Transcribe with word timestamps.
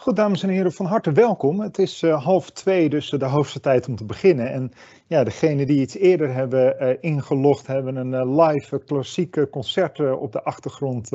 Goed, 0.00 0.16
dames 0.16 0.42
en 0.42 0.48
heren, 0.48 0.72
van 0.72 0.86
harte 0.86 1.12
welkom. 1.12 1.60
Het 1.60 1.78
is 1.78 2.02
uh, 2.02 2.24
half 2.24 2.50
twee, 2.50 2.88
dus 2.88 3.10
de 3.10 3.24
hoogste 3.24 3.60
tijd 3.60 3.88
om 3.88 3.96
te 3.96 4.04
beginnen. 4.04 4.50
En 4.52 4.72
ja, 5.06 5.24
degenen 5.24 5.66
die 5.66 5.80
iets 5.80 5.96
eerder 5.96 6.34
hebben 6.34 6.76
uh, 6.80 6.96
ingelogd, 7.00 7.66
hebben 7.66 7.96
een 7.96 8.40
live 8.40 8.84
klassieke 8.84 9.48
concert 9.50 10.00
op 10.12 10.32
de 10.32 10.42
achtergrond 10.42 11.10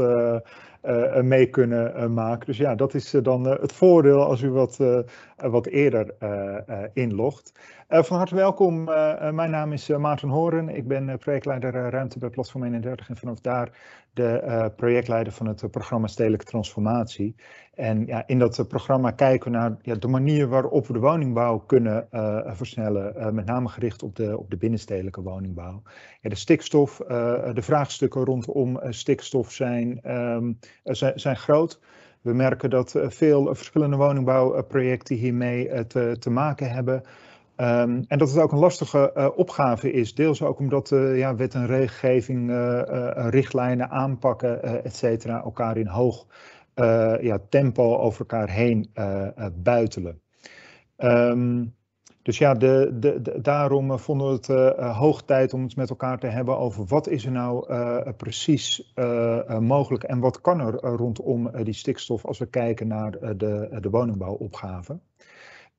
mee 1.22 1.50
kunnen 1.50 2.14
maken. 2.14 2.46
Dus 2.46 2.58
ja, 2.58 2.76
dat 2.76 2.94
is 2.94 3.12
dan 3.12 3.46
het 3.46 3.74
voordeel 3.74 4.24
als 4.24 4.42
u 4.42 4.50
wat, 4.50 4.78
wat 5.36 5.66
eerder 5.66 6.16
inlogt. 6.94 7.52
van 7.88 8.18
harte 8.18 8.36
welkom, 8.36 8.84
mijn 9.32 9.50
naam 9.50 9.72
is 9.72 9.88
Maarten 9.88 10.30
Horen. 10.30 10.70
Ik 10.70 10.88
ben 10.88 11.18
projectleider 11.18 11.90
Ruimte 11.90 12.20
bij 12.20 12.30
Platform 12.30 12.64
31 12.64 13.10
en 13.10 13.18
vanaf 13.18 13.40
daar 13.42 13.70
de 14.14 14.72
projectleider 14.76 15.34
van 15.34 15.48
het 15.48 15.72
programma 15.72 16.08
Stedelijke 16.08 16.46
Transformatie. 16.46 17.36
En 17.74 18.06
ja, 18.06 18.24
in 18.28 18.40
dat 18.40 18.66
programma 18.68 19.12
kijken 19.12 19.52
we 19.52 19.58
naar 19.58 19.78
ja, 19.82 19.96
de 19.96 20.08
manier 20.08 20.48
waarop 20.48 20.88
we 20.88 20.94
de 20.94 21.00
woningbouw 21.00 21.58
kunnen 21.58 22.08
versnellen, 22.46 23.36
met 23.36 23.46
name 23.46 23.68
gericht 23.68 24.04
op 24.04 24.16
de, 24.16 24.38
op 24.38 24.50
de 24.50 24.58
binnenstedelijke 24.58 25.22
woningbouw. 25.22 25.82
Ja, 26.22 26.30
de 26.30 26.36
stikstof, 26.36 26.98
de 27.54 27.62
vraagstukken 27.62 28.26
rondom 28.26 28.80
stikstof 28.90 29.52
zijn, 29.52 30.12
um, 30.12 30.60
zijn, 30.84 31.20
zijn, 31.20 31.38
groot. 31.38 31.80
We 32.26 32.34
merken 32.34 32.70
dat 32.70 32.96
veel 32.98 33.56
verschillende 33.56 33.96
woningbouwprojecten 33.96 35.16
hiermee 35.16 35.88
te, 35.88 36.16
te 36.20 36.30
maken 36.30 36.72
hebben. 36.72 37.04
Um, 37.58 38.04
en 38.08 38.18
dat 38.18 38.30
het 38.30 38.40
ook 38.40 38.52
een 38.52 38.58
lastige 38.58 39.12
uh, 39.18 39.28
opgave 39.36 39.92
is, 39.92 40.14
deels 40.16 40.42
ook 40.42 40.60
omdat 40.60 40.92
uh, 40.92 41.18
ja, 41.18 41.36
wet 41.36 41.54
en 41.54 41.66
regelgeving, 41.66 42.50
uh, 42.50 42.82
richtlijnen, 43.30 43.90
aanpakken, 43.90 44.84
et 44.84 44.96
cetera, 44.96 45.44
elkaar 45.44 45.78
in 45.78 45.88
hoog 45.88 46.26
uh, 46.76 47.16
ja, 47.22 47.40
tempo 47.50 47.98
over 47.98 48.20
elkaar 48.20 48.50
heen 48.50 48.90
uh, 48.96 49.28
buitelen. 49.64 50.22
Um, 50.98 51.76
dus 52.26 52.38
ja, 52.38 52.54
de, 52.54 52.98
de, 53.00 53.42
daarom 53.42 54.00
vonden 54.00 54.28
we 54.28 54.34
het 54.34 54.50
uh, 54.50 54.98
hoog 54.98 55.22
tijd 55.24 55.54
om 55.54 55.64
het 55.64 55.76
met 55.76 55.90
elkaar 55.90 56.20
te 56.20 56.28
hebben 56.28 56.58
over 56.58 56.86
wat 56.86 57.08
is 57.08 57.26
er 57.26 57.32
nou 57.32 57.74
precies 58.12 58.94
uh, 58.96 59.60
mogelijk 59.60 60.04
en 60.04 60.20
wat 60.20 60.42
kan 60.42 60.60
er 60.60 60.74
rondom 60.74 61.52
die 61.64 61.74
stikstof 61.74 62.26
als 62.26 62.38
we 62.38 62.46
kijken 62.46 62.88
naar 62.88 63.12
de, 63.38 63.78
de 63.82 63.90
woningbouwopgave. 63.90 65.00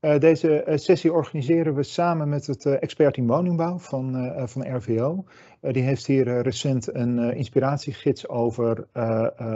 Uh, 0.07 0.19
deze 0.19 0.65
uh, 0.69 0.77
sessie 0.77 1.12
organiseren 1.12 1.75
we 1.75 1.83
samen 1.83 2.29
met 2.29 2.47
het 2.47 2.65
uh, 2.65 2.83
expertteam 2.83 3.27
woningbouw 3.27 3.79
van, 3.79 4.33
van 4.49 4.77
RVO. 4.77 5.25
die 5.61 5.83
heeft 5.83 6.07
hier 6.07 6.43
recent 6.43 6.95
een 6.95 7.19
inspiratiegids 7.19 8.29
over 8.29 8.87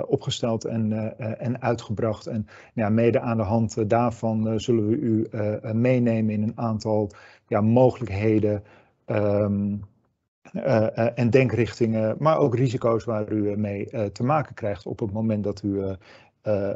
opgesteld 0.06 0.64
en, 0.64 1.16
en 1.38 1.62
uitgebracht. 1.62 2.26
En 2.26 2.46
ja, 2.74 2.88
mede 2.88 3.20
aan 3.20 3.36
de 3.36 3.42
hand 3.42 3.90
daarvan 3.90 4.60
zullen 4.60 4.88
we 4.88 4.96
u 4.96 5.28
meenemen 5.72 6.34
in 6.34 6.42
een 6.42 6.58
aantal 6.58 7.10
ja, 7.46 7.60
mogelijkheden 7.60 8.62
um, 9.06 9.84
en 11.14 11.30
denkrichtingen, 11.30 12.16
maar 12.18 12.38
ook 12.38 12.54
risico's 12.54 13.04
waar 13.04 13.32
u 13.32 13.56
mee 13.56 14.10
te 14.12 14.22
maken 14.22 14.54
krijgt 14.54 14.86
op 14.86 14.98
het 14.98 15.12
moment 15.12 15.44
dat 15.44 15.62
u 15.62 15.82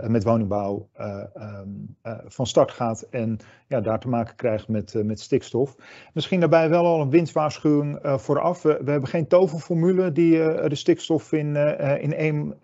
met 0.06 0.24
woningbouw 0.24 0.88
uh, 1.00 1.22
um, 1.36 1.96
uh, 2.02 2.12
van 2.26 2.46
start 2.46 2.70
gaat 2.70 3.06
en 3.10 3.38
ja, 3.68 3.80
daar 3.80 4.00
te 4.00 4.08
maken 4.08 4.36
krijgt 4.36 4.68
met, 4.68 4.94
met 5.04 5.20
stikstof. 5.20 5.76
Misschien 6.12 6.40
daarbij 6.40 6.68
wel 6.68 6.86
al 6.86 7.00
een 7.00 7.10
winstwaarschuwing 7.10 7.98
vooraf. 8.02 8.62
We, 8.62 8.80
hebben 8.84 9.06
geen 9.08 9.26
toverformule 9.26 10.12
die 10.12 10.38
de 10.68 10.74
stikstof 10.74 11.32
in, 11.32 11.56
in 12.00 12.14
één, 12.14 12.62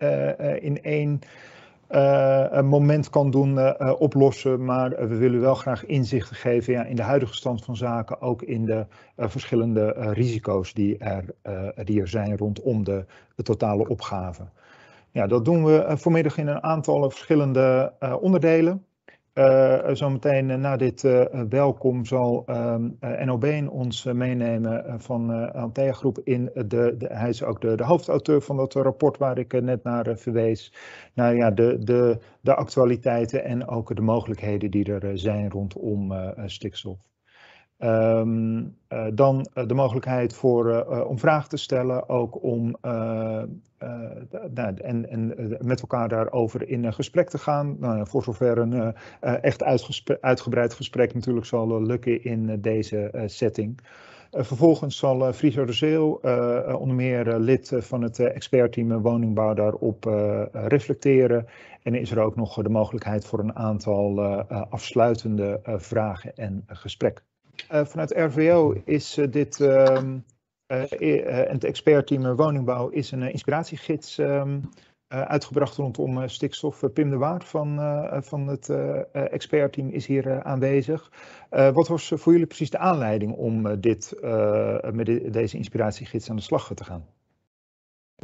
in 0.61 0.83
één 0.83 1.19
moment 2.69 3.09
kan 3.09 3.31
doen 3.31 3.79
oplossen, 3.99 4.65
maar 4.65 4.89
we 4.89 5.15
willen 5.15 5.41
wel 5.41 5.55
graag 5.55 5.85
inzichten 5.85 6.35
geven 6.35 6.73
ja, 6.73 6.83
in 6.83 6.95
de 6.95 7.01
huidige 7.01 7.35
stand 7.35 7.63
van 7.63 7.75
zaken, 7.75 8.21
ook 8.21 8.41
in 8.41 8.65
de 8.65 8.85
verschillende 9.17 9.91
risico's 10.13 10.73
die 10.73 10.97
er, 10.97 11.25
die 11.85 12.01
er 12.01 12.07
zijn 12.07 12.37
rondom 12.37 12.83
de 12.83 13.05
totale 13.43 13.87
opgave. 13.87 14.43
Ja, 15.13 15.27
dat 15.27 15.45
doen 15.45 15.65
we 15.65 15.77
eh, 15.77 15.97
vanmiddag 15.97 16.37
in 16.37 16.47
een 16.47 16.63
aantal 16.63 17.09
verschillende 17.09 17.93
uh, 17.99 18.15
onderdelen. 18.21 18.85
Uh, 19.33 19.87
zometeen 19.93 20.61
na 20.61 20.77
dit 20.77 21.01
welkom 21.49 22.05
zal 22.05 22.45
um, 22.49 22.97
NOB 23.25 23.45
ons 23.69 24.03
meenemen 24.03 25.01
van 25.01 25.51
Antea 25.53 25.91
Groep 25.91 26.19
in 26.23 26.49
de, 26.53 26.95
de, 26.97 27.07
hij 27.07 27.29
is 27.29 27.43
ook 27.43 27.61
de, 27.61 27.75
de 27.75 27.83
hoofdauteur 27.83 28.41
van 28.41 28.57
dat 28.57 28.73
rapport 28.73 29.17
waar 29.17 29.37
ik 29.37 29.61
net 29.61 29.83
naar 29.83 30.17
verwees. 30.17 30.73
Nou 31.13 31.35
ja, 31.35 31.51
de, 31.51 31.77
de, 31.79 32.17
de 32.41 32.55
actualiteiten 32.55 33.43
en 33.43 33.67
ook 33.67 33.95
de 33.95 34.01
mogelijkheden 34.01 34.71
die 34.71 34.93
er 34.93 35.17
zijn 35.17 35.49
rondom 35.49 36.13
stikstof. 36.45 36.99
Um, 37.83 38.75
dan 39.13 39.47
uh, 39.53 39.67
de 39.67 39.73
mogelijkheid 39.73 40.33
voor, 40.33 40.67
uh, 40.67 41.05
om 41.07 41.19
vragen 41.19 41.49
te 41.49 41.57
stellen, 41.57 42.09
ook 42.09 42.43
om 42.43 42.75
nou, 44.53 44.73
en, 44.75 45.09
en 45.09 45.57
met 45.59 45.81
elkaar 45.81 46.09
daarover 46.09 46.69
in 46.69 46.93
gesprek 46.93 47.29
te 47.29 47.37
gaan. 47.37 47.75
Nou, 47.79 48.07
voor 48.07 48.23
zover 48.23 48.57
een 48.57 48.95
echt 49.19 49.63
uitgebreid 50.21 50.73
gesprek 50.73 51.13
natuurlijk 51.13 51.45
zal 51.45 51.81
lukken 51.81 52.23
in 52.23 52.61
deze 52.61 53.23
setting. 53.25 53.79
vervolgens 54.31 54.97
zal 54.97 55.33
Friso 55.33 55.65
de 55.65 55.73
Zeel, 55.73 56.11
onder 56.77 56.95
meer 56.95 57.37
lid 57.39 57.73
van 57.77 58.01
het 58.01 58.19
expertteam 58.19 59.01
woningbouw, 59.01 59.53
daarop 59.53 60.05
reflecteren. 60.51 61.45
En 61.83 61.95
is 61.95 62.11
er 62.11 62.19
ook 62.19 62.35
nog 62.35 62.61
de 62.61 62.69
mogelijkheid 62.69 63.25
voor 63.25 63.39
een 63.39 63.55
aantal 63.55 64.21
afsluitende 64.69 65.59
vragen 65.63 66.35
en 66.35 66.63
gesprekken. 66.67 67.30
Uh, 67.71 67.85
vanuit 67.85 68.11
RVO 68.11 68.81
is 68.85 69.17
uh, 69.17 69.27
dit 69.31 69.59
um, 69.59 70.25
het 70.67 71.63
expertteam 71.63 72.35
woningbouw 72.35 72.89
is 72.89 73.11
een 73.11 73.21
inspiratiegids 73.31 74.17
um, 74.17 74.69
uitgebracht 75.07 75.75
rondom 75.75 76.27
stikstof. 76.27 76.83
Pim 76.93 77.09
de 77.09 77.17
Waard 77.17 77.43
van, 77.43 77.79
van 78.23 78.47
het 78.47 78.69
expertteam 79.11 79.89
is 79.89 80.05
hier 80.05 80.43
aanwezig. 80.43 81.11
wat 81.49 81.87
was 81.87 82.11
voor 82.15 82.31
jullie 82.31 82.47
precies 82.47 82.69
de 82.69 82.77
aanleiding 82.77 83.33
om 83.33 83.79
dit, 83.81 84.15
met 84.91 85.05
de, 85.05 85.29
deze 85.29 85.57
inspiratiegids 85.57 86.29
aan 86.29 86.35
de 86.35 86.41
slag 86.41 86.71
te 86.73 86.83
gaan? 86.83 87.05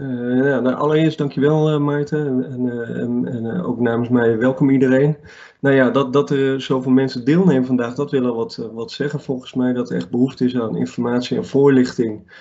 Uh, 0.01 0.75
allereerst 0.75 1.17
dankjewel 1.17 1.73
uh, 1.73 1.79
Maarten 1.79 2.45
en, 2.51 2.95
en, 2.95 3.27
en 3.27 3.61
ook 3.63 3.79
namens 3.79 4.09
mij 4.09 4.37
welkom 4.37 4.69
iedereen. 4.69 5.17
Nou 5.59 5.75
ja, 5.75 5.89
dat, 5.89 6.13
dat 6.13 6.29
er 6.29 6.61
zoveel 6.61 6.91
mensen 6.91 7.25
deelnemen 7.25 7.65
vandaag, 7.65 7.93
dat 7.95 8.11
wil 8.11 8.35
wat, 8.35 8.69
wat 8.73 8.91
zeggen 8.91 9.19
volgens 9.19 9.53
mij. 9.53 9.73
Dat 9.73 9.89
er 9.89 9.95
echt 9.95 10.09
behoefte 10.09 10.45
is 10.45 10.57
aan 10.59 10.77
informatie 10.77 11.37
en 11.37 11.45
voorlichting 11.45 12.31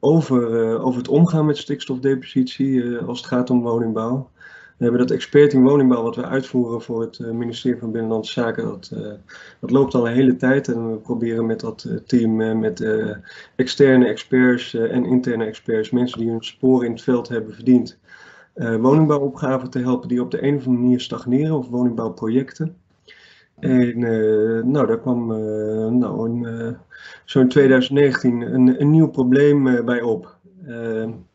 over, 0.00 0.78
over 0.78 0.98
het 0.98 1.08
omgaan 1.08 1.46
met 1.46 1.56
stikstofdepositie 1.56 2.98
als 2.98 3.18
het 3.18 3.28
gaat 3.28 3.50
om 3.50 3.62
woningbouw. 3.62 4.30
We 4.76 4.84
hebben 4.84 5.00
dat 5.00 5.10
expert 5.10 5.52
in 5.52 5.62
woningbouw 5.62 6.02
wat 6.02 6.16
we 6.16 6.24
uitvoeren 6.24 6.82
voor 6.82 7.00
het 7.00 7.18
eh, 7.18 7.30
ministerie 7.30 7.78
van 7.78 7.92
Binnenlandse 7.92 8.32
Zaken. 8.32 8.64
Dat, 8.64 8.90
uh, 8.94 9.12
dat 9.60 9.70
loopt 9.70 9.94
al 9.94 10.06
een 10.06 10.14
hele 10.14 10.36
tijd 10.36 10.68
en 10.68 10.90
we 10.90 10.96
proberen 10.96 11.46
met 11.46 11.60
dat 11.60 11.84
uh, 11.88 11.96
team, 11.96 12.58
met 12.60 12.84
externe 13.56 14.06
experts 14.06 14.74
en 14.74 15.04
interne 15.04 15.44
experts, 15.44 15.90
mensen 15.90 16.18
die 16.18 16.30
hun 16.30 16.44
sporen 16.44 16.86
in 16.86 16.92
het 16.92 17.02
veld 17.02 17.28
hebben 17.28 17.54
verdiend, 17.54 17.98
woningbouwopgaven 18.54 19.70
te 19.70 19.78
helpen 19.78 20.08
die 20.08 20.20
op 20.20 20.30
de 20.30 20.42
een 20.42 20.56
of 20.56 20.66
andere 20.66 20.82
manier 20.82 21.00
stagneren 21.00 21.56
of 21.56 21.68
woningbouwprojecten. 21.68 22.76
En 23.58 23.98
nou, 24.70 24.86
daar 24.86 25.00
kwam 25.00 25.26
nou, 25.98 26.44
zo 27.24 27.40
in 27.40 27.48
2019 27.48 28.40
een, 28.40 28.80
een 28.80 28.90
nieuw 28.90 29.08
probleem 29.08 29.84
bij 29.84 30.00
op, 30.02 30.36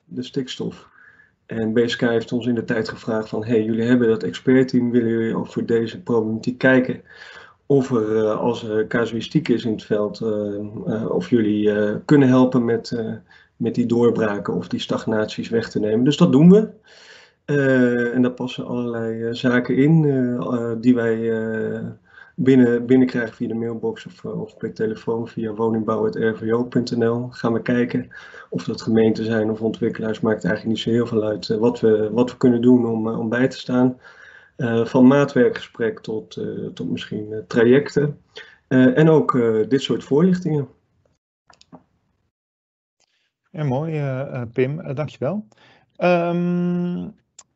de 0.05 0.23
stikstof. 0.23 0.90
En 1.51 1.73
BSK 1.73 2.01
heeft 2.01 2.31
ons 2.31 2.45
in 2.45 2.55
de 2.55 2.63
tijd 2.63 2.89
gevraagd 2.89 3.29
van, 3.29 3.45
hey, 3.45 3.63
jullie 3.63 3.83
hebben 3.87 4.07
dat 4.07 4.23
expertteam, 4.23 4.91
willen 4.91 5.09
jullie 5.09 5.35
ook 5.35 5.47
voor 5.47 5.65
deze 5.65 6.01
problematiek 6.01 6.57
kijken? 6.57 7.01
Of 7.65 7.91
er, 7.91 8.15
uh, 8.15 8.39
als 8.39 8.63
er 8.63 8.87
casuïstiek 8.87 9.47
is 9.47 9.65
in 9.65 9.71
het 9.71 9.83
veld, 9.83 10.21
uh, 10.21 10.29
uh, 10.87 11.09
of 11.09 11.29
jullie 11.29 11.99
kunnen 12.05 12.27
helpen 12.27 12.65
met, 12.65 13.03
met 13.55 13.75
die 13.75 13.85
doorbraken 13.85 14.53
of 14.53 14.67
die 14.67 14.79
stagnaties 14.79 15.49
weg 15.49 15.69
te 15.69 15.79
nemen. 15.79 16.05
Dus 16.05 16.17
dat 16.17 16.31
doen 16.31 16.49
we. 16.49 16.69
en 18.13 18.21
daar 18.21 18.31
passen 18.31 18.65
allerlei 18.65 19.35
zaken 19.35 19.75
in 19.75 20.01
die 20.81 20.95
wij 20.95 21.17
binnen, 22.43 22.85
binnenkrijgen 22.85 23.35
via 23.35 23.47
de 23.47 23.53
mailbox 23.53 24.05
of, 24.05 24.25
eh, 24.25 24.41
of 24.41 24.57
per 24.57 24.73
telefoon 24.73 25.27
via 25.27 25.53
woningbouw.rvo.nl. 25.53 27.27
Gaan 27.29 27.53
we 27.53 27.61
kijken 27.61 28.09
of 28.49 28.63
dat 28.63 28.81
gemeenten 28.81 29.25
zijn 29.25 29.49
of 29.49 29.61
ontwikkelaars, 29.61 30.19
maakt 30.19 30.45
eigenlijk 30.45 30.75
niet 30.75 30.83
zo 30.85 30.89
heel 30.91 31.07
veel 31.07 31.23
uit 31.23 31.49
eh, 31.49 31.57
wat, 31.57 31.79
we, 31.79 32.09
wat 32.11 32.31
we 32.31 32.37
kunnen 32.37 32.61
doen 32.61 32.85
om, 32.85 33.07
eh, 33.07 33.19
om 33.19 33.29
bij 33.29 33.47
te 33.47 33.57
staan. 33.57 33.99
Van 34.83 35.07
maatwerkgesprek 35.07 35.99
tot, 35.99 36.41
tot 36.73 36.91
misschien 36.91 37.43
trajecten. 37.47 38.21
en 38.67 39.09
ook 39.09 39.31
dit 39.69 39.81
soort 39.81 40.03
voorlichtingen. 40.03 40.67
Ja, 43.51 43.63
mooi, 43.63 44.03
Pim, 44.53 44.93
dankjewel. 44.93 45.47
Um, 45.97 47.15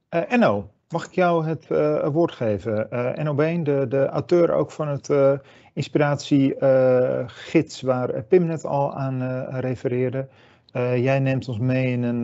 Enno, 0.09 0.69
Mag 0.89 1.05
ik 1.05 1.11
jou 1.11 1.45
het 1.45 1.65
uh, 1.69 2.07
woord 2.07 2.31
geven? 2.31 2.87
Uh, 2.91 3.13
de, 3.63 3.85
de 3.89 4.05
auteur 4.05 4.51
ook 4.51 4.71
van 4.71 4.87
het 4.87 5.09
uh, 5.09 5.33
inspiratiegids 5.73 7.81
waar 7.81 8.23
Pim 8.23 8.45
net 8.45 8.65
al 8.65 8.93
aan 8.93 9.47
refereerde. 9.59 10.27
jij 10.73 11.19
neemt 11.19 11.47
ons 11.47 11.57
mee 11.57 11.91
in 11.91 12.03
een, 12.03 12.23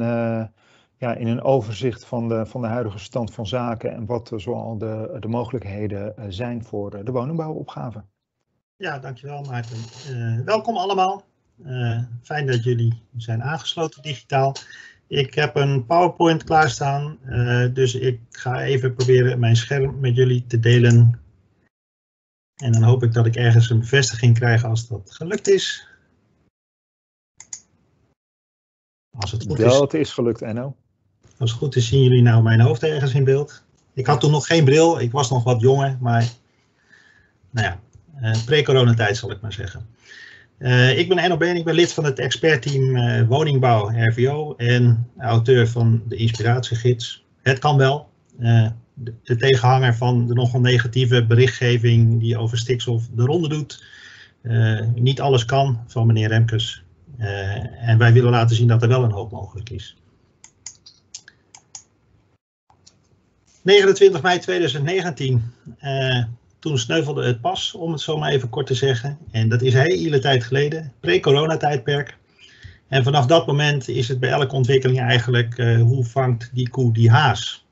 ja, 0.97 1.13
in 1.13 1.27
een 1.27 1.41
overzicht 1.41 2.05
van 2.05 2.27
de, 2.27 2.45
van 2.45 2.61
de 2.61 2.67
huidige 2.67 2.99
stand 2.99 3.33
van 3.33 3.47
zaken 3.47 3.91
en 3.91 4.05
wat 4.05 4.31
zoal 4.35 4.77
de, 4.77 5.17
de 5.19 5.27
mogelijkheden 5.27 6.13
zijn 6.27 6.63
voor 6.63 7.03
de 7.03 7.11
woningbouwopgave. 7.11 8.03
Ja, 8.75 8.99
dankjewel 8.99 9.41
Maarten. 9.41 9.77
welkom 10.45 10.77
allemaal. 10.77 11.23
fijn 12.23 12.47
dat 12.47 12.63
jullie 12.63 13.01
zijn 13.17 13.43
aangesloten 13.43 14.01
digitaal. 14.01 14.55
Ik 15.11 15.33
heb 15.33 15.55
een 15.55 15.85
PowerPoint 15.85 16.43
klaarstaan, 16.43 17.17
uh, 17.25 17.73
dus 17.73 17.95
ik 17.95 18.19
ga 18.29 18.61
even 18.63 18.93
proberen 18.93 19.39
mijn 19.39 19.55
scherm 19.55 19.99
met 19.99 20.15
jullie 20.15 20.45
te 20.45 20.59
delen. 20.59 21.21
En 22.55 22.71
dan 22.71 22.83
hoop 22.83 23.03
ik 23.03 23.13
dat 23.13 23.25
ik 23.25 23.35
ergens 23.35 23.69
een 23.69 23.79
bevestiging 23.79 24.37
krijg 24.37 24.63
als 24.63 24.87
dat 24.87 25.11
gelukt 25.11 25.47
is. 25.47 25.87
Als 29.17 29.31
het 29.31 29.43
goed 29.47 29.59
is. 29.59 29.65
Dat 29.65 29.93
is 29.93 30.11
gelukt, 30.11 30.41
Enno. 30.41 30.75
Als 31.37 31.51
het 31.51 31.59
goed 31.59 31.75
is, 31.75 31.87
zien 31.87 32.03
jullie 32.03 32.21
nou 32.21 32.43
mijn 32.43 32.59
hoofd 32.59 32.83
ergens 32.83 33.13
in 33.13 33.23
beeld. 33.23 33.63
Ik 33.93 34.05
had 34.05 34.19
toen 34.19 34.31
nog 34.31 34.47
geen 34.47 34.65
bril, 34.65 34.99
ik 34.99 35.11
was 35.11 35.29
nog 35.29 35.43
wat 35.43 35.61
jonger, 35.61 35.97
maar 35.99 36.29
nou 37.49 37.67
ja, 37.67 37.79
uh, 38.21 38.45
pre-coronatijd 38.45 39.17
zal 39.17 39.31
ik 39.31 39.41
maar 39.41 39.53
zeggen. 39.53 39.87
Uh, 40.61 40.97
ik 40.97 41.09
ben 41.09 41.17
Enno 41.17 41.37
Been, 41.37 41.55
ik 41.55 41.63
ben 41.63 41.73
lid 41.73 41.93
van 41.93 42.03
het 42.03 42.19
expertteam 42.19 42.95
uh, 42.95 43.27
Woningbouw 43.27 43.89
RVO 43.89 44.55
en 44.55 45.09
auteur 45.17 45.67
van 45.67 46.03
de 46.07 46.15
inspiratiegids. 46.15 47.25
Het 47.41 47.59
kan 47.59 47.77
wel. 47.77 48.09
Uh, 48.39 48.67
de, 48.93 49.13
de, 49.23 49.35
tegenhanger 49.35 49.95
van 49.95 50.27
de 50.27 50.33
nogal 50.33 50.59
negatieve 50.59 51.25
berichtgeving 51.25 52.19
die 52.19 52.37
over 52.37 52.57
stikstof 52.57 53.07
de 53.13 53.25
ronde 53.25 53.49
doet. 53.49 53.83
niet 54.95 55.21
alles 55.21 55.45
kan 55.45 55.83
van 55.87 56.07
meneer 56.07 56.27
Remkes. 56.27 56.83
en 57.81 57.97
wij 57.97 58.13
willen 58.13 58.31
laten 58.31 58.55
zien 58.55 58.67
dat 58.67 58.81
er 58.81 58.87
wel 58.87 59.03
een 59.03 59.11
hoop 59.11 59.31
mogelijk 59.31 59.69
is. 59.69 59.97
29 63.61 64.21
mei 64.21 64.39
2019 64.39 65.53
toen 66.61 66.77
sneuvelde 66.77 67.25
het 67.25 67.41
pas, 67.41 67.73
om 67.73 67.91
het 67.91 68.01
zo 68.01 68.17
maar 68.17 68.31
even 68.31 68.49
kort 68.49 68.67
te 68.67 68.73
zeggen. 68.73 69.17
En 69.31 69.49
dat 69.49 69.61
is 69.61 69.73
hele 69.73 70.19
tijd 70.19 70.43
geleden, 70.43 70.93
pre-coronatijdperk. 70.99 72.17
En 72.87 73.03
vanaf 73.03 73.25
dat 73.25 73.47
moment 73.47 73.87
is 73.87 74.07
het 74.07 74.19
bij 74.19 74.29
elke 74.29 74.55
ontwikkeling 74.55 74.99
eigenlijk, 74.99 75.57
uh, 75.57 75.81
hoe 75.81 76.05
vangt 76.05 76.49
die 76.53 76.69
koe 76.69 76.93
die 76.93 77.09
haas? 77.09 77.65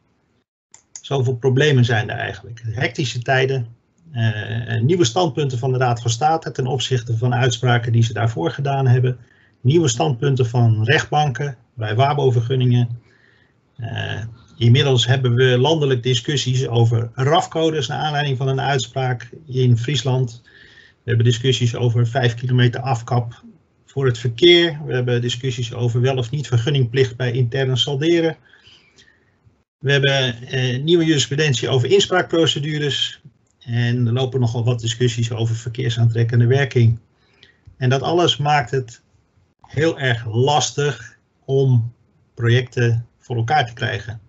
Zoveel 1.02 1.36
problemen 1.36 1.86
zijn 1.86 2.10
er 2.10 2.18
eigenlijk. 2.18 2.62
Hectische 2.66 3.22
tijden, 3.22 3.68
uh, 4.12 4.82
nieuwe 4.82 5.06
standpunten 5.06 5.58
van 5.58 5.72
de 5.72 5.78
Raad 5.78 6.02
van 6.02 6.12
State 6.12 6.52
ten 6.52 6.68
opzichte 6.68 7.18
van 7.18 7.36
uitspraken 7.36 7.92
die 7.92 8.04
ze 8.04 8.14
daarvoor 8.14 8.52
gedaan 8.52 8.88
hebben. 8.88 9.18
Nieuwe 9.62 9.88
standpunten 9.88 10.46
van 10.46 10.84
rechtbanken 10.84 11.58
bij 11.74 11.96
waarbovergunningen. 11.96 13.02
Uh, 13.78 14.22
Inmiddels 14.60 15.06
hebben 15.06 15.36
we 15.36 15.58
landelijk 15.58 16.04
discussies 16.04 16.68
over 16.68 17.12
RAF-codes 17.14 17.88
naar 17.88 18.00
aanleiding 18.00 18.38
van 18.38 18.48
een 18.48 18.62
uitspraak 18.62 19.30
in 19.48 19.78
Friesland. 19.78 20.42
We 20.44 21.04
hebben 21.04 21.26
discussies 21.26 21.76
over 21.76 22.08
5 22.08 22.34
kilometer 22.34 22.82
afkap 22.82 23.44
voor 23.86 24.06
het 24.06 24.18
verkeer. 24.18 24.80
We 24.86 24.94
hebben 24.94 25.22
discussies 25.22 25.74
over 25.74 26.02
wel 26.02 26.18
of 26.18 26.32
niet 26.32 26.48
vergunningplicht 26.48 27.16
bij 27.16 27.32
interne 27.32 27.76
salderen. 27.76 28.38
We 29.78 29.92
hebben 29.92 30.42
eh, 30.48 30.84
nieuwe 30.84 31.06
jurisprudentie 31.06 31.70
over 31.70 31.92
inspraakprocedures. 31.92 33.22
En 33.60 34.08
er 34.08 34.14
lopen 34.14 34.40
nogal 34.40 34.64
wat 34.64 34.80
discussies 34.80 35.32
over 35.32 35.56
verkeersaantrekkende 35.56 36.48
werking. 36.48 37.00
En 37.78 37.90
dat 37.90 38.02
alles 38.02 38.38
maakt 38.38 38.72
het 38.72 39.02
heel 39.62 40.00
erg 40.00 40.26
lastig 40.26 41.18
om 41.46 41.94
projecten 42.34 43.08
voor 43.20 43.36
elkaar 43.36 43.66
te 43.68 43.74
krijgen. 43.74 44.28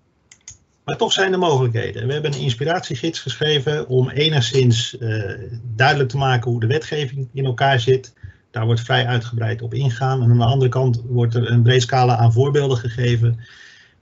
Maar 0.84 0.96
toch 0.96 1.12
zijn 1.12 1.32
er 1.32 1.38
mogelijkheden. 1.38 2.06
We 2.06 2.12
hebben 2.12 2.32
een 2.32 2.40
inspiratiegids 2.40 3.20
geschreven 3.20 3.88
om 3.88 4.10
enigszins 4.10 4.96
uh, 5.00 5.32
duidelijk 5.74 6.08
te 6.08 6.16
maken 6.16 6.50
hoe 6.50 6.60
de 6.60 6.66
wetgeving 6.66 7.28
in 7.32 7.44
elkaar 7.44 7.80
zit. 7.80 8.14
Daar 8.50 8.64
wordt 8.64 8.80
vrij 8.80 9.06
uitgebreid 9.06 9.62
op 9.62 9.74
ingaan. 9.74 10.22
En 10.22 10.30
aan 10.30 10.38
de 10.38 10.44
andere 10.44 10.70
kant 10.70 11.02
wordt 11.06 11.34
er 11.34 11.50
een 11.50 11.62
breed 11.62 11.82
scala 11.82 12.16
aan 12.16 12.32
voorbeelden 12.32 12.76
gegeven 12.76 13.40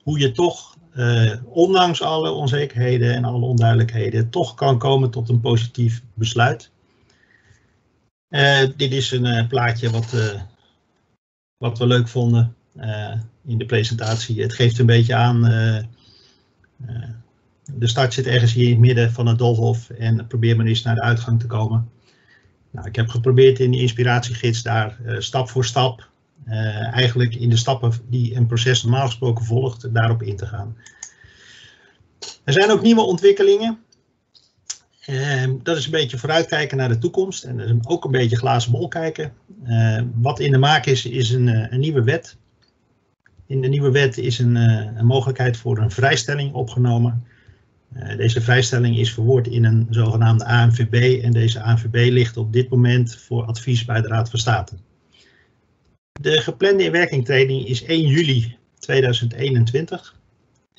hoe 0.02 0.18
je 0.18 0.32
toch, 0.32 0.76
uh, 0.94 1.32
ondanks 1.44 2.02
alle 2.02 2.30
onzekerheden 2.30 3.14
en 3.14 3.24
alle 3.24 3.46
onduidelijkheden, 3.46 4.30
toch 4.30 4.54
kan 4.54 4.78
komen 4.78 5.10
tot 5.10 5.28
een 5.28 5.40
positief 5.40 6.02
besluit. 6.14 6.70
Uh, 8.28 8.60
dit 8.76 8.92
is 8.92 9.10
een 9.10 9.46
plaatje 9.46 9.90
wat, 9.90 10.14
wat 11.56 11.78
we 11.78 11.86
leuk 11.86 12.08
vonden 12.08 12.56
in 13.48 13.58
de 13.58 13.66
presentatie. 13.66 14.42
Het 14.42 14.52
geeft 14.52 14.78
een 14.78 14.86
beetje 14.86 15.14
aan 15.14 15.46
eh, 15.46 15.84
de 17.74 17.86
start 17.86 18.14
zit 18.14 18.26
ergens 18.26 18.52
hier 18.52 18.64
in 18.64 18.70
het 18.70 18.80
midden 18.80 19.12
van 19.12 19.26
het 19.26 19.38
Dolhof 19.38 19.90
en 19.90 20.26
probeer 20.26 20.56
maar 20.56 20.66
eens 20.66 20.82
naar 20.82 20.94
de 20.94 21.02
uitgang 21.02 21.40
te 21.40 21.46
komen. 21.46 21.90
Nou, 22.70 22.86
ik 22.86 22.96
heb 22.96 23.08
geprobeerd 23.08 23.58
in 23.58 23.70
die 23.70 23.80
inspiratiegids 23.80 24.62
daar 24.62 24.98
uh, 25.06 25.18
stap 25.18 25.48
voor 25.48 25.64
stap, 25.64 26.08
uh, 26.46 26.92
eigenlijk 26.94 27.34
in 27.34 27.50
de 27.50 27.56
stappen 27.56 27.92
die 28.08 28.34
een 28.34 28.46
proces 28.46 28.82
normaal 28.82 29.06
gesproken 29.06 29.44
volgt, 29.44 29.94
daarop 29.94 30.22
in 30.22 30.36
te 30.36 30.46
gaan. 30.46 30.76
Er 32.44 32.52
zijn 32.52 32.70
ook 32.70 32.82
nieuwe 32.82 33.00
ontwikkelingen. 33.00 33.78
Uh, 35.06 35.44
dat 35.62 35.76
is 35.76 35.84
een 35.84 35.90
beetje 35.90 36.18
vooruitkijken 36.18 36.76
naar 36.76 36.88
de 36.88 36.98
toekomst 36.98 37.44
en 37.44 37.80
ook 37.88 38.04
een 38.04 38.10
beetje 38.10 38.36
glazen 38.36 38.72
bol 38.72 38.88
kijken. 38.88 39.32
wat 40.14 40.40
in 40.40 40.50
de 40.52 40.58
maak 40.58 40.86
is, 40.86 41.06
is 41.06 41.30
een, 41.30 41.72
een 41.72 41.80
nieuwe 41.80 42.02
wet 42.02 42.36
in 43.48 43.60
de 43.60 43.68
nieuwe 43.68 43.90
wet 43.90 44.18
is 44.18 44.38
een, 44.38 44.56
eh, 44.56 44.96
een 44.96 45.06
mogelijkheid 45.06 45.56
voor 45.56 45.78
een 45.78 45.90
vrijstelling 45.90 46.52
opgenomen. 46.52 47.26
Uh, 47.96 48.16
deze 48.16 48.40
vrijstelling 48.40 48.98
is 48.98 49.12
verwoord 49.12 49.46
in 49.46 49.64
een 49.64 49.86
zogenaamde 49.90 50.44
ANVB 50.44 51.22
en 51.22 51.32
deze 51.32 51.62
ANVB 51.62 52.10
ligt 52.10 52.36
op 52.36 52.52
dit 52.52 52.68
moment 52.68 53.16
voor 53.16 53.44
advies 53.44 53.84
bij 53.84 54.00
de 54.00 54.08
Raad 54.08 54.30
van 54.30 54.38
State. 54.38 54.76
De 56.20 56.40
geplande 56.40 56.84
inwerkingtreding 56.84 57.66
is 57.66 57.84
1 57.84 58.06
juli 58.06 58.56
2021 58.78 60.16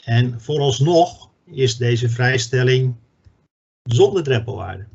en 0.03 0.41
vooralsnog 0.41 1.29
is 1.45 1.77
deze 1.77 2.09
vrijstelling 2.09 2.95
zonder 3.83 4.23
drempelwaarde. 4.23 4.85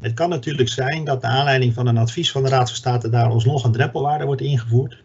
Het 0.00 0.14
kan 0.14 0.28
natuurlijk 0.28 0.68
zijn 0.68 1.04
dat 1.04 1.22
naar 1.22 1.30
aanleiding 1.30 1.74
van 1.74 1.86
een 1.86 1.98
advies 1.98 2.30
van 2.30 2.42
de 2.42 2.48
Raad 2.48 2.68
van 2.68 2.76
State 2.76 3.08
daar 3.08 3.28
alsnog 3.28 3.64
een 3.64 3.72
drempelwaarde 3.72 4.24
wordt 4.24 4.40
ingevoerd. 4.40 5.03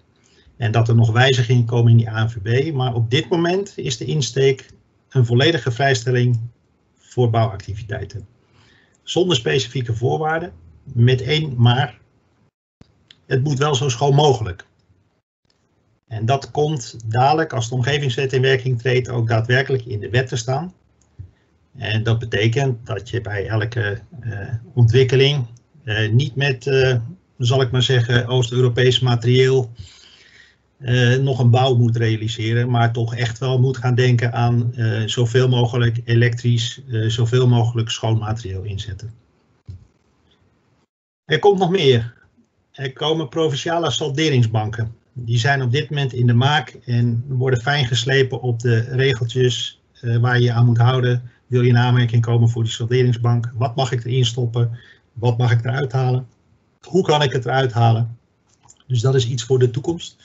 En 0.60 0.72
dat 0.72 0.88
er 0.88 0.96
nog 0.96 1.12
wijzigingen 1.12 1.66
komen 1.66 1.92
in 1.92 1.98
die 1.98 2.12
ANVB. 2.12 2.74
Maar 2.74 2.94
op 2.94 3.12
dit 3.12 3.30
moment 3.30 3.74
is 3.76 3.98
de 3.98 4.06
insteek 4.06 4.70
een 5.10 5.26
volledige 5.26 5.72
vrijstelling 5.72 6.40
voor 6.98 7.30
bouwactiviteiten. 7.30 8.28
Zonder 9.04 9.36
specifieke 9.36 9.94
voorwaarden, 9.94 10.54
met 10.84 11.22
één 11.22 11.54
maar. 11.58 11.98
Het 13.26 13.44
moet 13.44 13.58
wel 13.58 13.76
zo 13.76 13.90
schoon 13.90 14.16
mogelijk. 14.16 14.66
En 16.08 16.26
dat 16.26 16.52
komt 16.52 17.12
dadelijk, 17.12 17.54
als 17.54 17.70
de 17.70 17.76
omgevingswet 17.76 18.34
in 18.34 18.42
werking 18.42 18.80
treedt, 18.80 19.10
ook 19.10 19.28
daadwerkelijk 19.28 19.86
in 19.86 20.00
de 20.00 20.10
wet 20.10 20.28
te 20.28 20.36
staan. 20.36 20.74
En 21.78 22.04
dat 22.04 22.20
betekent 22.20 22.86
dat 22.86 23.10
je 23.10 23.22
bij 23.22 23.48
elke 23.48 24.00
uh, 24.24 24.54
ontwikkeling 24.74 25.46
uh, 25.84 26.12
niet 26.12 26.36
met, 26.36 26.66
uh, 26.66 26.96
zal 27.38 27.62
ik 27.62 27.72
maar 27.72 27.84
zeggen, 27.84 28.28
Oost-Europees 28.28 29.00
materieel 29.00 29.72
uh, 30.80 31.18
nog 31.18 31.40
een 31.40 31.50
bouw 31.50 31.76
moet 31.76 31.98
realiseren, 31.98 32.70
maar 32.70 32.94
toch 32.94 33.16
echt 33.16 33.38
wel 33.38 33.60
moet 33.60 33.78
gaan 33.78 33.96
denken 33.96 34.34
aan 34.34 34.72
uh, 34.76 35.08
zoveel 35.08 35.50
mogelijk 35.50 36.02
elektrisch, 36.06 36.82
uh, 36.88 37.10
zoveel 37.10 37.48
mogelijk 37.48 37.90
schoon 37.90 38.18
materieel 38.18 38.64
inzetten. 38.64 39.14
Er 41.26 41.40
komt 41.40 41.60
nog 41.60 41.70
meer. 41.70 42.14
Er 42.72 42.94
komen 42.94 43.30
provinciale 43.30 43.92
salderingsbanken. 43.92 44.96
Die 45.14 45.40
zijn 45.40 45.62
op 45.62 45.72
dit 45.72 45.90
moment 45.90 46.14
in 46.14 46.28
de 46.28 46.34
maak 46.34 46.78
en 46.86 47.24
worden 47.28 47.62
fijn 47.62 47.86
geslepen 47.86 48.42
op 48.42 48.60
de 48.60 48.80
regeltjes 48.80 49.82
waar 50.22 50.40
je 50.40 50.44
je 50.44 50.52
aan 50.52 50.66
moet 50.66 50.78
houden. 50.78 51.32
Wil 51.48 51.62
je 51.62 51.70
in 51.70 51.78
aanmerking 51.78 52.22
komen 52.22 52.50
voor 52.50 52.64
die 52.64 52.72
salderingsbank? 52.72 53.52
Wat 53.54 53.76
mag 53.76 53.92
ik 53.92 54.06
erin 54.06 54.26
stoppen? 54.26 54.80
Wat 55.14 55.38
mag 55.38 55.52
ik 55.52 55.66
eruit 55.66 55.92
halen? 55.92 56.28
Hoe 56.82 57.04
kan 57.04 57.22
ik 57.22 57.32
het 57.32 57.46
eruit 57.46 57.72
halen? 57.72 58.18
Dus 58.88 59.02
dat 59.02 59.16
is 59.16 59.28
iets 59.28 59.44
voor 59.44 59.60
de 59.60 59.72
toekomst. 59.72 60.16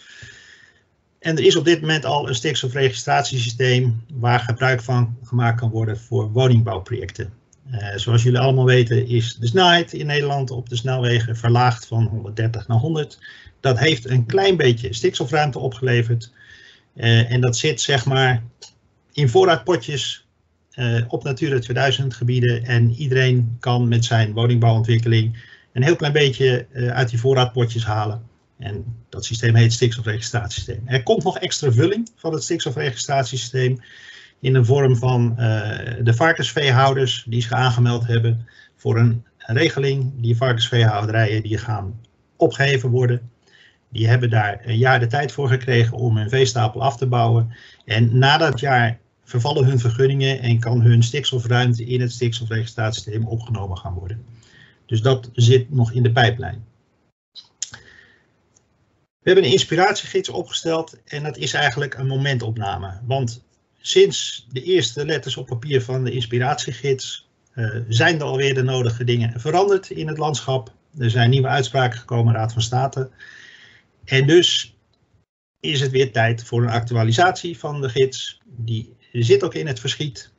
En 1.24 1.36
er 1.36 1.44
is 1.44 1.56
op 1.56 1.64
dit 1.64 1.80
moment 1.80 2.04
al 2.04 2.28
een 2.28 2.34
stikstofregistratiesysteem 2.34 4.04
waar 4.12 4.40
gebruik 4.40 4.82
van 4.82 5.16
gemaakt 5.22 5.60
kan 5.60 5.70
worden 5.70 5.98
voor 5.98 6.32
woningbouwprojecten. 6.32 7.32
Uh, 7.70 7.88
zoals 7.96 8.22
jullie 8.22 8.38
allemaal 8.38 8.64
weten 8.64 9.06
is 9.06 9.36
de 9.36 9.46
snelheid 9.46 9.92
in 9.92 10.06
Nederland 10.06 10.50
op 10.50 10.68
de 10.68 10.76
snelwegen 10.76 11.36
verlaagd 11.36 11.86
van 11.86 12.04
130 12.06 12.68
naar 12.68 12.78
100. 12.78 13.18
Dat 13.60 13.78
heeft 13.78 14.08
een 14.08 14.26
klein 14.26 14.56
beetje 14.56 14.94
stikstofruimte 14.94 15.58
opgeleverd. 15.58 16.32
Uh, 16.94 17.30
en 17.30 17.40
dat 17.40 17.56
zit 17.56 17.80
zeg 17.80 18.04
maar 18.06 18.42
in 19.12 19.28
voorraadpotjes 19.28 20.26
op 21.08 21.24
Natura 21.24 21.58
2000 21.58 22.14
gebieden 22.14 22.64
en 22.64 22.90
iedereen 22.90 23.56
kan 23.60 23.88
met 23.88 24.04
zijn 24.04 24.32
woningbouwontwikkeling 24.32 25.44
een 25.72 25.82
heel 25.82 25.96
klein 25.96 26.12
beetje 26.12 26.66
uit 26.72 27.08
die 27.10 27.18
voorraadpotjes 27.18 27.84
halen. 27.84 28.22
En 28.58 28.84
dat 29.08 29.24
systeem 29.24 29.54
heet 29.54 29.72
stikstofregistratiesysteem. 29.72 30.82
Er 30.86 31.02
komt 31.02 31.24
nog 31.24 31.38
extra 31.38 31.72
vulling 31.72 32.10
van 32.16 32.32
het 32.32 32.42
stikstofregistratiesysteem 32.42 33.80
in 34.40 34.52
de 34.52 34.64
vorm 34.64 34.96
van 34.96 35.34
de 36.02 36.12
varkensveehouders 36.14 37.24
die 37.28 37.42
zich 37.42 37.52
aangemeld 37.52 38.06
hebben 38.06 38.46
voor 38.76 38.98
een 38.98 39.24
regeling. 39.38 40.12
Die 40.16 40.36
varkensveehouderijen 40.36 41.42
die 41.42 41.58
gaan 41.58 42.00
opgeheven 42.36 42.90
worden. 42.90 43.30
Die 43.88 44.08
hebben 44.08 44.30
daar 44.30 44.60
een 44.64 44.78
jaar 44.78 45.00
de 45.00 45.06
tijd 45.06 45.32
voor 45.32 45.48
gekregen 45.48 45.96
om 45.96 46.16
hun 46.16 46.28
veestapel 46.28 46.82
af 46.82 46.96
te 46.96 47.06
bouwen. 47.06 47.56
En 47.84 48.18
na 48.18 48.38
dat 48.38 48.60
jaar 48.60 48.98
vervallen 49.24 49.64
hun 49.64 49.78
vergunningen 49.78 50.40
en 50.40 50.58
kan 50.58 50.80
hun 50.80 51.02
stikstofruimte 51.02 51.84
in 51.84 52.00
het 52.00 52.12
stikstofregistratiesysteem 52.12 53.26
opgenomen 53.26 53.78
gaan 53.78 53.94
worden. 53.94 54.24
Dus 54.86 55.00
dat 55.00 55.30
zit 55.32 55.70
nog 55.70 55.92
in 55.92 56.02
de 56.02 56.12
pijplijn. 56.12 56.64
We 59.24 59.30
hebben 59.30 59.44
een 59.44 59.56
inspiratiegids 59.56 60.28
opgesteld 60.28 61.00
en 61.04 61.22
dat 61.22 61.36
is 61.36 61.52
eigenlijk 61.52 61.94
een 61.94 62.06
momentopname. 62.06 63.00
Want 63.04 63.44
sinds 63.80 64.46
de 64.52 64.62
eerste 64.62 65.06
letters 65.06 65.36
op 65.36 65.46
papier 65.46 65.82
van 65.82 66.04
de 66.04 66.10
inspiratiegids 66.10 67.28
uh, 67.54 67.80
zijn 67.88 68.18
er 68.18 68.24
alweer 68.24 68.54
de 68.54 68.62
nodige 68.62 69.04
dingen 69.04 69.40
veranderd 69.40 69.90
in 69.90 70.08
het 70.08 70.18
landschap. 70.18 70.72
Er 70.98 71.10
zijn 71.10 71.30
nieuwe 71.30 71.48
uitspraken 71.48 71.98
gekomen, 71.98 72.34
Raad 72.34 72.52
van 72.52 72.62
State. 72.62 73.10
En 74.04 74.26
dus 74.26 74.76
is 75.60 75.80
het 75.80 75.90
weer 75.90 76.12
tijd 76.12 76.44
voor 76.44 76.62
een 76.62 76.68
actualisatie 76.68 77.58
van 77.58 77.80
de 77.80 77.88
gids. 77.88 78.40
Die 78.44 78.96
zit 79.12 79.44
ook 79.44 79.54
in 79.54 79.66
het 79.66 79.80
verschiet. 79.80 80.32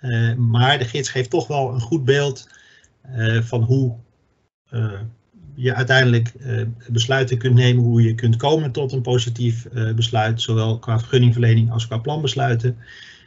Uh, 0.00 0.34
maar 0.34 0.78
de 0.78 0.84
gids 0.84 1.08
geeft 1.08 1.30
toch 1.30 1.46
wel 1.46 1.74
een 1.74 1.80
goed 1.80 2.04
beeld 2.04 2.48
uh, 3.10 3.42
van 3.42 3.62
hoe 3.62 3.96
je 5.56 5.74
uiteindelijk 5.74 6.32
besluiten 6.88 7.38
kunt 7.38 7.54
nemen, 7.54 7.84
hoe 7.84 8.02
je 8.02 8.14
kunt 8.14 8.36
komen 8.36 8.72
tot 8.72 8.92
een 8.92 9.02
positief 9.02 9.66
besluit, 9.96 10.40
zowel 10.40 10.78
qua 10.78 10.98
vergunningverlening 10.98 11.70
als 11.70 11.86
qua 11.86 11.98
planbesluiten. 11.98 12.76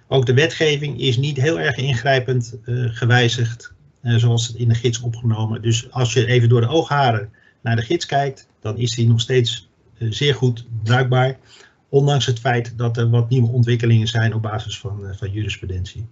Ook 0.08 0.26
de 0.26 0.34
wetgeving 0.34 1.00
is 1.00 1.18
niet 1.18 1.38
heel 1.38 1.60
erg 1.60 1.76
ingrijpend 1.78 2.58
gewijzigd, 2.88 3.74
zoals 4.02 4.54
in 4.54 4.68
de 4.68 4.76
gids 4.76 5.00
opgenomen. 5.00 5.62
Dus 5.62 5.92
als 5.92 6.14
je 6.14 6.26
even 6.26 6.50
door 6.50 6.62
de 6.62 6.68
oogharen 6.68 7.30
naar 7.62 7.76
de 7.76 7.82
gids 7.82 8.06
kijkt, 8.06 8.48
dan 8.62 8.78
is 8.78 8.96
die 8.96 9.08
nog 9.08 9.22
steeds 9.22 9.70
eh, 9.98 10.08
zeer 10.12 10.36
goed 10.36 10.66
bruikbaar. 10.84 11.38
Ondanks 11.90 12.26
het 12.26 12.40
feit 12.40 12.78
dat 12.78 12.98
er 12.98 13.10
wat 13.10 13.30
nieuwe 13.30 13.52
ontwikkelingen 13.52 14.08
zijn 14.08 14.34
op 14.34 14.42
basis 14.42 14.80
van, 14.80 15.08
eh, 15.08 15.16
van 15.16 15.32
jurisprudentie. 15.32 16.08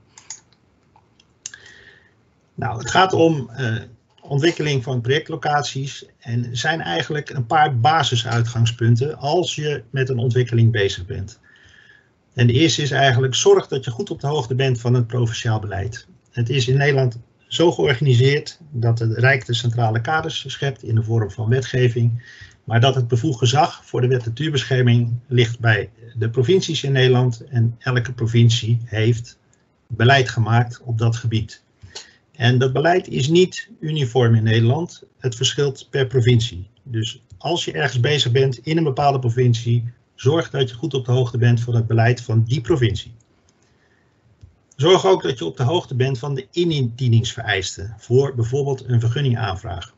Nou, 2.55 2.77
het 2.77 2.89
gaat 2.89 3.13
om 3.13 3.49
ontwikkeling 4.27 4.83
van 4.83 5.01
projectlocaties 5.01 6.05
en 6.19 6.57
zijn 6.57 6.81
eigenlijk 6.81 7.29
een 7.29 7.45
paar 7.45 7.79
basisuitgangspunten 7.79 9.17
als 9.17 9.55
je 9.55 9.83
met 9.89 10.09
een 10.09 10.17
ontwikkeling 10.17 10.71
bezig 10.71 11.05
bent. 11.05 11.39
En 12.33 12.47
de 12.47 12.53
eerste 12.53 12.81
is 12.81 12.91
eigenlijk 12.91 13.35
zorg 13.35 13.67
dat 13.67 13.85
je 13.85 13.91
goed 13.91 14.09
op 14.09 14.21
de 14.21 14.27
hoogte 14.27 14.55
bent 14.55 14.79
van 14.79 14.93
het 14.93 15.07
provinciaal 15.07 15.59
beleid. 15.59 16.07
Het 16.31 16.49
is 16.49 16.67
in 16.67 16.77
Nederland 16.77 17.19
zo 17.47 17.71
georganiseerd 17.71 18.59
dat 18.71 18.99
het 18.99 19.17
Rijk 19.17 19.45
de 19.45 19.53
centrale 19.53 20.01
kaders 20.01 20.43
schept 20.47 20.83
in 20.83 20.95
de 20.95 21.03
vorm 21.03 21.31
van 21.31 21.49
wetgeving 21.49 22.21
maar 22.67 22.79
dat 22.79 22.95
het 22.95 23.07
bevoegd 23.07 23.39
gezag 23.39 23.85
voor 23.85 24.01
de 24.01 24.07
wet 24.07 24.25
natuurbescherming 24.25 25.19
ligt 25.27 25.59
bij 25.59 25.89
de 26.17 26.29
provincies 26.29 26.83
in 26.83 26.91
Nederland 26.91 27.43
en 27.49 27.75
elke 27.79 28.13
provincie 28.13 28.81
heeft 28.85 29.39
beleid 29.87 30.29
gemaakt 30.29 30.81
op 30.81 30.97
dat 30.97 31.15
gebied. 31.15 31.63
En 32.37 32.57
dat 32.57 32.73
beleid 32.73 33.07
is 33.07 33.27
niet 33.27 33.69
uniform 33.79 34.35
in 34.35 34.43
Nederland, 34.43 35.03
het 35.17 35.35
verschilt 35.35 35.87
per 35.89 36.07
provincie. 36.07 36.67
Dus 36.83 37.21
als 37.37 37.65
je 37.65 37.71
ergens 37.71 37.99
bezig 37.99 38.31
bent 38.31 38.57
in 38.57 38.77
een 38.77 38.83
bepaalde 38.83 39.19
provincie, 39.19 39.83
zorg 40.15 40.49
dat 40.49 40.69
je 40.69 40.75
goed 40.75 40.93
op 40.93 41.05
de 41.05 41.11
hoogte 41.11 41.37
bent 41.37 41.61
van 41.61 41.75
het 41.75 41.87
beleid 41.87 42.21
van 42.21 42.43
die 42.43 42.61
provincie. 42.61 43.13
Zorg 44.75 45.05
ook 45.05 45.23
dat 45.23 45.37
je 45.37 45.45
op 45.45 45.57
de 45.57 45.63
hoogte 45.63 45.95
bent 45.95 46.19
van 46.19 46.35
de 46.35 46.47
inindieningsvereisten 46.51 47.95
voor 47.97 48.35
bijvoorbeeld 48.35 48.83
een 48.87 48.99
vergunningaanvraag. 48.99 49.93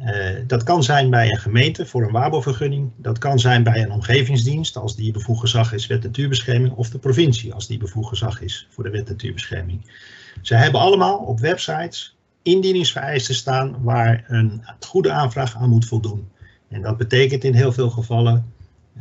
Uh, 0.00 0.28
dat 0.46 0.62
kan 0.62 0.82
zijn 0.82 1.10
bij 1.10 1.30
een 1.30 1.38
gemeente 1.38 1.86
voor 1.86 2.02
een 2.02 2.12
WABO-vergunning. 2.12 2.90
Dat 2.96 3.18
kan 3.18 3.38
zijn 3.38 3.62
bij 3.62 3.82
een 3.82 3.90
omgevingsdienst 3.92 4.76
als 4.76 4.96
die 4.96 5.12
bevoegd 5.12 5.40
gezag 5.40 5.72
is 5.72 5.86
wet 5.86 6.02
natuurbescherming. 6.02 6.74
Of 6.74 6.90
de 6.90 6.98
provincie 6.98 7.52
als 7.52 7.66
die 7.66 7.78
bevoegd 7.78 8.08
gezag 8.08 8.40
is 8.40 8.66
voor 8.70 8.84
de 8.84 8.90
wet 8.90 9.08
natuurbescherming. 9.08 9.80
Ze 10.42 10.54
hebben 10.54 10.80
allemaal 10.80 11.18
op 11.18 11.40
websites 11.40 12.16
indieningsvereisten 12.42 13.34
staan 13.34 13.82
waar 13.82 14.24
een 14.26 14.62
goede 14.80 15.10
aanvraag 15.10 15.56
aan 15.56 15.68
moet 15.68 15.84
voldoen. 15.84 16.28
En 16.68 16.82
dat 16.82 16.96
betekent 16.96 17.44
in 17.44 17.54
heel 17.54 17.72
veel 17.72 17.90
gevallen 17.90 18.52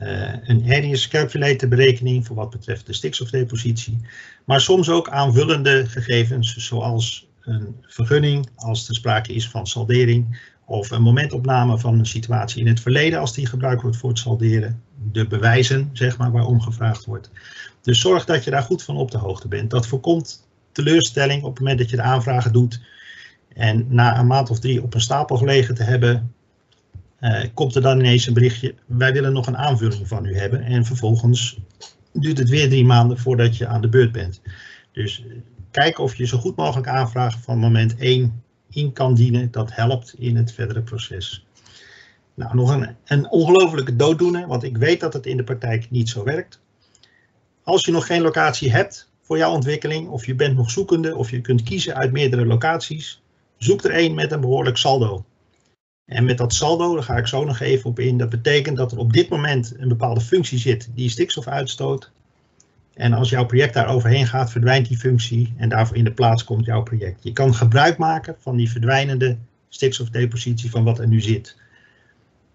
uh, 0.01 0.34
een 0.44 0.63
areas 0.63 1.08
calculator 1.08 1.70
berekening 1.70 2.25
voor 2.25 2.36
wat 2.36 2.50
betreft 2.50 2.86
de 2.86 2.94
stikstofdepositie. 2.94 3.98
Maar 4.46 4.62
soms 4.62 4.89
ook 4.89 5.10
aanvullende 5.10 5.86
gegevens 5.86 6.56
zoals 6.58 7.27
een 7.42 7.75
vergunning 7.82 8.50
als 8.56 8.88
er 8.88 8.96
sprake 8.96 9.34
is 9.34 9.50
van 9.50 9.68
saldering 9.68 10.54
of 10.65 10.92
een 10.92 11.01
momentopname 11.01 11.80
van 11.80 12.00
een 12.00 12.06
situatie 12.06 12.62
in 12.62 12.68
het 12.68 12.80
verleden 12.80 13.20
als 13.20 13.34
die 13.34 13.46
gebruikt 13.46 13.82
wordt 13.82 13.98
voor 13.98 14.10
het 14.10 14.20
salderen. 14.20 14.82
De 15.12 15.27
bewijzen, 15.27 15.89
zeg 15.94 16.18
maar, 16.18 16.32
waarom 16.32 16.62
gevraagd 16.62 17.06
wordt. 17.06 17.30
Dus 17.82 18.00
zorg 18.00 18.25
dat 18.25 18.44
je 18.44 18.51
daar 18.51 18.63
goed 18.63 18.84
van 18.84 18.98
op 18.98 19.12
de 19.12 19.18
hoogte 19.18 19.48
bent. 19.48 19.70
Dat 19.70 19.88
voorkomt 19.88 20.45
teleurstelling 20.75 21.44
op 21.44 21.50
het 21.50 21.60
moment 21.60 21.79
dat 21.79 21.89
je 21.89 21.96
de 21.96 22.01
aanvragen 22.01 22.53
doet. 22.53 22.82
En 23.53 23.86
na 23.89 24.20
een 24.20 24.27
maand 24.27 24.50
of 24.50 24.60
drie 24.60 24.84
op 24.84 24.94
een 24.94 25.01
stapel 25.01 25.38
gelegen 25.38 25.75
te 25.75 25.84
hebben, 25.84 26.34
eh, 27.20 27.44
komt 27.53 27.75
er 27.75 27.82
dan 27.82 28.00
ineens 28.00 28.27
een 28.27 28.34
berichtje. 28.34 28.75
Wij 28.86 29.13
willen 29.13 29.34
nog 29.34 29.48
een 29.48 29.58
aanvulling 29.58 30.08
van 30.08 30.25
u 30.25 30.38
hebben. 30.38 30.63
En 30.63 30.86
vervolgens 30.86 31.58
duurt 32.13 32.38
het 32.38 32.50
weer 32.50 32.70
drie 32.70 32.86
maanden 32.86 33.17
voordat 33.17 33.58
je 33.58 33.67
aan 33.67 33.82
de 33.82 33.89
beurt 33.89 34.12
bent. 34.12 34.41
Dus 34.91 35.25
eh, 35.25 35.36
kijk 35.72 36.00
of 36.00 36.15
je 36.15 36.25
zo 36.25 36.38
goed 36.38 36.55
mogelijk 36.55 36.88
aanvraagt 36.88 37.44
van 37.44 37.58
moment 37.58 37.96
1 37.98 38.44
in 38.70 38.94
kan 38.94 39.13
dienen. 39.13 39.51
Dat 39.51 39.75
helpt 39.75 40.15
in 40.17 40.36
het 40.36 40.51
verdere 40.51 40.82
proces. 40.82 41.46
Nou, 42.34 42.55
nog 42.55 42.70
een, 42.70 42.96
een 43.05 43.29
ongelofelijke 43.29 43.96
dooddoener, 43.96 44.48
want 44.48 44.63
ik 44.63 44.77
weet 44.77 45.00
dat 45.00 45.13
het 45.13 45.25
in 45.25 45.38
de 45.38 45.44
praktijk 45.44 45.91
niet 45.91 46.10
zo 46.10 46.24
werkt. 46.24 46.62
Als 47.63 47.86
je 47.86 47.91
nog 47.91 48.05
geen 48.05 48.22
locatie 48.22 48.72
hebt 48.72 49.10
voor 49.25 49.38
jouw 49.38 49.51
ontwikkeling, 49.51 50.10
of 50.10 50.25
je 50.25 50.36
bent 50.36 50.55
nog 50.55 50.72
zoekende, 50.72 51.15
of 51.15 51.32
je 51.32 51.41
kunt 51.41 51.63
kiezen 51.63 51.96
uit 51.96 52.12
meerdere 52.12 52.46
locaties, 52.46 53.22
zoek 53.58 53.84
er 53.84 53.91
één 53.91 54.13
met 54.13 54.32
een 54.32 54.41
behoorlijk 54.41 54.77
saldo. 54.77 55.25
En 56.05 56.25
met 56.25 56.38
dat 56.38 56.53
saldo, 56.53 56.94
daar 56.94 57.03
ga 57.03 57.17
ik 57.17 57.27
zo 57.27 57.44
nog 57.44 57.60
even 57.60 57.89
op 57.89 58.00
in, 58.00 58.17
dat 58.17 58.29
betekent 58.29 58.77
dat 58.77 58.91
er 58.91 58.98
op 58.98 59.13
dit 59.13 59.29
moment 59.29 59.74
een 59.77 59.88
bepaalde 59.88 60.22
functie 60.22 60.58
zit 60.58 60.89
die 60.96 61.10
stikstof 61.10 61.48
uitstoot. 61.48 62.12
En 62.94 63.13
als 63.13 63.29
jouw 63.29 63.46
project 63.46 63.74
daar 63.74 63.88
overheen 63.88 64.27
gaat, 64.27 64.51
verdwijnt 64.51 64.88
die 64.88 64.98
functie 64.98 65.53
en 65.58 65.70
daarvoor 65.70 65.98
in 65.98 66.03
de 66.03 66.13
plaats 66.13 66.44
komt 66.44 66.65
jouw 66.65 66.84
project. 66.84 67.24
Je 67.24 67.34
kan 67.34 67.55
gebruik 67.55 67.98
maken 67.98 68.36
van 68.39 68.55
die 68.55 68.72
verdwijnende 68.72 69.38
stikstofdepositie 69.70 70.70
van 70.70 70.84
wat 70.84 71.00
er 71.00 71.08
nu 71.08 71.22
zit. 71.22 71.58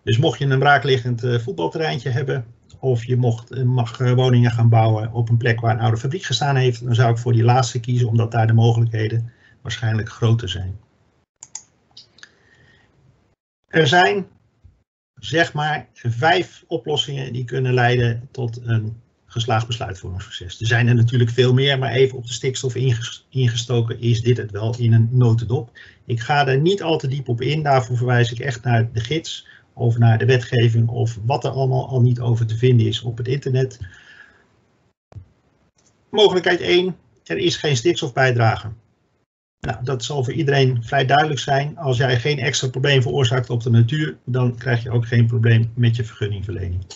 Dus 0.02 0.18
mocht 0.18 0.38
je 0.38 0.44
een 0.44 0.58
braakliggend 0.58 1.24
uh, 1.24 1.38
voetbalterreintje 1.38 2.10
hebben, 2.10 2.46
of 2.80 3.04
je 3.04 3.16
mocht, 3.16 3.52
uh, 3.52 3.64
mag 3.64 4.00
uh, 4.00 4.12
woningen 4.12 4.50
gaan 4.50 4.68
bouwen 4.68 5.12
op 5.12 5.28
een 5.28 5.36
plek 5.36 5.60
waar 5.60 5.74
een 5.74 5.80
oude 5.80 5.96
fabriek 5.96 6.22
gestaan 6.22 6.56
heeft, 6.56 6.84
dan 6.84 6.94
zou 6.94 7.10
ik 7.10 7.18
voor 7.18 7.32
die 7.32 7.44
laatste 7.44 7.80
kiezen, 7.80 8.08
omdat 8.08 8.32
daar 8.32 8.46
de 8.46 8.52
mogelijkheden 8.52 9.32
waarschijnlijk 9.62 10.08
groter 10.08 10.48
zijn. 10.48 10.78
Er 13.66 13.86
zijn, 13.86 14.26
zeg 15.14 15.52
maar, 15.52 15.88
vijf 15.92 16.64
oplossingen 16.66 17.32
die 17.32 17.44
kunnen 17.44 17.74
leiden 17.74 18.28
tot 18.30 18.60
een 18.62 19.00
geslaagd 19.26 19.66
besluitvormingsproces. 19.66 20.60
Er 20.60 20.66
zijn 20.66 20.88
er 20.88 20.94
natuurlijk 20.94 21.30
veel 21.30 21.54
meer, 21.54 21.78
maar 21.78 21.92
even 21.92 22.16
op 22.16 22.26
de 22.26 22.32
stikstof 22.32 22.74
ingestoken 23.28 24.00
is 24.00 24.22
dit 24.22 24.36
het 24.36 24.50
wel 24.50 24.76
in 24.78 24.92
een 24.92 25.08
notendop. 25.10 25.78
Ik 26.06 26.20
ga 26.20 26.46
er 26.46 26.60
niet 26.60 26.82
al 26.82 26.98
te 26.98 27.08
diep 27.08 27.28
op 27.28 27.40
in, 27.40 27.62
daarvoor 27.62 27.96
verwijs 27.96 28.32
ik 28.32 28.38
echt 28.38 28.64
naar 28.64 28.92
de 28.92 29.00
gids 29.00 29.46
of 29.80 29.98
naar 29.98 30.18
de 30.18 30.24
wetgeving 30.24 30.88
of 30.88 31.18
wat 31.24 31.44
er 31.44 31.50
allemaal 31.50 31.88
al 31.88 32.00
niet 32.00 32.20
over 32.20 32.46
te 32.46 32.56
vinden 32.56 32.86
is 32.86 33.02
op 33.02 33.16
het 33.16 33.28
internet. 33.28 33.78
Mogelijkheid 36.10 36.60
1, 36.60 36.96
er 37.24 37.36
is 37.36 37.56
geen 37.56 37.76
stikstofbijdrage. 37.76 38.68
Nou, 39.60 39.84
dat 39.84 40.04
zal 40.04 40.24
voor 40.24 40.32
iedereen 40.32 40.84
vrij 40.84 41.06
duidelijk 41.06 41.40
zijn. 41.40 41.78
Als 41.78 41.96
jij 41.96 42.20
geen 42.20 42.38
extra 42.38 42.68
probleem 42.68 43.02
veroorzaakt 43.02 43.50
op 43.50 43.62
de 43.62 43.70
natuur, 43.70 44.16
dan 44.24 44.56
krijg 44.56 44.82
je 44.82 44.90
ook 44.90 45.06
geen 45.06 45.26
probleem 45.26 45.72
met 45.74 45.96
je 45.96 46.04
vergunningverlening. 46.04 46.86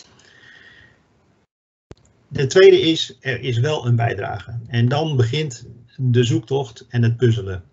De 2.27 2.47
tweede 2.47 2.81
is, 2.81 3.17
er 3.19 3.39
is 3.39 3.59
wel 3.59 3.85
een 3.85 3.95
bijdrage. 3.95 4.59
En 4.67 4.87
dan 4.87 5.15
begint 5.15 5.67
de 5.97 6.23
zoektocht 6.23 6.85
en 6.89 7.03
het 7.03 7.17
puzzelen. 7.17 7.63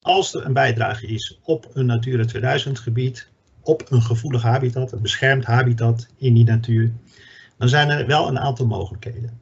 Als 0.00 0.34
er 0.34 0.44
een 0.44 0.52
bijdrage 0.52 1.06
is 1.06 1.38
op 1.42 1.70
een 1.72 1.86
Natura 1.86 2.24
2000 2.24 2.78
gebied, 2.78 3.32
op 3.64 3.90
een 3.90 4.02
gevoelig 4.02 4.42
habitat, 4.42 4.92
een 4.92 5.02
beschermd 5.02 5.44
habitat 5.44 6.06
in 6.16 6.34
die 6.34 6.44
natuur, 6.44 6.92
dan 7.58 7.68
zijn 7.68 7.90
er 7.90 8.06
wel 8.06 8.28
een 8.28 8.38
aantal 8.38 8.66
mogelijkheden. 8.66 9.40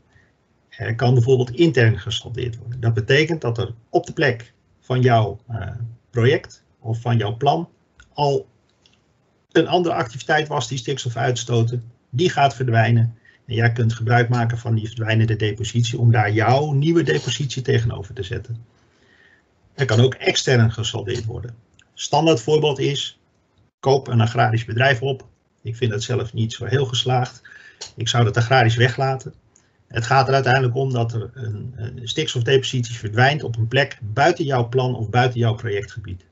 Er 0.69 0.95
kan 0.95 1.15
bijvoorbeeld 1.15 1.51
intern 1.51 1.99
gesoldeerd 1.99 2.57
worden. 2.57 2.81
Dat 2.81 2.95
betekent 2.95 3.41
dat 3.41 3.59
er 3.59 3.75
op 3.89 4.07
de 4.07 4.13
plek 4.13 4.53
van 4.81 5.01
jouw 5.01 5.41
uh, 5.51 5.69
project 6.11 6.65
of 6.79 7.01
van 7.01 7.17
jouw 7.17 7.37
plan 7.37 7.69
al 8.13 8.47
een 9.53 9.69
andere 9.69 9.95
activiteit 9.95 10.49
was 10.49 10.69
die 10.69 10.79
stikstof 10.79 11.17
uitstoten. 11.17 11.93
Die 12.11 12.31
gaat 12.31 12.55
verdwijnen. 12.55 13.17
En 13.47 13.55
jij 13.55 13.73
kunt 13.73 13.93
gebruik 13.93 14.29
maken 14.29 14.59
van 14.59 14.75
die 14.75 14.87
verdwijnende 14.87 15.37
depositie 15.37 15.99
om 15.99 16.11
daar 16.11 16.33
jouw 16.33 16.73
nieuwe 16.73 17.03
depositie 17.03 17.63
tegenover 17.63 18.15
te 18.15 18.23
zetten. 18.23 18.65
Er 19.75 19.87
kan 19.87 20.01
ook 20.01 20.15
extern 20.15 20.73
gesoldeerd 20.73 21.25
worden. 21.25 21.55
Standaard 21.95 22.41
voorbeeld 22.41 22.79
is, 22.79 23.21
koop 23.83 24.09
een 24.09 24.21
agrarisch 24.21 24.65
bedrijf 24.65 25.03
op. 25.03 25.27
Ik 25.63 25.77
vind 25.77 25.91
dat 25.91 26.03
zelf 26.03 26.33
niet 26.33 26.53
zo 26.53 26.65
heel 26.65 26.87
geslaagd. 26.87 27.43
Ik 27.97 28.09
zou 28.09 28.25
dat 28.25 28.37
agrarisch 28.37 28.77
weglaten. 28.77 29.35
Het 29.89 30.07
gaat 30.07 30.29
er 30.29 30.35
uiteindelijk 30.35 30.75
om 30.75 30.93
dat 30.93 31.13
er 31.13 31.31
een, 31.35 31.73
een 31.77 32.01
stikstofdepositie 32.03 32.99
verdwijnt 32.99 33.43
op 33.43 33.57
een 33.57 33.69
plek 33.69 33.99
buiten 34.03 34.45
jouw 34.45 34.69
plan 34.69 34.95
of 34.95 35.11
buiten 35.11 35.41
jouw 35.41 35.55
projectgebied. 35.55 36.25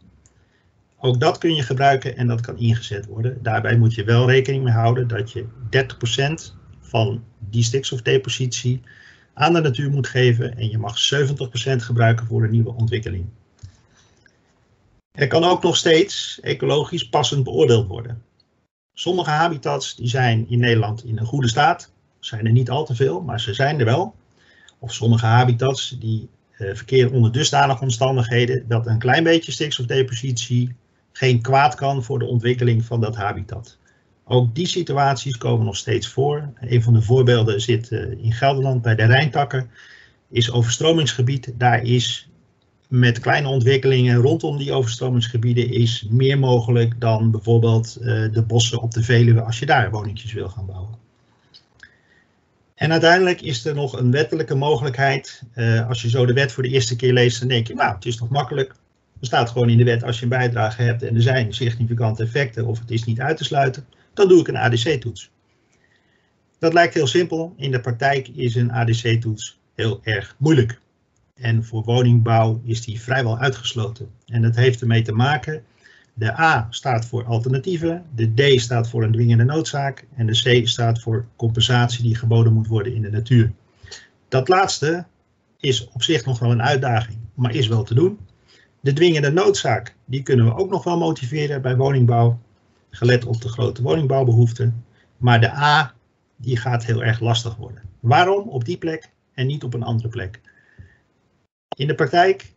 Ook 0.98 1.20
dat 1.20 1.38
kun 1.38 1.54
je 1.54 1.62
gebruiken 1.62 2.16
en 2.16 2.26
dat 2.26 2.40
kan 2.40 2.58
ingezet 2.58 3.06
worden. 3.06 3.42
Daarbij 3.42 3.76
moet 3.76 3.94
je 3.94 4.04
wel 4.04 4.30
rekening 4.30 4.64
mee 4.64 4.72
houden 4.72 5.08
dat 5.08 5.32
je 5.32 5.44
30% 6.50 6.56
van 6.80 7.24
die 7.38 7.62
stikstofdepositie 7.62 8.80
aan 9.34 9.52
de 9.52 9.60
natuur 9.60 9.90
moet 9.90 10.08
geven 10.08 10.56
en 10.56 10.70
je 10.70 10.78
mag 10.78 10.96
70% 11.14 11.76
gebruiken 11.76 12.26
voor 12.26 12.44
een 12.44 12.50
nieuwe 12.50 12.74
ontwikkeling. 12.74 13.26
Er 15.12 15.26
kan 15.26 15.44
ook 15.44 15.62
nog 15.62 15.76
steeds 15.76 16.38
ecologisch 16.42 17.08
passend 17.08 17.44
beoordeeld 17.44 17.86
worden. 17.86 18.22
Sommige 18.94 19.30
habitats 19.30 19.96
die 19.96 20.08
zijn 20.08 20.46
in 20.48 20.58
Nederland 20.58 21.04
in 21.04 21.18
een 21.18 21.26
goede 21.26 21.48
staat. 21.48 21.92
Zijn 22.18 22.46
er 22.46 22.52
niet 22.52 22.70
al 22.70 22.84
te 22.84 22.94
veel, 22.94 23.20
maar 23.20 23.40
ze 23.40 23.54
zijn 23.54 23.78
er 23.78 23.84
wel. 23.84 24.14
Of 24.78 24.94
sommige 24.94 25.26
habitats 25.26 25.96
die 25.98 26.28
uh, 26.58 26.74
verkeren 26.74 27.12
onder 27.12 27.32
dusdanige 27.32 27.82
omstandigheden 27.82 28.68
dat 28.68 28.86
een 28.86 28.98
klein 28.98 29.24
beetje 29.24 29.52
stikstofdepositie 29.52 30.74
geen 31.12 31.40
kwaad 31.40 31.74
kan 31.74 32.04
voor 32.04 32.18
de 32.18 32.24
ontwikkeling 32.24 32.84
van 32.84 33.00
dat 33.00 33.16
habitat. 33.16 33.78
Ook 34.24 34.54
die 34.54 34.66
situaties 34.66 35.38
komen 35.38 35.66
nog 35.66 35.76
steeds 35.76 36.08
voor. 36.08 36.52
Een 36.60 36.82
van 36.82 36.92
de 36.92 37.02
voorbeelden 37.02 37.60
zit 37.60 37.90
uh, 37.90 38.10
in 38.10 38.32
Gelderland 38.32 38.82
bij 38.82 38.94
de 38.94 39.04
Rijntakken. 39.04 39.70
Is 40.30 40.50
overstromingsgebied. 40.50 41.52
Daar 41.56 41.82
is 41.82 42.29
met 42.90 43.20
kleine 43.20 43.48
ontwikkelingen 43.48 44.16
rondom 44.16 44.58
die 44.58 44.72
overstromingsgebieden 44.72 45.70
is 45.70 46.06
meer 46.08 46.38
mogelijk 46.38 47.00
dan 47.00 47.30
bijvoorbeeld 47.30 47.96
uh, 48.00 48.06
de 48.32 48.42
bossen 48.42 48.80
op 48.80 48.90
de 48.90 49.02
Veluwe 49.02 49.42
als 49.42 49.58
je 49.58 49.66
daar 49.66 49.90
woningjes 49.90 50.32
wil 50.32 50.48
gaan 50.48 50.66
bouwen. 50.66 50.94
En 52.74 52.90
uiteindelijk 52.90 53.40
is 53.40 53.64
er 53.64 53.74
nog 53.74 53.98
een 53.98 54.10
wettelijke 54.10 54.54
mogelijkheid. 54.54 55.42
Uh, 55.54 55.88
als 55.88 56.02
je 56.02 56.10
zo 56.10 56.26
de 56.26 56.32
wet 56.32 56.52
voor 56.52 56.62
de 56.62 56.68
eerste 56.68 56.96
keer 56.96 57.12
leest, 57.12 57.38
dan 57.38 57.48
denk 57.48 57.66
je, 57.66 57.74
nou, 57.74 57.94
het 57.94 58.06
is 58.06 58.16
toch 58.16 58.28
makkelijk. 58.28 58.70
Er 59.20 59.26
staat 59.26 59.50
gewoon 59.50 59.68
in 59.68 59.78
de 59.78 59.84
wet, 59.84 60.04
als 60.04 60.16
je 60.16 60.22
een 60.22 60.28
bijdrage 60.28 60.82
hebt 60.82 61.02
en 61.02 61.14
er 61.14 61.22
zijn 61.22 61.52
significante 61.52 62.22
effecten 62.22 62.66
of 62.66 62.78
het 62.78 62.90
is 62.90 63.04
niet 63.04 63.20
uit 63.20 63.36
te 63.36 63.44
sluiten, 63.44 63.86
dan 64.14 64.28
doe 64.28 64.40
ik 64.40 64.48
een 64.48 64.56
ADC-toets. 64.56 65.30
Dat 66.58 66.72
lijkt 66.72 66.94
heel 66.94 67.06
simpel. 67.06 67.54
In 67.56 67.70
de 67.70 67.80
praktijk 67.80 68.28
is 68.28 68.54
een 68.54 68.72
ADC-toets 68.72 69.58
heel 69.74 70.00
erg 70.02 70.34
moeilijk. 70.38 70.80
En 71.40 71.64
voor 71.64 71.82
woningbouw 71.84 72.60
is 72.64 72.84
die 72.84 73.00
vrijwel 73.00 73.38
uitgesloten. 73.38 74.10
En 74.26 74.42
dat 74.42 74.56
heeft 74.56 74.80
ermee 74.80 75.02
te 75.02 75.12
maken, 75.12 75.64
de 76.14 76.40
A 76.40 76.66
staat 76.70 77.06
voor 77.06 77.24
alternatieven, 77.24 78.04
de 78.14 78.56
D 78.56 78.60
staat 78.60 78.88
voor 78.88 79.02
een 79.02 79.12
dwingende 79.12 79.44
noodzaak 79.44 80.06
en 80.16 80.26
de 80.26 80.60
C 80.62 80.68
staat 80.68 81.00
voor 81.00 81.26
compensatie 81.36 82.02
die 82.02 82.14
geboden 82.14 82.52
moet 82.52 82.66
worden 82.66 82.94
in 82.94 83.02
de 83.02 83.10
natuur. 83.10 83.52
Dat 84.28 84.48
laatste 84.48 85.06
is 85.60 85.88
op 85.88 86.02
zich 86.02 86.24
nog 86.24 86.38
wel 86.38 86.50
een 86.50 86.62
uitdaging, 86.62 87.18
maar 87.34 87.54
is 87.54 87.68
wel 87.68 87.82
te 87.82 87.94
doen. 87.94 88.18
De 88.80 88.92
dwingende 88.92 89.30
noodzaak, 89.30 89.94
die 90.04 90.22
kunnen 90.22 90.46
we 90.46 90.54
ook 90.54 90.70
nog 90.70 90.84
wel 90.84 90.98
motiveren 90.98 91.62
bij 91.62 91.76
woningbouw, 91.76 92.38
gelet 92.90 93.24
op 93.24 93.40
de 93.40 93.48
grote 93.48 93.82
woningbouwbehoeften. 93.82 94.84
Maar 95.16 95.40
de 95.40 95.50
A, 95.50 95.94
die 96.36 96.56
gaat 96.56 96.84
heel 96.84 97.04
erg 97.04 97.20
lastig 97.20 97.56
worden. 97.56 97.82
Waarom 98.00 98.48
op 98.48 98.64
die 98.64 98.78
plek 98.78 99.10
en 99.34 99.46
niet 99.46 99.64
op 99.64 99.74
een 99.74 99.82
andere 99.82 100.08
plek? 100.08 100.40
In 101.76 101.86
de 101.86 101.94
praktijk 101.94 102.52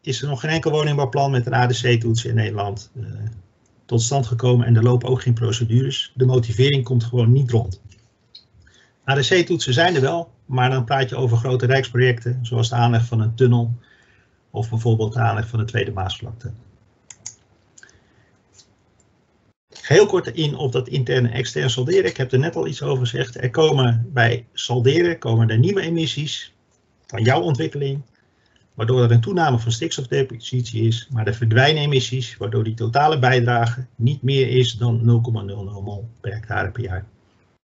is 0.00 0.22
er 0.22 0.28
nog 0.28 0.40
geen 0.40 0.50
enkel 0.50 0.70
woningbouwplan 0.70 1.30
met 1.30 1.46
een 1.46 1.52
ADC-toets 1.54 2.24
in 2.24 2.34
Nederland 2.34 2.90
uh, 2.96 3.06
tot 3.84 4.02
stand 4.02 4.26
gekomen 4.26 4.66
en 4.66 4.76
er 4.76 4.82
lopen 4.82 5.08
ook 5.08 5.22
geen 5.22 5.34
procedures. 5.34 6.12
De 6.14 6.26
motivering 6.26 6.84
komt 6.84 7.04
gewoon 7.04 7.32
niet 7.32 7.50
rond. 7.50 7.80
ADC-toetsen 9.04 9.72
zijn 9.72 9.94
er 9.94 10.00
wel, 10.00 10.30
maar 10.44 10.70
dan 10.70 10.84
praat 10.84 11.08
je 11.08 11.16
over 11.16 11.36
grote 11.36 11.66
rijksprojecten, 11.66 12.38
zoals 12.42 12.68
de 12.68 12.74
aanleg 12.74 13.04
van 13.04 13.20
een 13.20 13.34
tunnel 13.34 13.74
of 14.50 14.70
bijvoorbeeld 14.70 15.12
de 15.12 15.20
aanleg 15.20 15.48
van 15.48 15.58
de 15.58 15.64
Tweede 15.64 15.92
Maasvlakte. 15.92 16.52
Heel 19.80 20.06
kort 20.06 20.26
in 20.26 20.56
op 20.56 20.72
dat 20.72 20.88
interne 20.88 21.28
en 21.28 21.34
extern 21.34 21.70
salderen. 21.70 22.04
Ik 22.04 22.16
heb 22.16 22.32
er 22.32 22.38
net 22.38 22.56
al 22.56 22.66
iets 22.66 22.82
over 22.82 23.06
gezegd. 23.06 23.36
Er 23.36 23.50
komen 23.50 24.10
bij 24.12 24.46
salderen 24.52 25.18
komen 25.18 25.50
er 25.50 25.58
nieuwe 25.58 25.80
emissies 25.80 26.54
van 27.06 27.22
jouw 27.22 27.40
ontwikkeling, 27.40 28.02
waardoor 28.78 29.02
er 29.02 29.10
een 29.10 29.20
toename 29.20 29.58
van 29.58 29.72
stikstofdepositie 29.72 30.86
is, 30.86 31.08
maar 31.12 31.26
er 31.26 31.34
verdwijnen 31.34 31.82
emissies, 31.82 32.36
waardoor 32.36 32.64
die 32.64 32.74
totale 32.74 33.18
bijdrage 33.18 33.86
niet 33.96 34.22
meer 34.22 34.48
is 34.48 34.72
dan 34.72 35.00
0,00 35.00 35.04
mol 35.84 36.08
per 36.20 36.32
hectare 36.32 36.70
per 36.70 36.82
jaar. 36.82 37.06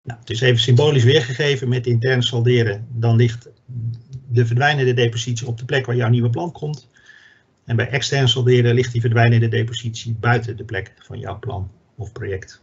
Nou, 0.02 0.18
het 0.20 0.30
is 0.30 0.40
even 0.40 0.60
symbolisch 0.60 1.04
weergegeven 1.04 1.68
met 1.68 1.86
intern 1.86 2.22
salderen. 2.22 2.86
Dan 2.90 3.16
ligt 3.16 3.48
de 4.28 4.46
verdwijnende 4.46 4.94
depositie 4.94 5.46
op 5.46 5.58
de 5.58 5.64
plek 5.64 5.86
waar 5.86 5.96
jouw 5.96 6.08
nieuwe 6.08 6.30
plan 6.30 6.52
komt. 6.52 6.88
En 7.64 7.76
bij 7.76 7.88
extern 7.88 8.28
salderen 8.28 8.74
ligt 8.74 8.92
die 8.92 9.00
verdwijnende 9.00 9.48
depositie 9.48 10.16
buiten 10.20 10.56
de 10.56 10.64
plek 10.64 10.94
van 10.98 11.18
jouw 11.18 11.38
plan 11.38 11.70
of 11.96 12.12
project. 12.12 12.62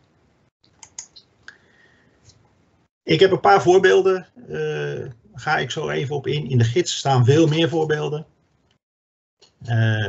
Ik 3.03 3.19
heb 3.19 3.31
een 3.31 3.39
paar 3.39 3.61
voorbeelden, 3.61 4.27
uh, 4.49 5.05
ga 5.39 5.57
ik 5.57 5.71
zo 5.71 5.89
even 5.89 6.15
op 6.15 6.27
in. 6.27 6.49
In 6.49 6.57
de 6.57 6.63
gids 6.63 6.97
staan 6.97 7.25
veel 7.25 7.47
meer 7.47 7.69
voorbeelden. 7.69 8.25
Uh, 9.69 10.07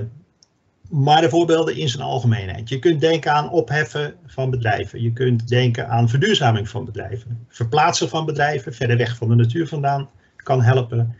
maar 0.90 1.20
de 1.20 1.28
voorbeelden 1.28 1.76
in 1.76 1.88
zijn 1.88 2.02
algemeenheid. 2.02 2.68
Je 2.68 2.78
kunt 2.78 3.00
denken 3.00 3.32
aan 3.32 3.50
opheffen 3.50 4.14
van 4.26 4.50
bedrijven. 4.50 5.02
Je 5.02 5.12
kunt 5.12 5.48
denken 5.48 5.88
aan 5.88 6.08
verduurzaming 6.08 6.68
van 6.68 6.84
bedrijven. 6.84 7.46
Verplaatsen 7.48 8.08
van 8.08 8.26
bedrijven 8.26 8.74
verder 8.74 8.96
weg 8.96 9.16
van 9.16 9.28
de 9.28 9.34
natuur 9.34 9.68
vandaan 9.68 10.08
kan 10.36 10.62
helpen. 10.62 11.16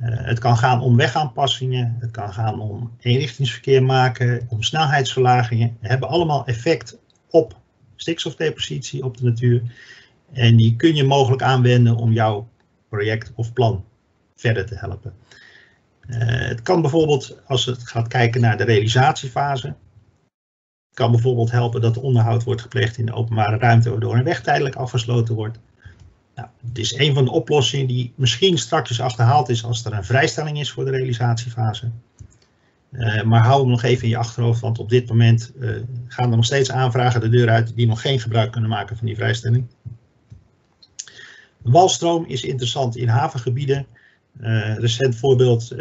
Uh, 0.00 0.08
het 0.10 0.38
kan 0.38 0.56
gaan 0.56 0.80
om 0.80 0.96
wegaanpassingen. 0.96 1.96
Het 2.00 2.10
kan 2.10 2.32
gaan 2.32 2.60
om 2.60 2.92
eenrichtingsverkeer 3.00 3.82
maken, 3.82 4.46
om 4.48 4.62
snelheidsverlagingen. 4.62 5.76
Die 5.80 5.88
hebben 5.90 6.08
allemaal 6.08 6.46
effect 6.46 6.98
op 7.30 7.56
stikstofdepositie 7.96 9.04
op 9.04 9.16
de 9.16 9.24
natuur. 9.24 9.62
En 10.32 10.56
die 10.56 10.76
kun 10.76 10.94
je 10.94 11.04
mogelijk 11.04 11.42
aanwenden 11.42 11.96
om 11.96 12.12
jouw 12.12 12.48
project 12.94 13.32
of 13.34 13.52
plan 13.52 13.84
verder 14.36 14.66
te 14.66 14.74
helpen. 14.74 15.12
Uh, 16.06 16.18
het 16.48 16.62
kan 16.62 16.80
bijvoorbeeld, 16.80 17.36
als 17.46 17.66
het 17.66 17.88
gaat 17.88 18.08
kijken 18.08 18.40
naar 18.40 18.56
de 18.56 18.64
realisatiefase, 18.64 19.74
kan 20.94 21.10
bijvoorbeeld 21.10 21.50
helpen 21.50 21.80
dat 21.80 21.98
onderhoud 21.98 22.44
wordt 22.44 22.60
gepleegd 22.60 22.98
in 22.98 23.06
de 23.06 23.12
openbare 23.12 23.56
ruimte, 23.56 23.90
waardoor 23.90 24.16
een 24.16 24.24
weg 24.24 24.42
tijdelijk 24.42 24.74
afgesloten 24.74 25.34
wordt. 25.34 25.58
Nou, 26.34 26.48
het 26.66 26.78
is 26.78 26.98
een 26.98 27.14
van 27.14 27.24
de 27.24 27.30
oplossingen 27.30 27.86
die 27.86 28.12
misschien 28.16 28.58
straks 28.58 29.00
achterhaald 29.00 29.48
is 29.48 29.64
als 29.64 29.84
er 29.84 29.92
een 29.92 30.04
vrijstelling 30.04 30.60
is 30.60 30.70
voor 30.70 30.84
de 30.84 30.90
realisatiefase. 30.90 31.90
Uh, 32.90 33.22
maar 33.22 33.44
hou 33.44 33.60
hem 33.60 33.70
nog 33.70 33.82
even 33.82 34.02
in 34.02 34.08
je 34.08 34.16
achterhoofd, 34.16 34.60
want 34.60 34.78
op 34.78 34.88
dit 34.88 35.08
moment 35.08 35.52
uh, 35.58 35.70
gaan 36.08 36.30
er 36.30 36.36
nog 36.36 36.44
steeds 36.44 36.70
aanvragen 36.70 37.20
de 37.20 37.28
deur 37.28 37.48
uit 37.48 37.76
die 37.76 37.86
nog 37.86 38.00
geen 38.00 38.20
gebruik 38.20 38.52
kunnen 38.52 38.70
maken 38.70 38.96
van 38.96 39.06
die 39.06 39.16
vrijstelling. 39.16 39.66
Walstroom 41.64 42.24
is 42.26 42.44
interessant 42.44 42.96
in 42.96 43.08
havengebieden. 43.08 43.86
Uh, 44.40 44.76
recent 44.76 45.16
voorbeeld, 45.16 45.76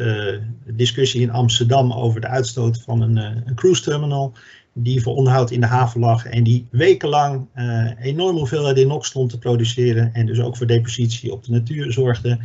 discussie 0.66 1.22
in 1.22 1.32
Amsterdam 1.32 1.94
over 1.94 2.22
de 2.22 2.28
uitstoot 2.28 2.82
van 2.82 3.02
een, 3.02 3.16
een 3.18 3.56
cruise 3.56 3.82
terminal 3.82 4.34
die 4.74 5.02
voor 5.02 5.16
onderhoud 5.16 5.52
in 5.52 5.60
de 5.60 5.68
haven 5.68 6.00
lag 6.00 6.26
en 6.26 6.44
die 6.44 6.68
wekenlang 6.72 7.48
enorm 8.02 8.38
hoeveelheid 8.38 8.88
NOx 8.88 9.08
stond 9.08 9.30
te 9.30 9.40
produceren 9.40 10.14
en 10.14 10.26
dus 10.26 10.40
ook 10.40 10.58
voor 10.58 10.68
depositie 10.68 11.32
op 11.32 11.44
de 11.44 11.52
natuur 11.52 11.92
zorgde. 11.92 12.40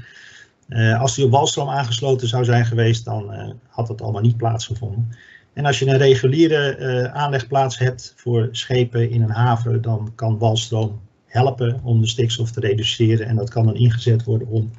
Als 0.98 1.14
die 1.14 1.24
op 1.24 1.31
walstroom 1.31 1.68
aangesloten 1.68 2.29
zou 2.29 2.44
zijn 2.44 2.66
geweest, 2.66 3.05
dan 3.05 3.55
had 3.68 3.87
dat 3.87 4.03
allemaal 4.03 4.22
niet 4.22 4.37
plaatsgevonden. 4.37 5.09
En 5.53 5.64
als 5.64 5.79
je 5.79 5.87
een 5.87 5.98
reguliere 5.98 7.11
aanlegplaats 7.11 7.79
hebt 7.79 8.12
voor 8.16 8.48
schepen 8.53 9.11
in 9.11 9.22
een 9.22 9.31
haven, 9.31 9.83
dan 9.83 10.12
kan 10.14 10.38
walstroom 10.38 11.01
helpen 11.28 11.80
om 11.82 12.00
de 12.00 12.06
stikstof 12.06 12.50
te 12.50 12.60
reduceren. 12.60 13.26
En 13.26 13.36
dat 13.36 13.50
kan 13.50 13.64
dan 13.64 13.76
ingezet 13.76 14.24
worden 14.24 14.48
om 14.48 14.70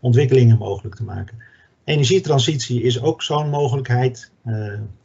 ontwikkelingen 0.00 0.58
mogelijk 0.58 0.94
te 0.94 1.04
maken. 1.04 1.38
Energietransitie 1.84 2.82
is 2.82 3.00
ook 3.00 3.22
zo'n 3.22 3.50
mogelijkheid. 3.50 4.30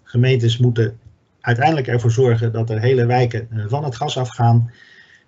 gemeentes 0.04 0.58
moeten 0.58 1.00
uiteindelijk 1.42 1.88
ervoor 1.88 2.12
zorgen 2.12 2.52
dat 2.52 2.70
er 2.70 2.80
hele 2.80 3.06
wijken 3.06 3.48
van 3.68 3.84
het 3.84 3.96
gas 3.96 4.18
afgaan. 4.18 4.72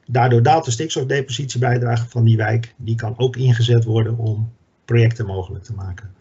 Daardoor 0.06 0.44
daalt 0.44 0.66
de 0.66 0.72
stikstofdepositiebijdrage 0.72 2.10
van 2.10 2.24
die 2.24 2.38
wijk. 2.38 2.74
Die 2.78 2.96
kan 2.96 3.18
ook 3.18 3.36
ingezet 3.36 3.84
worden 3.84 4.18
om 4.18 4.52
projecten 4.86 5.26
mogelijk 5.26 5.64
te 5.64 5.74
maken. 5.74 6.14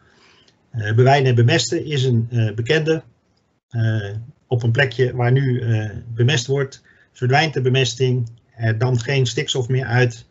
Uh, 0.73 0.95
bewijnen 0.95 1.29
en 1.29 1.35
bemesten 1.35 1.85
is 1.85 2.05
een 2.05 2.53
bekende. 2.55 3.03
Op 4.47 4.63
een 4.63 4.73
plekje 4.73 5.17
waar 5.17 5.33
nu 5.33 5.63
bemest 6.15 6.47
wordt, 6.47 6.83
verdwijnt 7.13 7.55
de 7.55 7.61
bemesting, 7.61 8.29
er 8.59 8.79
dampt 8.79 9.03
geen 9.03 9.27
stikstof 9.27 9.69
meer 9.69 9.87
uit. 9.87 10.27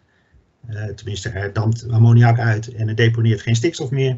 tenminste, 0.96 1.30
er 1.30 1.54
dampt 1.54 1.90
ammoniak 1.90 2.40
uit 2.40 2.74
en 2.74 2.88
het 2.88 2.98
deponeert 2.98 3.42
geen 3.42 3.56
stikstof 3.56 3.92
meer. 3.92 4.18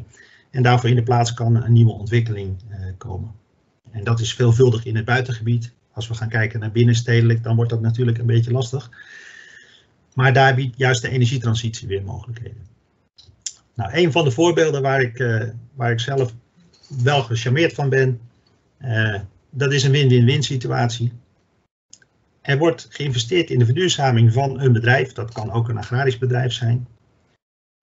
En 0.50 0.62
daarvoor 0.62 0.88
in 0.88 0.96
de 0.96 1.02
plaats 1.02 1.34
kan 1.34 1.62
een 1.62 1.72
nieuwe 1.72 1.92
ontwikkeling 1.92 2.56
komen. 2.98 3.32
En 3.90 4.04
dat 4.04 4.20
is 4.20 4.34
veelvuldig 4.34 4.84
in 4.84 4.96
het 4.96 5.04
buitengebied. 5.04 5.72
Als 5.92 6.08
we 6.08 6.14
gaan 6.14 6.28
kijken 6.28 6.60
naar 6.60 6.72
binnenstedelijk, 6.72 7.42
dan 7.42 7.56
wordt 7.56 7.70
dat 7.70 7.80
natuurlijk 7.80 8.18
een 8.18 8.26
beetje 8.26 8.52
lastig. 8.52 8.90
Maar 10.14 10.32
daar 10.32 10.54
biedt 10.54 10.76
juist 10.76 11.02
de 11.02 11.08
energietransitie 11.08 11.88
weer 11.88 12.02
mogelijkheden. 12.02 12.66
Nou, 13.74 13.90
een 13.92 14.12
van 14.12 14.24
de 14.24 14.30
voorbeelden 14.30 14.82
waar 14.82 15.00
ik, 15.00 15.18
uh, 15.18 15.42
waar 15.74 15.90
ik 15.90 16.00
zelf 16.00 16.34
wel 17.02 17.22
gecharmeerd 17.22 17.72
van 17.72 17.88
ben, 17.88 18.20
dat 19.50 19.72
is 19.72 19.84
een 19.84 19.90
win-win-win 19.90 20.42
situatie. 20.42 21.12
Er 22.40 22.58
wordt 22.58 22.86
geïnvesteerd 22.90 23.50
in 23.50 23.58
de 23.58 23.64
verduurzaming 23.64 24.32
van 24.32 24.60
een 24.60 24.72
bedrijf, 24.72 25.12
dat 25.12 25.32
kan 25.32 25.50
ook 25.50 25.68
een 25.68 25.78
agrarisch 25.78 26.18
bedrijf 26.18 26.52
zijn. 26.52 26.86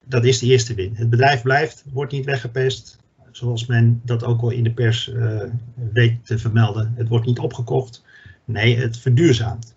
Dat 0.05 0.25
is 0.25 0.39
de 0.39 0.45
eerste 0.45 0.73
win. 0.73 0.95
Het 0.95 1.09
bedrijf 1.09 1.41
blijft, 1.41 1.83
wordt 1.91 2.11
niet 2.11 2.25
weggepest, 2.25 2.99
zoals 3.31 3.65
men 3.65 4.01
dat 4.03 4.23
ook 4.23 4.41
al 4.41 4.49
in 4.49 4.63
de 4.63 4.71
pers 4.73 5.07
uh, 5.07 5.43
weet 5.91 6.25
te 6.25 6.37
vermelden. 6.37 6.93
Het 6.95 7.07
wordt 7.07 7.25
niet 7.25 7.39
opgekocht, 7.39 8.03
nee, 8.45 8.77
het 8.77 8.97
verduurzaamt. 8.97 9.75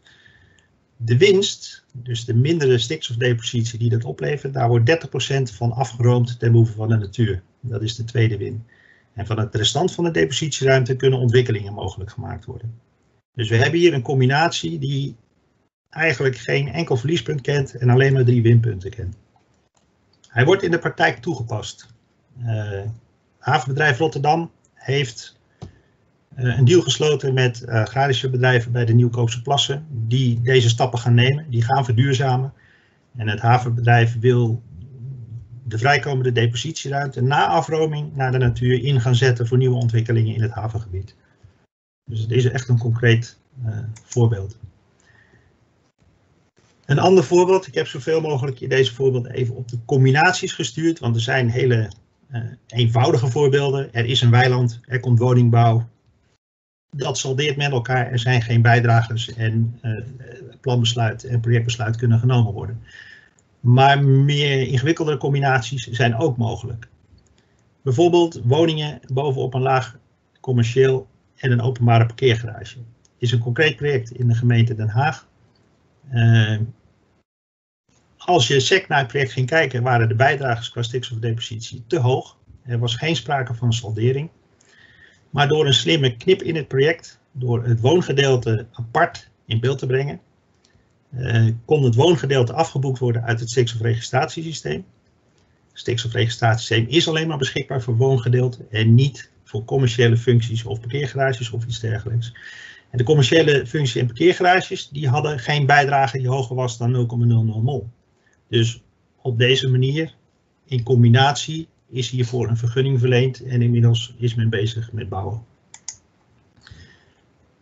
De 0.96 1.16
winst, 1.16 1.84
dus 1.92 2.24
de 2.24 2.34
mindere 2.34 2.78
stikstofdepositie 2.78 3.78
die 3.78 3.90
dat 3.90 4.04
oplevert, 4.04 4.54
daar 4.54 4.68
wordt 4.68 5.08
30% 5.52 5.56
van 5.56 5.72
afgeroomd 5.72 6.38
ten 6.38 6.50
behoeve 6.50 6.72
van 6.72 6.88
de 6.88 6.96
natuur. 6.96 7.42
Dat 7.60 7.82
is 7.82 7.96
de 7.96 8.04
tweede 8.04 8.36
win. 8.36 8.64
En 9.14 9.26
van 9.26 9.38
het 9.38 9.54
restant 9.54 9.92
van 9.92 10.04
de 10.04 10.10
depositieruimte 10.10 10.96
kunnen 10.96 11.18
ontwikkelingen 11.18 11.72
mogelijk 11.72 12.10
gemaakt 12.10 12.44
worden. 12.44 12.74
Dus 13.34 13.48
we 13.48 13.56
hebben 13.56 13.80
hier 13.80 13.94
een 13.94 14.02
combinatie 14.02 14.78
die 14.78 15.16
eigenlijk 15.90 16.36
geen 16.36 16.68
enkel 16.68 16.96
verliespunt 16.96 17.40
kent 17.40 17.74
en 17.74 17.90
alleen 17.90 18.12
maar 18.12 18.24
drie 18.24 18.42
winpunten 18.42 18.90
kent. 18.90 19.16
Hij 20.28 20.44
wordt 20.44 20.62
in 20.62 20.70
de 20.70 20.78
praktijk 20.78 21.18
toegepast. 21.18 21.86
Uh, 22.42 22.80
havenbedrijf 23.38 23.98
Rotterdam 23.98 24.50
heeft 24.74 25.38
uh, 26.38 26.58
een 26.58 26.64
deal 26.64 26.80
gesloten 26.80 27.34
met 27.34 27.62
uh, 27.62 27.74
agrarische 27.74 28.30
bedrijven 28.30 28.72
bij 28.72 28.84
de 28.84 28.92
Nieuwkoopse 28.92 29.42
plassen 29.42 29.86
die 29.90 30.40
deze 30.40 30.68
stappen 30.68 30.98
gaan 30.98 31.14
nemen, 31.14 31.50
die 31.50 31.62
gaan 31.62 31.84
verduurzamen. 31.84 32.52
En 33.16 33.28
het 33.28 33.40
havenbedrijf 33.40 34.18
wil 34.20 34.62
de 35.64 35.78
vrijkomende 35.78 36.32
depositieruimte 36.32 37.22
na 37.22 37.46
afroming 37.46 38.16
naar 38.16 38.32
de 38.32 38.38
natuur 38.38 38.84
in 38.84 39.00
gaan 39.00 39.14
zetten 39.14 39.46
voor 39.46 39.58
nieuwe 39.58 39.76
ontwikkelingen 39.76 40.34
in 40.34 40.42
het 40.42 40.52
havengebied. 40.52 41.14
Dus 42.10 42.20
het 42.20 42.30
is 42.30 42.44
echt 42.44 42.68
een 42.68 42.78
concreet 42.78 43.38
uh, 43.66 43.78
voorbeeld. 44.04 44.56
Een 46.84 46.98
ander 46.98 47.24
voorbeeld, 47.24 47.66
ik 47.66 47.74
heb 47.74 47.86
zoveel 47.86 48.20
mogelijk 48.20 48.60
in 48.60 48.68
deze 48.68 48.94
voorbeelden 48.94 49.32
even 49.32 49.56
op 49.56 49.68
de 49.68 49.78
combinaties 49.84 50.52
gestuurd, 50.52 50.98
want 50.98 51.14
er 51.14 51.20
zijn 51.20 51.48
hele 51.48 51.90
uh, 52.30 52.40
eenvoudige 52.66 53.26
voorbeelden. 53.26 53.92
Er 53.94 54.06
is 54.06 54.20
een 54.20 54.30
weiland, 54.30 54.80
er 54.86 55.00
komt 55.00 55.18
woningbouw, 55.18 55.88
dat 56.90 57.18
saldeert 57.18 57.56
met 57.56 57.70
elkaar. 57.70 58.10
Er 58.10 58.18
zijn 58.18 58.42
geen 58.42 58.62
bijdragers 58.62 59.34
en 59.34 59.78
uh, 59.82 60.04
planbesluit 60.60 61.24
en 61.24 61.40
projectbesluit 61.40 61.96
kunnen 61.96 62.18
genomen 62.18 62.52
worden. 62.52 62.82
Maar 63.60 64.04
meer 64.04 64.66
ingewikkeldere 64.66 65.16
combinaties 65.16 65.86
zijn 65.86 66.16
ook 66.16 66.36
mogelijk. 66.36 66.88
Bijvoorbeeld 67.82 68.40
woningen 68.44 69.00
bovenop 69.12 69.54
een 69.54 69.62
laag 69.62 69.98
commercieel 70.40 71.08
en 71.40 71.52
een 71.52 71.60
openbare 71.60 72.06
parkeergarage. 72.06 72.76
Is 73.18 73.32
een 73.32 73.38
concreet 73.38 73.76
project 73.76 74.10
in 74.10 74.28
de 74.28 74.34
gemeente 74.34 74.74
Den 74.74 74.88
Haag. 74.88 75.28
Uh, 76.12 76.58
als 78.16 78.48
je 78.48 78.60
sec 78.60 78.88
naar 78.88 78.98
het 78.98 79.08
project 79.08 79.32
ging 79.32 79.46
kijken, 79.46 79.82
waren 79.82 80.08
de 80.08 80.14
bijdragers 80.14 80.70
qua 80.70 80.82
stikstofdepositie 80.82 81.84
te 81.86 81.98
hoog. 81.98 82.38
Er 82.62 82.78
was 82.78 82.94
geen 82.94 83.16
sprake 83.16 83.54
van 83.54 83.72
saldering. 83.72 84.30
Maar 85.30 85.48
door 85.48 85.66
een 85.66 85.74
slimme 85.74 86.16
knip 86.16 86.42
in 86.42 86.56
het 86.56 86.68
project, 86.68 87.20
door 87.32 87.64
het 87.64 87.80
woongedeelte 87.80 88.66
apart 88.72 89.30
in 89.44 89.60
beeld 89.60 89.78
te 89.78 89.86
brengen, 89.86 90.20
uh, 91.14 91.52
kon 91.64 91.84
het 91.84 91.94
woongedeelte 91.94 92.52
afgeboekt 92.52 92.98
worden 92.98 93.22
uit 93.22 93.40
het 93.40 93.50
stikstofregistratiesysteem. 93.50 94.84
Het 95.70 95.78
stikstofregistratiesysteem 95.78 96.86
is 96.88 97.08
alleen 97.08 97.28
maar 97.28 97.38
beschikbaar 97.38 97.82
voor 97.82 97.96
woongedeelte 97.96 98.66
en 98.70 98.94
niet 98.94 99.30
voor 99.50 99.64
commerciële 99.64 100.16
functies 100.16 100.64
of 100.64 100.80
parkeergarages 100.80 101.50
of 101.50 101.64
iets 101.64 101.80
dergelijks. 101.80 102.32
En 102.90 102.98
de 102.98 103.04
commerciële 103.04 103.66
functies 103.66 103.96
en 103.96 104.06
parkeergarages 104.06 104.88
die 104.88 105.08
hadden 105.08 105.38
geen 105.38 105.66
bijdrage 105.66 106.18
die 106.18 106.28
hoger 106.28 106.56
was 106.56 106.78
dan 106.78 106.92
0,00 106.92 107.62
mol. 107.62 107.88
Dus 108.48 108.82
op 109.22 109.38
deze 109.38 109.68
manier, 109.68 110.14
in 110.66 110.82
combinatie 110.82 111.68
is 111.88 112.10
hiervoor 112.10 112.48
een 112.48 112.56
vergunning 112.56 112.98
verleend 112.98 113.42
en 113.42 113.62
inmiddels 113.62 114.14
is 114.18 114.34
men 114.34 114.48
bezig 114.48 114.92
met 114.92 115.08
bouwen. 115.08 115.44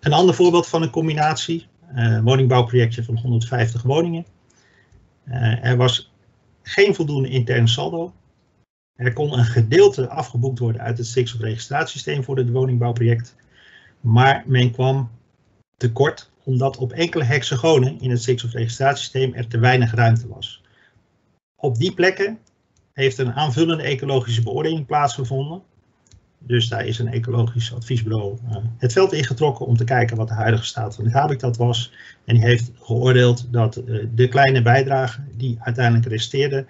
Een 0.01 0.13
ander 0.13 0.35
voorbeeld 0.35 0.67
van 0.67 0.83
een 0.83 0.91
combinatie, 0.91 1.67
uh, 1.95 2.21
woningbouwprojectje 2.21 3.05
van 3.05 3.19
150 3.19 3.83
woningen. 3.83 4.27
Uh, 5.29 5.65
er 5.65 5.77
was 5.77 6.13
geen 6.63 6.95
voldoende 6.95 7.29
interne 7.29 7.69
saldo. 7.69 8.13
Er 8.99 9.13
kon 9.13 9.39
een 9.39 9.45
gedeelte 9.45 10.09
afgeboekt 10.09 10.59
worden 10.59 10.81
uit 10.81 10.99
het 10.99 11.07
stikstofregistratiesysteem 11.07 12.25
voor 12.25 12.37
het 12.37 12.51
woningbouwproject. 12.51 13.35
Maar 14.01 14.43
men 14.47 14.71
kwam 14.71 15.11
tekort 15.77 16.31
omdat 16.45 16.77
op 16.77 16.93
enkele 16.93 17.25
hexagonen 17.25 18.01
in 18.01 18.11
het 18.11 18.23
stikstofregistratiesysteem 18.23 19.35
er 19.35 19.49
te 19.49 19.59
weinig 19.59 19.95
ruimte 19.95 20.29
was. 20.29 20.63
Op 21.57 21.77
die 21.77 21.95
plekken 21.95 22.39
heeft 22.93 23.19
een 23.19 23.33
aanvullende 23.33 23.83
ecologische 23.83 24.43
beoordeling 24.43 24.87
plaatsgevonden. 24.87 25.63
Dus 26.39 26.69
daar 26.69 26.87
is 26.87 26.99
een 26.99 27.13
ecologisch 27.13 27.75
adviesbureau 27.75 28.39
uh, 28.49 28.57
het 28.79 28.93
veld 28.93 29.13
ingetrokken 29.13 29.67
om 29.67 29.77
te 29.77 29.85
kijken 29.85 30.17
wat 30.17 30.29
de 30.29 30.35
huidige 30.35 30.65
staat 30.65 30.95
van 30.95 31.05
het 31.05 31.13
habitat 31.13 31.57
was. 31.57 31.93
En 32.25 32.35
die 32.35 32.45
heeft 32.45 32.71
geoordeeld 32.81 33.53
dat 33.53 33.77
uh, 33.77 34.07
de 34.15 34.29
kleine 34.29 34.63
bijdrage 34.63 35.21
die 35.37 35.57
uiteindelijk 35.61 36.07
resteerde 36.07 36.67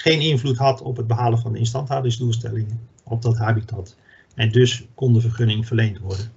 geen 0.00 0.20
invloed 0.20 0.56
had 0.56 0.82
op 0.82 0.96
het 0.96 1.06
behalen 1.06 1.38
van 1.38 1.52
de 1.52 1.58
instandhoudingsdoelstellingen 1.58 2.88
op 3.04 3.22
dat 3.22 3.36
habitat. 3.36 3.96
En 4.34 4.52
dus 4.52 4.84
kon 4.94 5.12
de 5.12 5.20
vergunning 5.20 5.66
verleend 5.66 5.98
worden. 5.98 6.32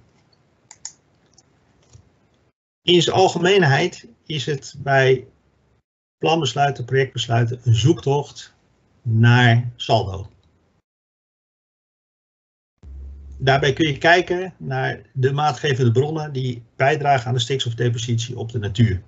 In 2.82 3.02
zijn 3.02 3.16
algemeenheid 3.16 4.08
is 4.26 4.46
het 4.46 4.74
bij 4.78 5.26
planbesluiten, 6.18 6.84
projectbesluiten 6.84 7.60
een 7.62 7.74
zoektocht 7.74 8.54
naar 9.02 9.72
saldo. 9.76 10.28
Daarbij 13.38 13.72
kun 13.72 13.88
je 13.88 13.98
kijken 13.98 14.54
naar 14.56 15.02
de 15.12 15.32
maatgevende 15.32 15.92
bronnen 15.92 16.32
die 16.32 16.62
bijdragen 16.76 17.26
aan 17.26 17.34
de 17.34 17.40
stikstofdepositie 17.40 18.38
op 18.38 18.52
de 18.52 18.58
natuur. 18.58 19.02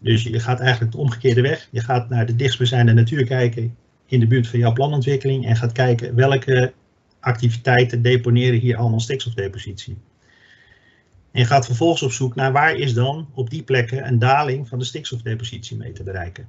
Dus 0.00 0.22
je 0.22 0.40
gaat 0.40 0.60
eigenlijk 0.60 0.92
de 0.92 0.98
omgekeerde 0.98 1.40
weg. 1.40 1.68
Je 1.70 1.80
gaat 1.80 2.08
naar 2.08 2.26
de 2.26 2.36
dichtstbijzijnde 2.36 2.92
natuur 2.92 3.24
kijken 3.24 3.76
in 4.06 4.20
de 4.20 4.26
buurt 4.26 4.48
van 4.48 4.58
jouw 4.58 4.72
planontwikkeling 4.72 5.46
en 5.46 5.56
gaat 5.56 5.72
kijken 5.72 6.14
welke 6.14 6.72
activiteiten 7.20 8.02
deponeren 8.02 8.60
hier 8.60 8.76
allemaal 8.76 9.00
stikstofdepositie. 9.00 9.96
En 11.32 11.46
gaat 11.46 11.66
vervolgens 11.66 12.02
op 12.02 12.12
zoek 12.12 12.34
naar 12.34 12.52
waar 12.52 12.74
is 12.74 12.94
dan 12.94 13.28
op 13.34 13.50
die 13.50 13.62
plekken 13.62 14.06
een 14.06 14.18
daling 14.18 14.68
van 14.68 14.78
de 14.78 14.84
stikstofdepositie 14.84 15.76
mee 15.76 15.92
te 15.92 16.02
bereiken. 16.02 16.48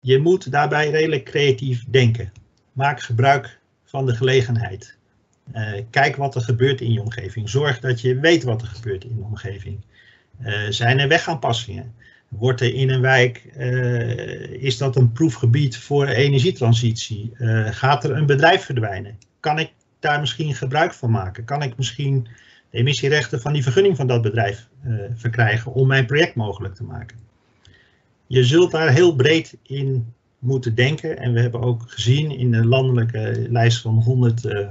Je 0.00 0.18
moet 0.18 0.50
daarbij 0.50 0.90
redelijk 0.90 1.24
creatief 1.24 1.84
denken. 1.88 2.32
Maak 2.72 3.00
gebruik 3.00 3.60
van 3.84 4.06
de 4.06 4.14
gelegenheid. 4.14 4.96
Uh, 5.54 5.72
kijk 5.90 6.16
wat 6.16 6.34
er 6.34 6.40
gebeurt 6.40 6.80
in 6.80 6.92
je 6.92 7.00
omgeving. 7.00 7.48
Zorg 7.48 7.80
dat 7.80 8.00
je 8.00 8.20
weet 8.20 8.42
wat 8.42 8.62
er 8.62 8.68
gebeurt 8.68 9.04
in 9.04 9.16
de 9.16 9.22
omgeving. 9.22 9.80
Uh, 10.40 10.52
zijn 10.68 10.98
er 10.98 11.08
wegaanpassingen? 11.08 11.94
Wordt 12.28 12.60
er 12.60 12.74
in 12.74 12.90
een 12.90 13.00
wijk, 13.00 13.52
uh, 13.58 14.40
is 14.62 14.78
dat 14.78 14.96
een 14.96 15.12
proefgebied 15.12 15.76
voor 15.76 16.06
energietransitie? 16.06 17.30
gaat 17.70 18.04
er 18.04 18.10
een 18.10 18.26
bedrijf 18.26 18.64
verdwijnen? 18.64 19.18
Kan 19.40 19.58
ik 19.58 19.72
daar 20.00 20.20
misschien 20.20 20.54
gebruik 20.54 20.92
van 20.92 21.10
maken? 21.10 21.44
Kan 21.44 21.62
ik 21.62 21.76
misschien 21.76 22.28
de 22.70 22.78
emissierechten 22.78 23.40
van 23.40 23.52
die 23.52 23.62
vergunning 23.62 23.96
van 23.96 24.06
dat 24.06 24.22
bedrijf 24.22 24.68
verkrijgen 25.14 25.72
om 25.72 25.86
mijn 25.86 26.06
project 26.06 26.34
mogelijk 26.34 26.74
te 26.74 26.84
maken? 26.84 27.16
je 28.32 28.44
zult 28.44 28.70
daar 28.70 28.92
heel 28.92 29.14
breed 29.14 29.56
in 29.62 30.12
moeten 30.38 30.74
denken. 30.74 31.18
En 31.18 31.32
we 31.32 31.40
hebben 31.40 31.60
ook 31.60 31.82
gezien 31.86 32.30
in 32.30 32.50
de 32.50 32.66
landelijke 32.66 33.46
lijst 33.50 33.80
van 33.80 33.94
100 33.94 34.44
uh, 34.44 34.60
eh, 34.60 34.68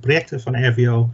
projecten 0.00 0.40
van 0.40 0.66
RVO. 0.66 1.10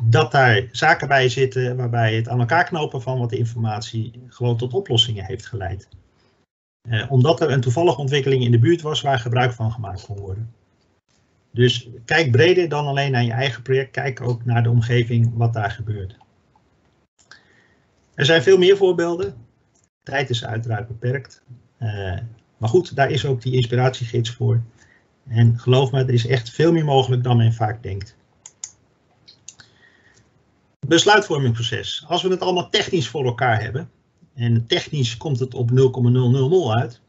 Eh, 0.00 0.06
dat 0.10 0.32
daar 0.32 0.68
zaken 0.72 1.08
bij 1.08 1.28
zitten 1.28 1.76
waarbij 1.76 2.14
het 2.14 2.28
aan 2.28 2.40
elkaar 2.40 2.64
knopen 2.64 3.02
van 3.02 3.18
wat 3.18 3.32
informatie 3.32 4.22
gewoon 4.26 4.56
tot 4.56 4.74
oplossingen 4.74 5.24
heeft 5.24 5.46
geleid. 5.46 5.88
Eh, 6.88 7.10
omdat 7.10 7.40
er 7.40 7.50
een 7.50 7.60
toevallige 7.60 8.00
ontwikkeling 8.00 8.44
in 8.44 8.50
de 8.50 8.58
buurt 8.58 8.82
was 8.82 9.00
waar 9.00 9.18
gebruik 9.18 9.52
van 9.52 9.72
gemaakt 9.72 10.04
kon 10.06 10.18
worden. 10.18 10.54
Dus 11.52 11.88
kijk 12.04 12.30
breder 12.30 12.68
dan 12.68 12.86
alleen 12.86 13.12
naar 13.12 13.24
je 13.24 13.32
eigen 13.32 13.62
project, 13.62 13.90
kijk 13.90 14.20
ook 14.20 14.44
naar 14.44 14.62
de 14.62 14.70
omgeving 14.70 15.30
wat 15.34 15.52
daar 15.52 15.70
gebeurt. 15.70 16.16
Er 18.14 18.24
zijn 18.24 18.42
veel 18.42 18.58
meer 18.58 18.76
voorbeelden. 18.76 19.34
Tijd 20.02 20.30
is 20.30 20.44
uiteraard 20.44 20.88
beperkt. 20.88 21.42
Uh, 21.78 22.18
maar 22.56 22.68
goed, 22.68 22.96
daar 22.96 23.10
is 23.10 23.26
ook 23.26 23.42
die 23.42 23.54
inspiratiegids 23.54 24.30
voor. 24.30 24.62
En 25.28 25.58
geloof 25.58 25.92
me, 25.92 26.00
er 26.00 26.12
is 26.12 26.26
echt 26.26 26.50
veel 26.50 26.72
meer 26.72 26.84
mogelijk 26.84 27.22
dan 27.22 27.36
men 27.36 27.52
vaak 27.52 27.82
denkt. 27.82 28.16
Besluitvormingsproces. 30.90 32.04
Als 32.06 32.22
we 32.22 32.28
het 32.28 32.40
allemaal 32.40 32.70
technisch 32.70 33.08
voor 33.08 33.24
elkaar 33.24 33.60
hebben, 33.60 33.90
en 34.34 34.66
technisch 34.66 35.16
komt 35.16 35.38
het 35.38 35.54
op 35.54 35.70
0,000 35.70 36.70
uit, 36.70 37.00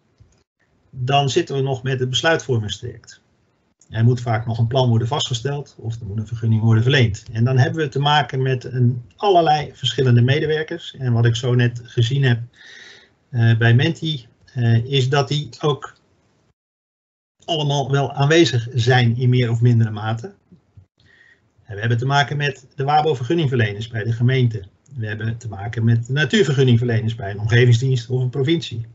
dan 0.90 1.30
zitten 1.30 1.56
we 1.56 1.62
nog 1.62 1.84
met 1.84 2.00
het 2.00 2.10
besluitvormingstraject. 2.10 3.22
Er 3.90 4.04
moet 4.04 4.22
vaak 4.22 4.46
nog 4.46 4.58
een 4.58 4.68
plan 4.68 4.90
worden 4.90 5.08
vastgesteld 5.08 5.76
of 5.78 6.00
er 6.00 6.06
moet 6.06 6.18
een 6.18 6.28
vergunning 6.28 6.62
worden 6.62 6.84
verleend. 6.84 7.24
En 7.32 7.44
dan 7.44 7.58
hebben 7.58 7.82
we 7.82 7.90
te 7.90 8.00
maken 8.00 8.42
met 8.42 8.64
een 8.64 9.04
allerlei 9.16 9.72
verschillende 9.74 10.22
medewerkers. 10.22 10.96
En 10.98 11.14
wat 11.14 11.26
ik 11.26 11.36
zo 11.36 11.56
net 11.56 11.82
gezien 11.84 12.24
heb 12.24 12.40
uh, 13.30 13.58
bij 13.58 13.74
Menti, 13.74 14.28
uh, 14.56 14.86
is 14.86 15.10
dat 15.10 15.28
die 15.28 15.50
ook 15.60 15.96
allemaal 17.46 17.92
wel 17.92 18.14
aanwezig 18.14 18.68
zijn 18.74 19.18
in 19.18 19.30
meer 19.30 19.52
of 19.52 19.62
mindere 19.62 19.92
mate. 19.92 20.34
We 21.74 21.80
hebben 21.80 21.98
te 21.98 22.06
maken 22.06 22.38
met 22.38 22.66
de 22.76 22.84
WABO-vergunningverleners 22.84 23.88
bij 23.88 24.04
de 24.04 24.12
gemeente. 24.12 24.64
We 24.96 25.08
hebben 25.08 25.38
te 25.38 25.48
maken 25.48 25.84
met 25.84 26.06
de 26.06 26.14
natuurvergunningverleners 26.14 27.16
bij 27.16 27.32
een 27.32 27.40
omgevingsdienst 27.40 28.10
of 28.10 28.22
een 28.22 28.30
provincie. 28.30 28.86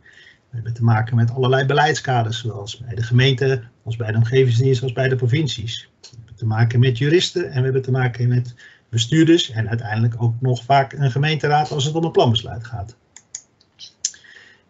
We 0.49 0.55
hebben 0.55 0.75
te 0.75 0.85
maken 0.85 1.17
met 1.17 1.31
allerlei 1.31 1.67
beleidskaders, 1.67 2.41
zoals 2.41 2.79
bij 2.79 2.95
de 2.95 3.03
gemeente, 3.03 3.63
als 3.83 3.97
bij 3.97 4.11
de 4.11 4.17
omgevingsdienst, 4.17 4.83
als 4.83 4.93
bij 4.93 5.09
de 5.09 5.17
provincies. 5.17 5.89
We 6.01 6.09
hebben 6.17 6.35
te 6.35 6.47
maken 6.47 6.81
met 6.81 6.99
juristen 6.99 7.51
en 7.51 7.57
we 7.57 7.63
hebben 7.63 7.83
te 7.83 7.91
maken 7.91 8.29
met 8.29 8.55
bestuurders 8.89 9.51
en 9.51 9.69
uiteindelijk 9.69 10.23
ook 10.23 10.35
nog 10.41 10.65
vaak 10.65 10.93
een 10.93 11.11
gemeenteraad 11.11 11.71
als 11.71 11.85
het 11.85 11.95
om 11.95 12.05
een 12.05 12.11
planbesluit 12.11 12.65
gaat. 12.65 12.97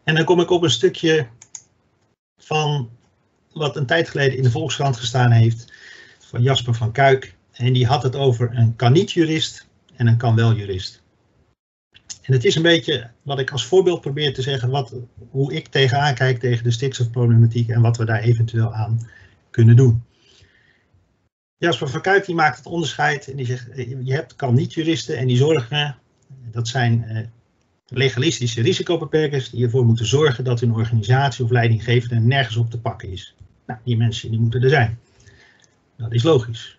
En 0.05 0.14
dan 0.14 0.25
kom 0.25 0.40
ik 0.40 0.51
op 0.51 0.62
een 0.62 0.71
stukje 0.71 1.27
van 2.38 2.90
wat 3.53 3.77
een 3.77 3.87
tijd 3.87 4.09
geleden 4.09 4.37
in 4.37 4.42
de 4.42 4.51
Volkskrant 4.51 4.97
gestaan 4.97 5.31
heeft 5.31 5.73
van 6.19 6.42
Jasper 6.42 6.75
van 6.75 6.92
Kuik. 6.92 7.36
En 7.57 7.73
die 7.73 7.87
had 7.87 8.03
het 8.03 8.16
over 8.16 8.51
een 8.57 8.77
kan 8.77 8.92
niet 8.92 9.12
jurist 9.12 9.66
en 9.95 10.07
een 10.07 10.16
kan 10.16 10.35
wel 10.35 10.55
jurist. 10.55 11.03
En 12.23 12.33
het 12.33 12.45
is 12.45 12.55
een 12.55 12.62
beetje 12.62 13.11
wat 13.23 13.38
ik 13.38 13.51
als 13.51 13.66
voorbeeld 13.66 14.01
probeer 14.01 14.35
te 14.35 14.42
zeggen, 14.42 14.71
wat, 14.71 14.95
hoe 15.31 15.55
ik 15.55 15.69
tegenaan 15.69 16.14
kijk 16.14 16.38
tegen 16.38 16.64
de 16.64 16.71
stikstofproblematiek 16.71 17.69
en 17.69 17.81
wat 17.81 17.97
we 17.97 18.05
daar 18.05 18.21
eventueel 18.21 18.75
aan 18.75 19.09
kunnen 19.51 19.77
doen. 19.77 20.05
Jasper 21.59 21.88
van 21.88 22.01
Kuik 22.01 22.27
die 22.27 22.35
maakt 22.35 22.57
het 22.57 22.66
onderscheid 22.66 23.29
en 23.29 23.37
die 23.37 23.47
zegt, 23.47 23.66
je 24.05 24.12
hebt 24.12 24.37
kan 24.37 24.55
niet 24.55 24.75
juristen 24.75 25.19
en 25.19 25.27
die 25.27 25.37
zorgen, 25.37 25.97
dat 26.51 26.69
zijn 26.69 27.05
eh, 27.05 27.27
legalistische 27.88 28.62
risicobeperkers 28.62 29.51
die 29.51 29.64
ervoor 29.64 29.85
moeten 29.85 30.07
zorgen 30.07 30.45
dat 30.45 30.61
hun 30.61 30.75
organisatie 30.75 31.45
of 31.45 31.51
leidinggevende 31.51 32.14
nergens 32.14 32.57
op 32.57 32.71
te 32.71 32.81
pakken 32.81 33.11
is. 33.11 33.35
Nou, 33.66 33.81
die 33.85 33.97
mensen 33.97 34.31
die 34.31 34.40
moeten 34.40 34.62
er 34.62 34.69
zijn. 34.69 34.99
Dat 35.97 36.12
is 36.12 36.23
logisch. 36.23 36.79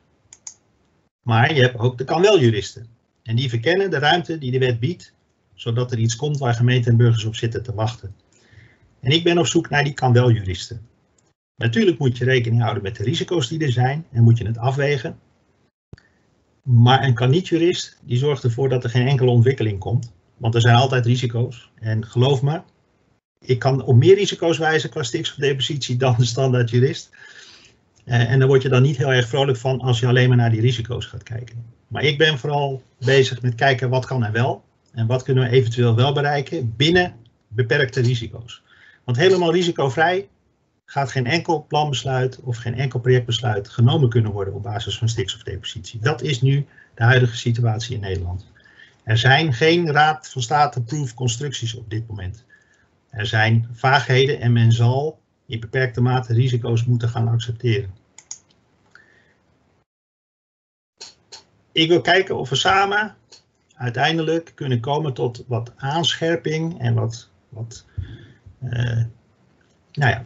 Maar 1.27 1.53
je 1.53 1.61
hebt 1.61 1.79
ook 1.79 1.97
de 1.97 2.03
kan 2.03 2.21
wel 2.21 2.39
juristen. 2.39 2.87
En 3.23 3.35
die 3.35 3.49
verkennen 3.49 3.89
de 3.89 3.99
ruimte 3.99 4.37
die 4.37 4.51
de 4.51 4.59
wet 4.59 4.79
biedt, 4.79 5.13
zodat 5.53 5.91
er 5.91 5.97
iets 5.97 6.15
komt 6.15 6.37
waar 6.37 6.53
gemeenten 6.53 6.91
en 6.91 6.97
burgers 6.97 7.23
op 7.23 7.35
zitten 7.35 7.63
te 7.63 7.73
wachten. 7.73 8.15
En 8.99 9.11
ik 9.11 9.23
ben 9.23 9.37
op 9.37 9.45
zoek 9.45 9.69
naar 9.69 9.83
die 9.83 9.93
kan 9.93 10.13
wel 10.13 10.31
juristen. 10.31 10.87
Natuurlijk 11.55 11.99
moet 11.99 12.17
je 12.17 12.23
rekening 12.23 12.61
houden 12.61 12.83
met 12.83 12.95
de 12.95 13.03
risico's 13.03 13.47
die 13.47 13.63
er 13.63 13.71
zijn 13.71 14.05
en 14.11 14.23
moet 14.23 14.37
je 14.37 14.45
het 14.45 14.57
afwegen. 14.57 15.19
Maar 16.63 17.03
een 17.03 17.13
kan 17.13 17.29
niet 17.29 17.47
jurist, 17.47 17.99
die 18.03 18.17
zorgt 18.17 18.43
ervoor 18.43 18.69
dat 18.69 18.83
er 18.83 18.89
geen 18.89 19.07
enkele 19.07 19.29
ontwikkeling 19.29 19.79
komt. 19.79 20.13
Want 20.37 20.55
er 20.55 20.61
zijn 20.61 20.75
altijd 20.75 21.05
risico's. 21.05 21.71
En 21.75 22.05
geloof 22.05 22.41
me, 22.41 22.61
ik 23.39 23.59
kan 23.59 23.83
op 23.83 23.95
meer 23.95 24.15
risico's 24.15 24.57
wijzen 24.57 24.89
qua 24.89 25.03
stikstofdepositie 25.03 25.97
dan 25.97 26.15
de 26.17 26.25
standaard 26.25 26.69
jurist. 26.69 27.09
Uh, 28.07 28.31
en 28.31 28.39
daar 28.39 28.47
word 28.47 28.61
je 28.61 28.69
dan 28.69 28.81
niet 28.81 28.97
heel 28.97 29.13
erg 29.13 29.27
vrolijk 29.27 29.57
van 29.57 29.79
als 29.79 29.99
je 29.99 30.07
alleen 30.07 30.27
maar 30.27 30.37
naar 30.37 30.51
die 30.51 30.61
risico's 30.61 31.05
gaat 31.05 31.23
kijken. 31.23 31.65
Maar 31.87 32.03
ik 32.03 32.17
ben 32.17 32.37
vooral 32.37 32.83
bezig 32.99 33.41
met 33.41 33.55
kijken 33.55 33.89
wat 33.89 34.05
kan 34.05 34.25
er 34.25 34.31
wel. 34.31 34.63
En 34.93 35.07
wat 35.07 35.23
kunnen 35.23 35.43
we 35.43 35.49
eventueel 35.49 35.95
wel 35.95 36.13
bereiken 36.13 36.73
binnen 36.75 37.13
beperkte 37.47 38.01
risico's. 38.01 38.61
Want 39.03 39.17
helemaal 39.17 39.53
risicovrij 39.53 40.27
gaat 40.85 41.11
geen 41.11 41.25
enkel 41.25 41.65
planbesluit 41.67 42.39
of 42.39 42.57
geen 42.57 42.75
enkel 42.75 42.99
projectbesluit 42.99 43.69
genomen 43.69 44.09
kunnen 44.09 44.31
worden 44.31 44.53
op 44.53 44.63
basis 44.63 44.97
van 44.97 45.09
stikstofdepositie. 45.09 45.99
Dat 45.99 46.21
is 46.21 46.41
nu 46.41 46.65
de 46.95 47.03
huidige 47.03 47.37
situatie 47.37 47.95
in 47.95 48.01
Nederland. 48.01 48.45
Er 49.03 49.17
zijn 49.17 49.53
geen 49.53 49.91
Raad 49.91 50.29
van 50.29 50.41
State-proof 50.41 51.13
constructies 51.13 51.75
op 51.75 51.89
dit 51.89 52.07
moment. 52.07 52.43
Er 53.09 53.25
zijn 53.25 53.67
vaagheden 53.73 54.39
en 54.39 54.53
men 54.53 54.71
zal 54.71 55.19
in 55.45 55.59
beperkte 55.59 56.01
mate 56.01 56.33
risico's 56.33 56.85
moeten 56.85 57.09
gaan 57.09 57.27
accepteren. 57.27 57.89
Ik 61.77 61.87
wil 61.87 62.01
kijken 62.01 62.37
of 62.37 62.49
we 62.49 62.55
samen 62.55 63.15
uiteindelijk 63.75 64.51
kunnen 64.55 64.79
komen 64.79 65.13
tot 65.13 65.43
wat 65.47 65.71
aanscherping 65.75 66.79
en 66.79 66.93
wat, 66.93 67.29
wat 67.49 67.85
uh, 68.63 69.03
nou 69.91 70.11
ja, 70.11 70.23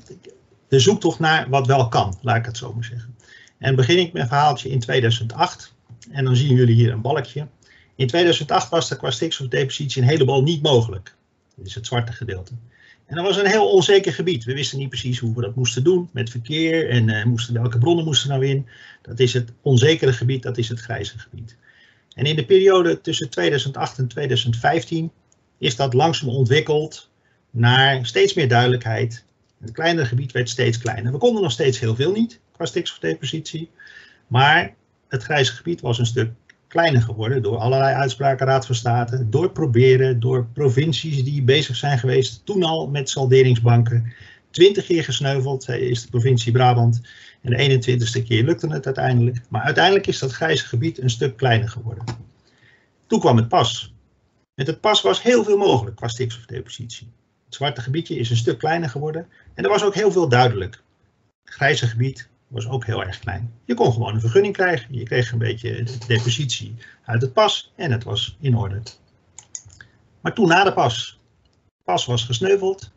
de 0.68 0.80
zoektocht 0.80 1.20
naar 1.20 1.50
wat 1.50 1.68
wel 1.68 1.88
kan, 1.88 2.18
laat 2.22 2.38
ik 2.38 2.46
het 2.46 2.58
zo 2.58 2.74
maar 2.74 2.84
zeggen. 2.84 3.16
En 3.58 3.76
begin 3.76 3.98
ik 3.98 4.14
met 4.14 4.22
een 4.22 4.28
verhaaltje 4.28 4.70
in 4.70 4.80
2008. 4.80 5.74
En 6.12 6.26
dan 6.26 6.36
zien 6.36 6.56
jullie 6.56 6.76
hier 6.76 6.92
een 6.92 7.02
balkje. 7.02 7.48
In 7.96 8.08
2008 8.08 8.70
was 8.70 8.90
er 8.90 8.98
qua 8.98 9.12
stikstofdepositie 9.12 10.02
een 10.02 10.08
heleboel 10.08 10.44
niet 10.44 10.62
mogelijk. 10.62 11.16
Dat 11.56 11.66
is 11.66 11.76
het 11.76 11.86
zwarte 11.86 12.12
gedeelte. 12.12 12.54
En 13.12 13.18
dat 13.18 13.26
was 13.26 13.38
een 13.38 13.48
heel 13.48 13.70
onzeker 13.70 14.14
gebied. 14.14 14.44
We 14.44 14.54
wisten 14.54 14.78
niet 14.78 14.90
precies 14.90 15.20
hoe 15.20 15.36
we 15.36 15.42
dat 15.42 15.56
moesten 15.56 15.84
doen 15.84 16.10
met 16.14 16.30
verkeer 16.30 16.90
en 16.90 17.08
uh, 17.08 17.26
moesten, 17.26 17.54
welke 17.54 17.78
bronnen 17.78 18.06
moesten 18.06 18.30
nou 18.30 18.46
in. 18.46 18.68
Dat 19.02 19.20
is 19.20 19.34
het 19.34 19.52
onzekere 19.62 20.14
gebied, 20.14 20.44
dat 20.44 20.58
is 20.58 20.70
het 20.70 20.80
grijze 20.80 21.20
gebied. 21.20 21.58
En 22.14 22.26
in 22.26 22.36
de 22.36 22.46
periode 22.46 23.02
tussen 23.02 23.30
2008 23.30 23.98
en 23.98 24.08
2015 24.08 25.12
is 25.58 25.76
dat 25.76 25.94
langzaam 25.94 26.30
ontwikkeld 26.30 27.10
naar 27.50 28.06
steeds 28.06 28.34
meer 28.34 28.48
duidelijkheid. 28.48 29.26
Het 29.62 29.72
kleinere 29.72 30.06
gebied 30.08 30.32
werd 30.32 30.50
steeds 30.50 30.78
kleiner. 30.78 31.12
We 31.12 31.18
konden 31.18 31.42
nog 31.42 31.52
steeds 31.52 31.80
heel 31.80 31.96
veel 31.96 32.12
niet 32.12 32.40
qua 32.52 32.66
stikstofdepositie. 32.66 33.70
Maar 34.28 34.74
het 35.08 35.24
grijze 35.24 35.52
gebied 35.52 35.82
was 35.82 36.00
een 36.00 36.06
stuk 36.06 36.32
kleiner 36.72 37.02
geworden 37.02 37.42
door 37.42 37.58
allerlei 37.58 37.96
uitspraken 37.96 38.46
Raad 38.46 38.66
van 38.66 38.76
State, 38.76 39.30
door 39.30 39.52
proberen, 39.52 40.20
door 40.20 40.46
provincies 40.54 41.24
die 41.24 41.42
bezig 41.42 41.76
zijn 41.76 42.00
geweest 42.00 42.46
toen 42.46 42.64
al 42.64 42.88
met 42.88 43.10
salderingsbanken. 43.10 44.14
Twintig 44.50 44.86
keer 44.86 45.04
gesneuveld 45.04 45.70
is 45.70 46.02
de 46.02 46.10
provincie 46.10 46.52
Brabant 46.52 47.02
en 47.42 47.52
de 47.52 47.82
21ste 47.82 48.24
keer 48.24 48.44
lukte 48.44 48.68
het 48.68 48.86
uiteindelijk. 48.86 49.42
Maar 49.50 49.62
uiteindelijk 49.62 50.08
is 50.08 50.20
dat 50.20 50.32
grijze 50.32 50.66
gebied 50.66 51.02
een 51.02 51.10
stuk 51.10 51.38
kleiner 51.38 51.70
geworden. 51.70 52.04
Toen 53.08 53.20
kwam 53.20 53.38
het 53.38 53.48
pas. 53.48 53.94
Met 54.56 54.68
het 54.68 54.82
pas 54.82 55.02
was 55.02 55.22
heel 55.22 55.44
veel 55.44 55.58
mogelijk 55.58 55.96
qua 55.96 56.08
stikstofdepositie. 56.08 57.12
Het 57.46 57.56
zwarte 57.56 57.82
gebiedje 57.82 58.16
is 58.16 58.30
een 58.30 58.38
stuk 58.38 58.58
kleiner 58.58 58.90
geworden 58.90 59.28
en 59.54 59.64
er 59.64 59.70
was 59.70 59.84
ook 59.84 59.96
heel 59.96 60.12
veel 60.12 60.30
duidelijk. 60.30 60.84
Grijze 61.44 61.88
gebied 61.88 62.30
was 62.52 62.68
ook 62.68 62.86
heel 62.86 63.04
erg 63.04 63.20
klein. 63.20 63.54
Je 63.66 63.74
kon 63.74 63.94
gewoon 63.94 64.14
een 64.14 64.22
vergunning 64.22 64.54
krijgen. 64.54 64.96
Je 64.96 65.04
kreeg 65.04 65.32
een 65.32 65.38
beetje 65.38 65.84
depositie 66.08 66.76
uit 67.06 67.22
het 67.22 67.34
pas 67.34 67.72
en 67.76 67.92
het 67.92 68.04
was 68.04 68.38
in 68.40 68.58
orde. 68.58 68.82
Maar 70.22 70.34
toen 70.34 70.48
na 70.48 70.64
de 70.64 70.74
pas. 70.74 71.20
Pas 71.84 72.06
was 72.06 72.24
gesneuveld. 72.24 72.92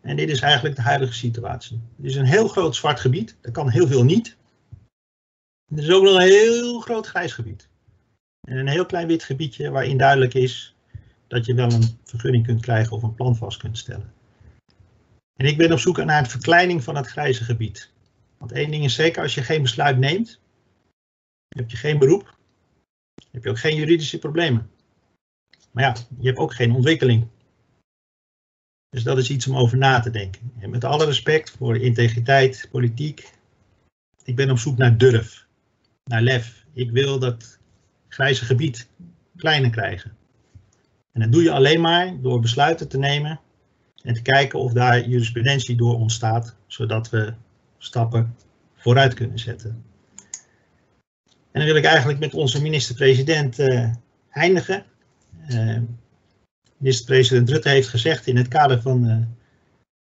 En 0.00 0.16
dit 0.16 0.28
is 0.28 0.40
eigenlijk 0.40 0.76
de 0.76 0.82
huidige 0.82 1.12
situatie. 1.12 1.80
Het 1.96 2.06
is 2.06 2.16
een 2.16 2.24
heel 2.24 2.48
groot 2.48 2.76
zwart 2.76 3.00
gebied. 3.00 3.36
Er 3.40 3.50
kan 3.50 3.68
heel 3.68 3.86
veel 3.86 4.04
niet. 4.04 4.36
Er 5.74 5.82
is 5.82 5.90
ook 5.90 6.02
nog 6.02 6.14
een 6.14 6.20
heel 6.20 6.80
groot 6.80 7.06
grijs 7.06 7.32
gebied. 7.32 7.68
En 8.40 8.56
een 8.56 8.68
heel 8.68 8.86
klein 8.86 9.06
wit 9.06 9.24
gebiedje 9.24 9.70
waarin 9.70 9.96
duidelijk 9.96 10.34
is 10.34 10.74
dat 11.26 11.46
je 11.46 11.54
wel 11.54 11.72
een 11.72 11.98
vergunning 12.04 12.46
kunt 12.46 12.60
krijgen 12.60 12.96
of 12.96 13.02
een 13.02 13.14
plan 13.14 13.36
vast 13.36 13.58
kunt 13.58 13.78
stellen. 13.78 14.12
En 15.36 15.46
ik 15.46 15.56
ben 15.56 15.72
op 15.72 15.78
zoek 15.78 16.04
naar 16.04 16.18
een 16.18 16.30
verkleining 16.30 16.84
van 16.84 16.96
het 16.96 17.06
grijze 17.06 17.44
gebied. 17.44 17.92
Want 18.44 18.56
één 18.56 18.70
ding 18.70 18.84
is 18.84 18.94
zeker, 18.94 19.22
als 19.22 19.34
je 19.34 19.42
geen 19.42 19.62
besluit 19.62 19.98
neemt, 19.98 20.40
heb 21.48 21.70
je 21.70 21.76
geen 21.76 21.98
beroep, 21.98 22.36
heb 23.30 23.44
je 23.44 23.50
ook 23.50 23.58
geen 23.58 23.76
juridische 23.76 24.18
problemen. 24.18 24.70
Maar 25.70 25.84
ja, 25.84 25.96
je 26.18 26.26
hebt 26.26 26.38
ook 26.38 26.54
geen 26.54 26.72
ontwikkeling. 26.72 27.26
Dus 28.88 29.02
dat 29.02 29.18
is 29.18 29.30
iets 29.30 29.46
om 29.46 29.56
over 29.56 29.78
na 29.78 30.00
te 30.00 30.10
denken. 30.10 30.52
En 30.58 30.70
met 30.70 30.84
alle 30.84 31.04
respect 31.04 31.50
voor 31.50 31.76
integriteit, 31.76 32.68
politiek, 32.70 33.32
ik 34.24 34.36
ben 34.36 34.50
op 34.50 34.58
zoek 34.58 34.76
naar 34.76 34.98
durf, 34.98 35.46
naar 36.04 36.22
lef. 36.22 36.64
Ik 36.72 36.90
wil 36.90 37.18
dat 37.18 37.58
grijze 38.08 38.44
gebied 38.44 38.88
kleiner 39.36 39.70
krijgen. 39.70 40.16
En 41.12 41.20
dat 41.20 41.32
doe 41.32 41.42
je 41.42 41.52
alleen 41.52 41.80
maar 41.80 42.20
door 42.20 42.40
besluiten 42.40 42.88
te 42.88 42.98
nemen 42.98 43.40
En 44.02 44.14
te 44.14 44.22
kijken 44.22 44.58
of 44.58 44.72
daar 44.72 45.08
jurisprudentie 45.08 45.76
door 45.76 45.94
ontstaat, 45.94 46.56
zodat 46.66 47.10
we 47.10 47.34
stappen 47.84 48.36
vooruit 48.74 49.14
kunnen 49.14 49.38
zetten. 49.38 49.84
En 51.24 51.60
dan 51.60 51.64
wil 51.64 51.76
ik 51.76 51.84
eigenlijk 51.84 52.18
met 52.18 52.34
onze 52.34 52.62
minister-president 52.62 53.58
uh, 53.58 53.90
eindigen. 54.30 54.84
Uh, 55.48 55.78
minister-president 56.76 57.50
Rutte 57.50 57.68
heeft 57.68 57.88
gezegd 57.88 58.26
in 58.26 58.36
het 58.36 58.48
kader 58.48 58.82
van 58.82 59.04
uh, 59.04 59.16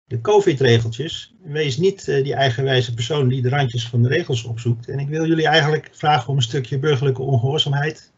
de 0.06 0.22
COVID-regeltjes, 0.22 1.34
wees 1.44 1.78
niet 1.78 2.06
die 2.06 2.34
eigenwijze 2.34 2.94
persoon 2.94 3.28
die 3.28 3.41
de 3.41 3.50
randjes 3.50 3.88
van 3.88 4.02
de 4.02 4.08
regels 4.08 4.44
opzoekt. 4.44 4.89
En 4.89 5.00
ik 5.00 5.08
wil 5.08 5.28
jullie 5.28 5.48
eigenlijk 5.48 5.89
vragen 5.91 6.30
om 6.30 6.36
een 6.36 6.41
stukje 6.41 6.80
burgerlijke 6.80 7.22
ongehoorzaamheid. 7.22 8.12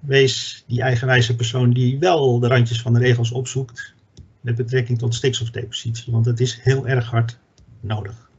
Wees 0.00 0.64
die 0.66 0.82
eigenwijze 0.82 1.36
persoon 1.36 1.70
die 1.70 1.98
wel 1.98 2.38
de 2.38 2.48
randjes 2.48 2.80
van 2.80 2.92
de 2.92 2.98
regels 2.98 3.30
opzoekt 3.30 3.94
met 4.40 4.56
betrekking 4.56 4.98
tot 4.98 5.14
stikstofdepositie, 5.14 6.12
want 6.12 6.26
het 6.26 6.40
is 6.40 6.60
heel 6.62 6.86
erg 6.86 7.10
hard 7.10 7.38
nodig. 7.80 8.30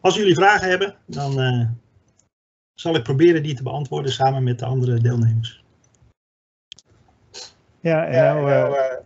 Als 0.00 0.16
jullie 0.16 0.34
vragen 0.34 0.68
hebben, 0.68 0.96
dan 1.06 1.40
uh, 1.40 1.68
zal 2.74 2.94
ik 2.94 3.02
proberen 3.02 3.42
die 3.42 3.54
te 3.54 3.62
beantwoorden 3.62 4.12
samen 4.12 4.42
met 4.42 4.58
de 4.58 4.64
andere 4.64 5.00
deelnemers. 5.00 5.64
Ja, 7.80 8.06
en 8.06 8.34
nou, 8.34 8.48
uh, 8.48 8.96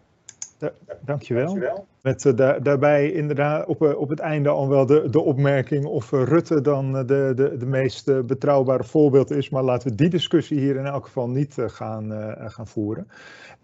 da 0.59 0.73
dankjewel. 1.05 1.45
dankjewel. 1.45 1.89
Met 2.03 2.33
da 2.37 2.59
daarbij 2.59 3.13
inderdaad 3.13 3.67
op, 3.67 3.83
op 3.83 4.09
het 4.09 4.19
einde 4.19 4.49
al 4.49 4.69
wel 4.69 4.87
de, 4.87 5.11
de 5.11 5.21
opmerking 5.21 5.85
of 5.85 6.11
Rutte 6.11 6.61
dan 6.61 6.93
de, 6.93 7.33
de, 7.35 7.57
de 7.59 7.67
meest 7.67 8.27
betrouwbare 8.27 8.85
voorbeeld 8.85 9.31
is. 9.31 9.51
Maar 9.51 9.63
laten 9.63 9.89
we 9.89 9.95
die 9.95 10.09
discussie 10.09 10.59
hier 10.59 10.77
in 10.77 10.87
elk 10.87 11.05
geval 11.05 11.29
niet 11.29 11.57
gaan, 11.67 12.13
gaan 12.51 12.67
voeren. 12.67 13.07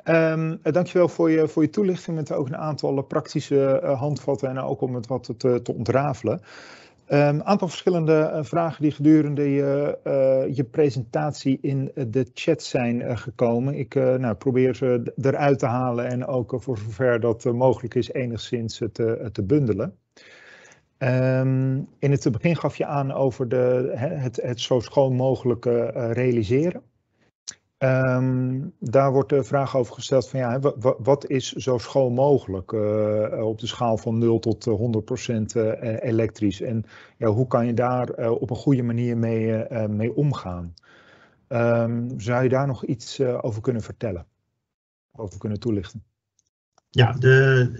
Um, 0.04 0.58
dankjewel 0.62 1.08
voor 1.08 1.30
je, 1.30 1.48
voor 1.48 1.62
je 1.62 1.70
toelichting 1.70 2.16
met 2.16 2.32
ook 2.32 2.46
een 2.46 2.56
aantal 2.56 3.02
praktische 3.02 3.80
handvatten 3.98 4.48
en 4.48 4.58
ook 4.58 4.80
om 4.80 4.94
het 4.94 5.06
wat 5.06 5.34
te, 5.36 5.62
te 5.62 5.74
ontrafelen. 5.74 6.40
Een 7.06 7.18
ehm, 7.18 7.40
aantal 7.40 7.68
verschillende 7.68 8.30
uh, 8.34 8.42
vragen 8.42 8.82
die 8.82 8.90
gedurende 8.90 9.50
je, 9.50 9.98
uh, 10.04 10.56
je 10.56 10.64
presentatie 10.64 11.58
in 11.60 11.90
de 11.94 12.26
chat 12.34 12.62
zijn 12.62 13.00
uh, 13.00 13.16
gekomen. 13.16 13.74
Ik 13.74 13.94
nou, 13.94 14.34
probeer 14.34 14.74
ze 14.74 15.12
eruit 15.20 15.58
te 15.58 15.66
halen 15.66 16.06
en 16.06 16.26
ook 16.26 16.54
voor 16.56 16.78
zover 16.78 17.20
dat 17.20 17.44
mogelijk 17.44 17.94
is 17.94 18.12
enigszins 18.12 18.82
te, 18.92 19.28
te 19.32 19.42
bundelen. 19.42 19.98
Um, 20.98 21.88
in 21.98 22.10
het 22.10 22.32
begin 22.32 22.56
gaf 22.56 22.76
je 22.76 22.86
aan 22.86 23.12
over 23.12 23.48
de, 23.48 23.92
het, 23.94 24.36
het 24.42 24.60
zo 24.60 24.80
schoon 24.80 25.14
mogelijk 25.14 25.64
realiseren. 25.94 26.82
Um, 27.78 28.72
daar 28.80 29.12
wordt 29.12 29.28
de 29.28 29.44
vraag 29.44 29.76
over 29.76 29.94
gesteld 29.94 30.28
van 30.28 30.40
ja, 30.40 30.60
wat 30.98 31.26
is 31.26 31.52
zo 31.52 31.78
schoon 31.78 32.12
mogelijk 32.12 32.72
uh, 32.72 33.46
op 33.46 33.58
de 33.58 33.66
schaal 33.66 33.96
van 33.96 34.18
0 34.18 34.38
tot 34.38 34.66
100% 34.68 35.32
uh, 35.56 35.72
elektrisch 36.02 36.60
en 36.60 36.84
ja, 37.16 37.28
hoe 37.28 37.46
kan 37.46 37.66
je 37.66 37.74
daar 37.74 38.30
op 38.30 38.50
een 38.50 38.56
goede 38.56 38.82
manier 38.82 39.16
mee, 39.16 39.64
mee 39.88 40.14
omgaan? 40.14 40.74
Um, 41.48 42.20
zou 42.20 42.42
je 42.42 42.48
daar 42.48 42.66
nog 42.66 42.84
iets 42.84 43.20
over 43.20 43.62
kunnen 43.62 43.82
vertellen? 43.82 44.26
Over 45.12 45.38
kunnen 45.38 45.60
toelichten? 45.60 46.02
Ja, 46.90 47.12
de, 47.12 47.70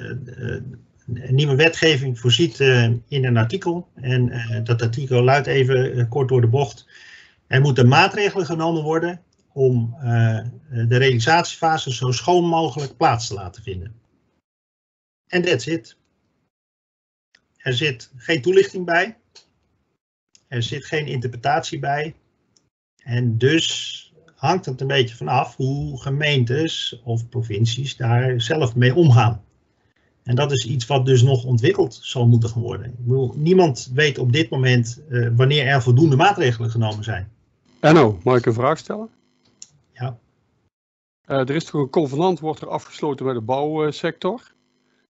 de 1.06 1.32
nieuwe 1.32 1.56
wetgeving 1.56 2.18
voorziet 2.18 2.60
in 3.08 3.24
een 3.24 3.36
artikel 3.36 3.88
en 3.94 4.32
dat 4.64 4.82
artikel 4.82 5.22
luidt 5.22 5.46
even 5.46 6.08
kort 6.08 6.28
door 6.28 6.40
de 6.40 6.48
bocht. 6.48 6.88
Er 7.46 7.60
moeten 7.60 7.88
maatregelen 7.88 8.46
genomen 8.46 8.82
worden 8.82 9.20
om 9.56 9.96
uh, 9.98 10.40
de 10.68 10.96
realisatiefase 10.96 11.92
zo 11.92 12.10
schoon 12.10 12.44
mogelijk 12.44 12.96
plaats 12.96 13.26
te 13.28 13.34
laten 13.34 13.62
vinden. 13.62 13.94
En 15.26 15.42
that's 15.42 15.66
it. 15.66 15.96
Er 17.56 17.74
zit 17.74 18.10
geen 18.16 18.42
toelichting 18.42 18.84
bij. 18.84 19.16
Er 20.48 20.62
zit 20.62 20.84
geen 20.84 21.06
interpretatie 21.06 21.78
bij. 21.78 22.14
En 23.02 23.38
dus 23.38 24.14
hangt 24.34 24.66
het 24.66 24.80
een 24.80 24.86
beetje 24.86 25.16
vanaf 25.16 25.56
hoe 25.56 26.00
gemeentes 26.00 27.00
of 27.04 27.28
provincies 27.28 27.96
daar 27.96 28.40
zelf 28.40 28.74
mee 28.74 28.94
omgaan. 28.94 29.44
En 30.22 30.34
dat 30.34 30.52
is 30.52 30.66
iets 30.66 30.86
wat 30.86 31.06
dus 31.06 31.22
nog 31.22 31.44
ontwikkeld 31.44 31.98
zal 32.02 32.26
moeten 32.26 32.60
worden. 32.60 32.94
Niemand 33.34 33.90
weet 33.94 34.18
op 34.18 34.32
dit 34.32 34.50
moment 34.50 35.02
uh, 35.08 35.28
wanneer 35.36 35.66
er 35.66 35.82
voldoende 35.82 36.16
maatregelen 36.16 36.70
genomen 36.70 37.04
zijn. 37.04 37.28
Enno, 37.80 38.20
mag 38.22 38.36
ik 38.38 38.46
een 38.46 38.52
vraag 38.52 38.78
stellen? 38.78 39.08
Uh, 41.26 41.38
er 41.38 41.50
is 41.50 41.64
toch 41.64 41.80
een 41.80 41.90
convenant, 41.90 42.40
wordt 42.40 42.60
er 42.60 42.68
afgesloten 42.68 43.26
met 43.26 43.34
de 43.34 43.40
bouwsector. 43.40 44.40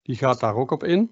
Die 0.02 0.16
gaat 0.16 0.40
daar 0.40 0.54
ook 0.54 0.70
op 0.70 0.84
in. 0.84 1.10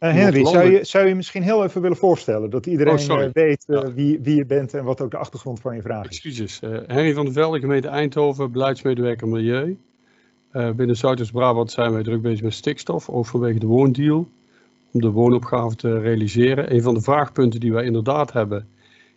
Uh, 0.00 0.12
Henry, 0.12 0.44
zou 0.44 0.70
je, 0.70 0.84
zou 0.84 1.06
je 1.06 1.14
misschien 1.14 1.42
heel 1.42 1.64
even 1.64 1.80
willen 1.80 1.96
voorstellen, 1.96 2.50
dat 2.50 2.66
iedereen 2.66 3.10
oh, 3.10 3.32
weet 3.32 3.64
uh, 3.68 3.82
ja. 3.82 3.92
wie, 3.92 4.20
wie 4.20 4.36
je 4.36 4.46
bent 4.46 4.74
en 4.74 4.84
wat 4.84 5.00
ook 5.00 5.10
de 5.10 5.16
achtergrond 5.16 5.60
van 5.60 5.74
je 5.74 5.82
vraag 5.82 6.08
is? 6.08 6.08
Excuses. 6.08 6.60
Henry 6.86 7.14
van 7.14 7.24
der 7.24 7.34
Velde, 7.34 7.60
gemeente 7.60 7.88
Eindhoven, 7.88 8.52
beleidsmedewerker 8.52 9.28
Milieu. 9.28 9.78
binnen 10.52 10.96
Zuidoost-Brabant 10.96 11.70
zijn 11.70 11.92
wij 11.92 12.02
druk 12.02 12.22
bezig 12.22 12.42
met 12.42 12.54
stikstof, 12.54 13.08
ook 13.08 13.26
vanwege 13.26 13.58
de 13.58 13.66
woondeal, 13.66 14.28
om 14.92 15.00
de 15.00 15.10
woonopgave 15.10 15.76
te 15.76 15.98
realiseren. 15.98 16.74
Een 16.74 16.82
van 16.82 16.94
de 16.94 17.02
vraagpunten 17.02 17.60
die 17.60 17.72
wij 17.72 17.84
inderdaad 17.84 18.32
hebben, 18.32 18.68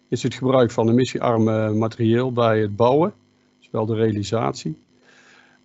is 0.10 0.23
het 0.23 0.34
gebruik 0.34 0.71
van 0.71 0.89
emissiearme 0.89 1.73
materieel 1.73 2.32
bij 2.32 2.60
het 2.60 2.76
bouwen 2.76 3.13
wel 3.71 3.86
de 3.86 3.95
realisatie. 3.95 4.78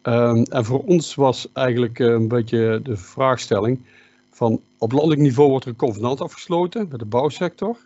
Um, 0.03 0.43
en 0.43 0.65
voor 0.65 0.85
ons 0.85 1.15
was 1.15 1.53
eigenlijk 1.53 1.99
uh, 1.99 2.13
een 2.13 2.29
beetje 2.29 2.81
de 2.83 2.97
vraagstelling 2.97 3.81
van 4.31 4.61
op 4.79 4.93
landelijk 4.93 5.21
niveau 5.21 5.51
wordt 5.51 5.65
er 5.65 5.71
een 5.71 5.77
convenant 5.77 6.21
afgesloten 6.21 6.87
met 6.91 6.99
de 6.99 7.05
bouwsector. 7.05 7.77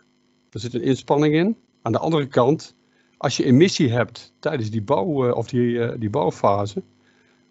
Er 0.49 0.59
zit 0.59 0.73
een 0.73 0.81
inspanning 0.81 1.33
in. 1.33 1.55
Aan 1.81 1.91
de 1.91 1.97
andere 1.97 2.27
kant, 2.27 2.75
als 3.17 3.37
je 3.37 3.45
emissie 3.45 3.91
hebt 3.91 4.33
tijdens 4.39 4.69
die, 4.69 4.81
bouw, 4.81 5.27
uh, 5.27 5.35
of 5.35 5.47
die, 5.47 5.69
uh, 5.69 5.91
die 5.97 6.09
bouwfase 6.09 6.81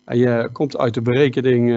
en 0.05 0.19
je 0.19 0.49
komt 0.53 0.77
uit 0.77 0.95
de 0.95 1.03
berekening 1.03 1.71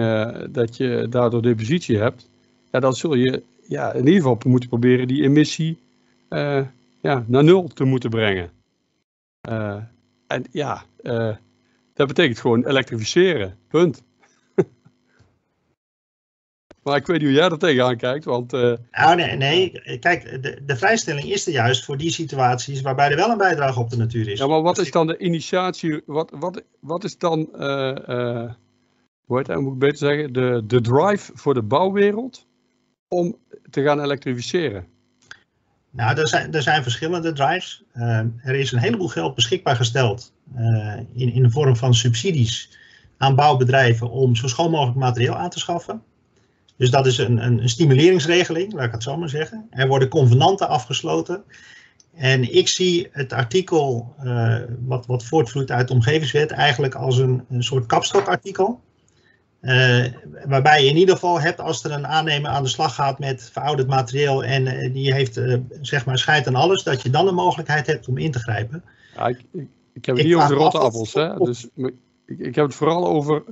dat 0.50 0.76
je 0.76 1.06
daardoor 1.10 1.42
depositie 1.42 1.98
hebt, 1.98 2.30
ja, 2.70 2.80
dan 2.80 2.94
zul 2.94 3.14
je 3.14 3.42
ja, 3.68 3.92
in 3.92 4.06
ieder 4.06 4.14
geval 4.14 4.38
moeten 4.46 4.68
proberen 4.68 5.08
die 5.08 5.22
emissie 5.22 5.78
ja, 7.00 7.24
naar 7.26 7.44
nul 7.44 7.68
te 7.68 7.84
moeten 7.84 8.10
brengen. 8.10 8.50
En 10.26 10.44
ja, 10.50 10.84
dat 12.00 12.08
betekent 12.08 12.40
gewoon 12.40 12.66
elektrificeren. 12.66 13.58
Punt. 13.68 14.02
maar 16.82 16.96
ik 16.96 17.06
weet 17.06 17.18
niet 17.18 17.28
hoe 17.28 17.36
jij 17.36 17.48
er 17.48 17.58
tegenaan 17.58 17.96
kijkt, 17.96 18.24
want... 18.24 18.52
Uh... 18.52 18.74
Nou, 18.90 19.16
nee, 19.16 19.36
nee. 19.36 19.98
Kijk, 19.98 20.42
de, 20.42 20.60
de 20.64 20.76
vrijstelling 20.76 21.30
is 21.30 21.46
er 21.46 21.52
juist 21.52 21.84
voor 21.84 21.96
die 21.96 22.10
situaties 22.10 22.80
waarbij 22.80 23.10
er 23.10 23.16
wel 23.16 23.30
een 23.30 23.38
bijdrage 23.38 23.80
op 23.80 23.90
de 23.90 23.96
natuur 23.96 24.28
is. 24.28 24.38
Ja, 24.38 24.46
maar 24.46 24.62
wat 24.62 24.78
is 24.78 24.90
dan 24.90 25.06
de 25.06 25.18
initiatie, 25.18 26.02
wat, 26.06 26.30
wat, 26.34 26.62
wat 26.80 27.04
is 27.04 27.18
dan, 27.18 27.48
uh, 27.52 28.52
hoe 29.24 29.36
heet 29.36 29.46
dat, 29.46 29.60
moet 29.60 29.72
ik 29.72 29.78
beter 29.78 29.98
zeggen, 29.98 30.32
de, 30.32 30.62
de 30.66 30.80
drive 30.80 31.32
voor 31.34 31.54
de 31.54 31.62
bouwwereld 31.62 32.46
om 33.08 33.36
te 33.70 33.82
gaan 33.82 34.00
elektrificeren? 34.00 34.86
Nou, 35.90 36.18
er 36.18 36.28
zijn, 36.28 36.52
er 36.52 36.62
zijn 36.62 36.82
verschillende 36.82 37.32
drives. 37.32 37.84
Er 38.42 38.54
is 38.54 38.72
een 38.72 38.78
heleboel 38.78 39.08
geld 39.08 39.34
beschikbaar 39.34 39.76
gesteld 39.76 40.32
in, 41.14 41.32
in 41.32 41.42
de 41.42 41.50
vorm 41.50 41.76
van 41.76 41.94
subsidies 41.94 42.78
aan 43.16 43.34
bouwbedrijven 43.34 44.10
om 44.10 44.36
zo 44.36 44.48
schoon 44.48 44.70
mogelijk 44.70 44.98
materieel 44.98 45.34
aan 45.34 45.50
te 45.50 45.58
schaffen. 45.58 46.02
Dus 46.76 46.90
dat 46.90 47.06
is 47.06 47.18
een, 47.18 47.44
een, 47.44 47.62
een 47.62 47.68
stimuleringsregeling, 47.68 48.72
laat 48.72 48.86
ik 48.86 48.92
het 48.92 49.02
zo 49.02 49.16
maar 49.16 49.28
zeggen. 49.28 49.66
Er 49.70 49.88
worden 49.88 50.08
convenanten 50.08 50.68
afgesloten. 50.68 51.42
En 52.14 52.54
ik 52.56 52.68
zie 52.68 53.08
het 53.12 53.32
artikel 53.32 54.14
uh, 54.24 54.56
wat, 54.80 55.06
wat 55.06 55.24
voortvloeit 55.24 55.70
uit 55.70 55.88
de 55.88 55.94
omgevingswet 55.94 56.50
eigenlijk 56.50 56.94
als 56.94 57.18
een, 57.18 57.44
een 57.48 57.62
soort 57.62 57.86
kapstokartikel. 57.86 58.80
Uh, 59.60 60.04
waarbij 60.44 60.82
je 60.82 60.90
in 60.90 60.96
ieder 60.96 61.14
geval 61.14 61.40
hebt 61.40 61.60
als 61.60 61.84
er 61.84 61.90
een 61.90 62.06
aannemer 62.06 62.50
aan 62.50 62.62
de 62.62 62.68
slag 62.68 62.94
gaat 62.94 63.18
met 63.18 63.50
verouderd 63.52 63.88
materieel 63.88 64.44
en 64.44 64.92
die 64.92 65.12
heeft 65.12 65.40
zeg 65.80 66.06
maar 66.06 66.18
scheid 66.18 66.46
aan 66.46 66.54
alles, 66.54 66.82
dat 66.82 67.02
je 67.02 67.10
dan 67.10 67.24
de 67.24 67.32
mogelijkheid 67.32 67.86
hebt 67.86 68.08
om 68.08 68.18
in 68.18 68.30
te 68.30 68.38
grijpen. 68.38 68.84
Ja, 69.16 69.26
ik, 69.26 69.44
ik, 70.00 70.06
heb 70.06 70.16
het 70.16 70.26
niet 70.26 70.34
over 70.34 70.48
de 70.48 70.54
rotte 70.54 70.78
appels, 70.78 71.14
hè? 71.14 71.36
dus 71.36 71.68
ik, 71.74 71.94
ik, 72.38 72.54
heb 72.54 72.66
het 72.66 72.74
vooral 72.74 73.06
over 73.06 73.42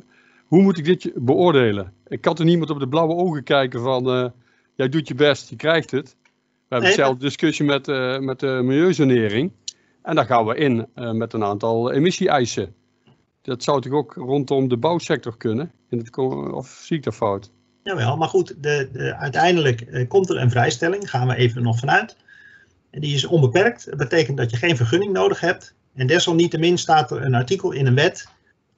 hoe 0.46 0.62
moet 0.62 0.78
ik 0.78 0.84
dit 0.84 1.10
beoordelen. 1.14 1.92
Ik 2.06 2.20
kan 2.20 2.36
er 2.36 2.44
niemand 2.44 2.70
op 2.70 2.78
de 2.78 2.88
blauwe 2.88 3.14
ogen 3.14 3.42
kijken 3.42 3.80
van 3.80 4.32
jij 4.74 4.88
doet 4.88 5.08
je 5.08 5.14
best, 5.14 5.48
je 5.50 5.56
krijgt 5.56 5.90
het. 5.90 6.16
We 6.22 6.74
hebben 6.74 6.88
dezelfde 6.88 7.24
discussie 7.24 7.64
met, 7.64 7.86
met 8.20 8.40
de 8.40 8.60
milieuzonering 8.64 9.52
en 10.02 10.14
daar 10.14 10.26
gaan 10.26 10.46
we 10.46 10.56
in 10.56 10.86
met 10.94 11.32
een 11.32 11.44
aantal 11.44 11.92
emissie-eisen. 11.92 12.74
Dat 13.42 13.62
zou 13.62 13.80
toch 13.80 13.92
ook 13.92 14.14
rondom 14.14 14.68
de 14.68 14.76
bouwsector 14.76 15.36
kunnen? 15.36 15.72
In 15.90 15.98
het, 15.98 16.18
of 16.52 16.68
zie 16.68 16.96
ik 16.96 17.02
dat 17.02 17.14
fout? 17.14 17.50
Jawel, 17.82 18.16
maar 18.16 18.28
goed, 18.28 18.62
de, 18.62 18.88
de, 18.92 19.16
uiteindelijk 19.16 19.80
uh, 19.80 20.08
komt 20.08 20.30
er 20.30 20.36
een 20.36 20.50
vrijstelling, 20.50 21.10
gaan 21.10 21.28
we 21.28 21.34
even 21.34 21.62
nog 21.62 21.78
vanuit. 21.78 22.16
En 22.90 23.00
die 23.00 23.14
is 23.14 23.24
onbeperkt. 23.24 23.86
Dat 23.86 23.98
betekent 23.98 24.36
dat 24.36 24.50
je 24.50 24.56
geen 24.56 24.76
vergunning 24.76 25.12
nodig 25.12 25.40
hebt. 25.40 25.74
En 25.98 26.06
desalniettemin 26.06 26.78
staat 26.78 27.10
er 27.10 27.22
een 27.22 27.34
artikel 27.34 27.72
in 27.72 27.86
een 27.86 27.94
wet 27.94 28.28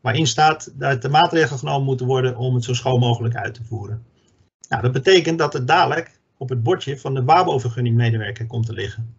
waarin 0.00 0.26
staat 0.26 0.72
dat 0.74 1.04
er 1.04 1.10
maatregelen 1.10 1.58
genomen 1.58 1.84
moeten 1.84 2.06
worden 2.06 2.36
om 2.36 2.54
het 2.54 2.64
zo 2.64 2.74
schoon 2.74 3.00
mogelijk 3.00 3.34
uit 3.34 3.54
te 3.54 3.64
voeren. 3.64 4.02
Nou, 4.68 4.82
dat 4.82 4.92
betekent 4.92 5.38
dat 5.38 5.52
het 5.52 5.66
dadelijk 5.66 6.18
op 6.36 6.48
het 6.48 6.62
bordje 6.62 6.98
van 6.98 7.14
de 7.14 7.24
WABO-vergunning 7.24 7.96
medewerker 7.96 8.46
komt 8.46 8.66
te 8.66 8.72
liggen. 8.72 9.14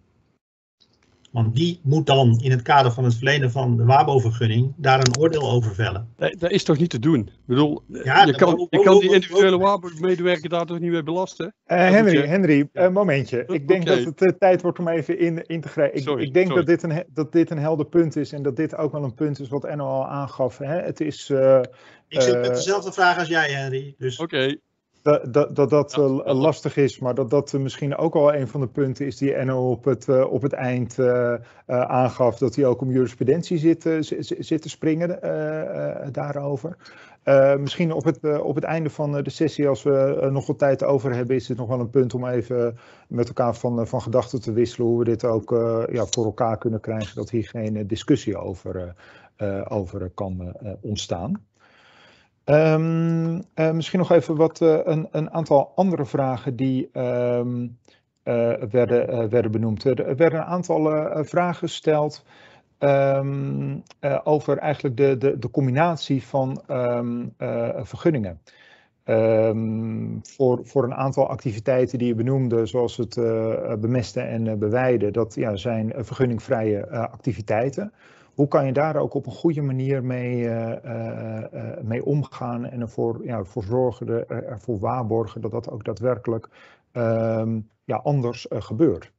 Want 1.32 1.55
die 1.55 1.79
moet 1.84 2.05
dan 2.05 2.39
in 2.41 2.51
het 2.51 2.61
kader 2.61 2.91
van 2.91 3.03
het 3.03 3.15
verlenen 3.15 3.51
van 3.51 3.77
de 3.77 3.86
WABO-vergunning 3.86 4.73
daar 4.75 4.99
een 4.99 5.17
oordeel 5.19 5.51
over 5.51 5.75
vellen. 5.75 6.07
Dat, 6.17 6.39
dat 6.39 6.51
is 6.51 6.63
toch 6.63 6.77
niet 6.77 6.89
te 6.89 6.99
doen? 6.99 7.19
Ik 7.19 7.45
bedoel, 7.45 7.84
ja, 7.88 8.25
je, 8.25 8.36
kan, 8.36 8.67
je 8.69 8.79
kan 8.79 8.99
die 8.99 9.13
individuele 9.13 9.57
WABO-medewerker 9.57 10.49
daar 10.49 10.65
toch 10.65 10.79
niet 10.79 10.91
mee 10.91 11.03
belasten? 11.03 11.45
Uh, 11.45 11.77
Henry, 11.77 12.17
je... 12.17 12.27
Henry, 12.27 12.69
een 12.73 12.93
momentje. 12.93 13.43
Ik 13.47 13.67
denk 13.67 13.86
dat 13.86 14.03
het 14.03 14.21
uh, 14.21 14.29
tijd 14.29 14.61
wordt 14.61 14.79
om 14.79 14.88
even 14.88 15.19
in, 15.19 15.45
in 15.45 15.61
te 15.61 15.67
grijpen. 15.67 15.97
Ik, 15.97 16.03
sorry, 16.03 16.23
ik, 16.23 16.34
denk 16.34 16.53
dat 16.53 16.65
dit, 16.65 16.84
een, 16.84 17.03
dat 17.13 17.32
dit 17.32 17.49
een 17.49 17.59
helder 17.59 17.86
punt 17.86 18.15
is 18.15 18.32
en 18.32 18.43
dat 18.43 18.55
dit 18.55 18.75
ook 18.75 18.91
wel 18.91 19.03
een 19.03 19.13
punt 19.13 19.39
is 19.39 19.49
wat 19.49 19.75
NO 19.75 19.86
al 19.86 20.07
aangaf. 20.07 20.57
Hè? 20.57 20.82
Het 20.82 21.01
is... 21.01 21.29
Uh, 21.29 21.59
ik 22.07 22.21
zit 22.21 22.41
met 22.41 22.55
dezelfde 22.55 22.91
vraag 22.91 23.17
als 23.17 23.27
jij, 23.27 23.51
Henry. 23.51 23.95
Dus... 23.97 24.19
Oké. 24.19 24.36
Okay 24.36 24.59
dat 25.01 25.33
dat, 25.33 25.55
dat, 25.55 25.69
dat 25.69 25.93
ja, 25.95 26.33
lastig 26.33 26.77
is, 26.77 26.99
maar 26.99 27.15
dat 27.15 27.29
dat 27.29 27.53
misschien 27.53 27.95
ook 27.95 28.15
al 28.15 28.33
een 28.33 28.47
van 28.47 28.61
de 28.61 28.67
punten 28.67 29.05
is 29.05 29.17
die 29.17 29.33
Enno 29.33 29.71
op 29.71 29.85
het, 29.85 30.07
uh, 30.07 30.31
op 30.31 30.41
het 30.41 30.53
eind 30.53 30.97
uh, 30.97 31.05
uh, 31.05 31.81
aangaf, 31.81 32.37
dat 32.37 32.55
hij 32.55 32.65
ook 32.65 32.81
om 32.81 32.91
jurisprudentie 32.91 33.57
zit, 33.57 34.05
zit 34.39 34.61
te 34.61 34.69
springen 34.69 35.19
daarover. 36.11 36.77
misschien 37.59 37.91
op 37.91 38.03
het, 38.03 38.41
op 38.41 38.55
het 38.55 38.63
einde 38.63 38.89
van 38.89 39.23
de 39.23 39.29
sessie, 39.29 39.67
als 39.67 39.83
we 39.83 40.27
nog 40.31 40.47
wat 40.47 40.59
tijd 40.59 40.83
over 40.83 41.13
hebben, 41.13 41.35
is 41.35 41.47
het 41.47 41.57
nog 41.57 41.67
wel 41.67 41.79
een 41.79 41.89
punt 41.89 42.13
om 42.13 42.27
even 42.27 42.77
met 43.07 43.27
elkaar 43.27 43.55
van, 43.55 43.87
van 43.87 44.01
gedachten 44.01 44.41
te 44.41 44.53
wisselen 44.53 44.87
hoe 44.87 44.99
we 44.99 45.05
dit 45.05 45.25
ook 45.25 45.49
ja, 45.91 46.05
voor 46.05 46.25
elkaar 46.25 46.57
kunnen 46.57 46.79
krijgen, 46.79 47.15
dat 47.15 47.29
hier 47.29 47.47
geen 47.47 47.87
discussie 47.87 48.37
over, 48.37 48.95
over 49.67 50.09
kan 50.09 50.55
ontstaan. 50.81 51.49
Um, 52.45 53.43
misschien 53.55 53.99
nog 53.99 54.11
even 54.11 54.35
wat, 54.35 54.61
uh, 54.61 54.79
een, 54.83 55.07
een, 55.11 55.31
aantal 55.31 55.71
andere 55.75 56.05
vragen 56.05 56.55
die 56.55 56.89
um, 56.99 57.77
werden, 58.69 59.29
werden 59.29 59.51
benoemd. 59.51 59.83
Er 59.83 60.15
werden 60.15 60.39
een 60.39 60.45
aantal 60.45 60.83
vragen 61.25 61.67
gesteld 61.67 62.25
um, 62.79 63.83
over 64.23 64.57
eigenlijk 64.57 64.97
de, 64.97 65.17
de, 65.17 65.39
de 65.39 65.49
combinatie 65.49 66.23
van 66.23 66.63
vergunningen. 67.83 68.41
voor, 70.21 70.59
voor 70.63 70.83
een 70.83 70.93
aantal 70.93 71.27
activiteiten 71.27 71.97
die 71.97 72.07
je 72.07 72.15
benoemde, 72.15 72.65
zoals 72.65 72.97
het 72.97 73.15
bemesten 73.81 74.27
en 74.27 74.59
bewijden, 74.59 75.13
dat 75.13 75.35
ja, 75.35 75.55
zijn 75.55 75.93
vergunningvrije 75.97 76.89
activiteiten 76.89 77.93
hoe 78.41 78.49
kan 78.49 78.65
je 78.65 78.73
daar 78.73 78.95
ook 78.95 79.13
op 79.13 79.25
een 79.25 79.31
goede 79.31 79.61
manier 79.61 80.03
mee, 80.03 80.37
uh, 80.37 80.73
uh, 80.85 81.43
mee 81.81 82.05
omgaan 82.05 82.65
en 82.65 82.81
ervoor, 82.81 83.25
ja, 83.25 83.37
ervoor 83.37 83.63
zorgen, 83.63 84.29
ervoor 84.29 84.79
waarborgen 84.79 85.41
dat 85.41 85.51
dat 85.51 85.69
ook 85.69 85.85
daadwerkelijk 85.85 86.47
uh, 86.93 87.43
ja, 87.83 87.95
anders 87.95 88.45
gebeurt? 88.49 89.11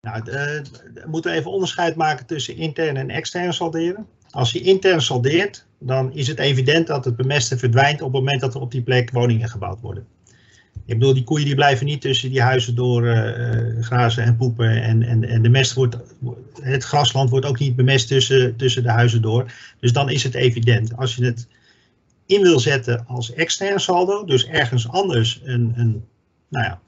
Nou, 0.00 0.22
we 0.24 0.62
moeten 1.06 1.32
even 1.32 1.50
onderscheid 1.50 1.96
maken 1.96 2.26
tussen 2.26 2.56
intern 2.56 2.96
en 2.96 3.10
extern 3.10 3.52
salderen. 3.52 4.06
Als 4.30 4.52
je 4.52 4.60
intern 4.60 5.02
saldeert, 5.02 5.66
dan 5.78 6.12
is 6.12 6.28
het 6.28 6.38
evident 6.38 6.86
dat 6.86 7.04
het 7.04 7.16
bemesten 7.16 7.58
verdwijnt 7.58 8.02
op 8.02 8.12
het 8.12 8.22
moment 8.22 8.40
dat 8.40 8.54
er 8.54 8.60
op 8.60 8.70
die 8.70 8.82
plek 8.82 9.10
woningen 9.10 9.48
gebouwd 9.48 9.80
worden. 9.80 10.06
Ik 10.86 10.98
bedoel, 10.98 11.14
die 11.14 11.24
koeien 11.24 11.46
die 11.46 11.54
blijven 11.54 11.86
niet 11.86 12.00
tussen 12.00 12.30
die 12.30 12.42
huizen 12.42 12.74
door 12.74 13.04
uh, 13.04 13.82
grazen 13.82 14.24
en 14.24 14.36
poepen. 14.36 14.82
En, 14.82 15.02
en, 15.02 15.28
en 15.28 15.42
de 15.42 15.48
mest 15.48 15.74
wordt, 15.74 15.96
het 16.62 16.84
grasland 16.84 17.30
wordt 17.30 17.46
ook 17.46 17.58
niet 17.58 17.76
bemest 17.76 18.08
tussen, 18.08 18.56
tussen 18.56 18.82
de 18.82 18.90
huizen 18.90 19.22
door. 19.22 19.52
Dus 19.80 19.92
dan 19.92 20.10
is 20.10 20.22
het 20.22 20.34
evident. 20.34 20.96
Als 20.96 21.16
je 21.16 21.24
het 21.24 21.48
in 22.26 22.42
wil 22.42 22.60
zetten 22.60 23.04
als 23.06 23.32
extern 23.32 23.80
saldo, 23.80 24.24
dus 24.24 24.46
ergens 24.46 24.88
anders 24.88 25.40
een, 25.44 25.72
een 25.76 26.04
nou 26.48 26.64
ja, 26.64 26.80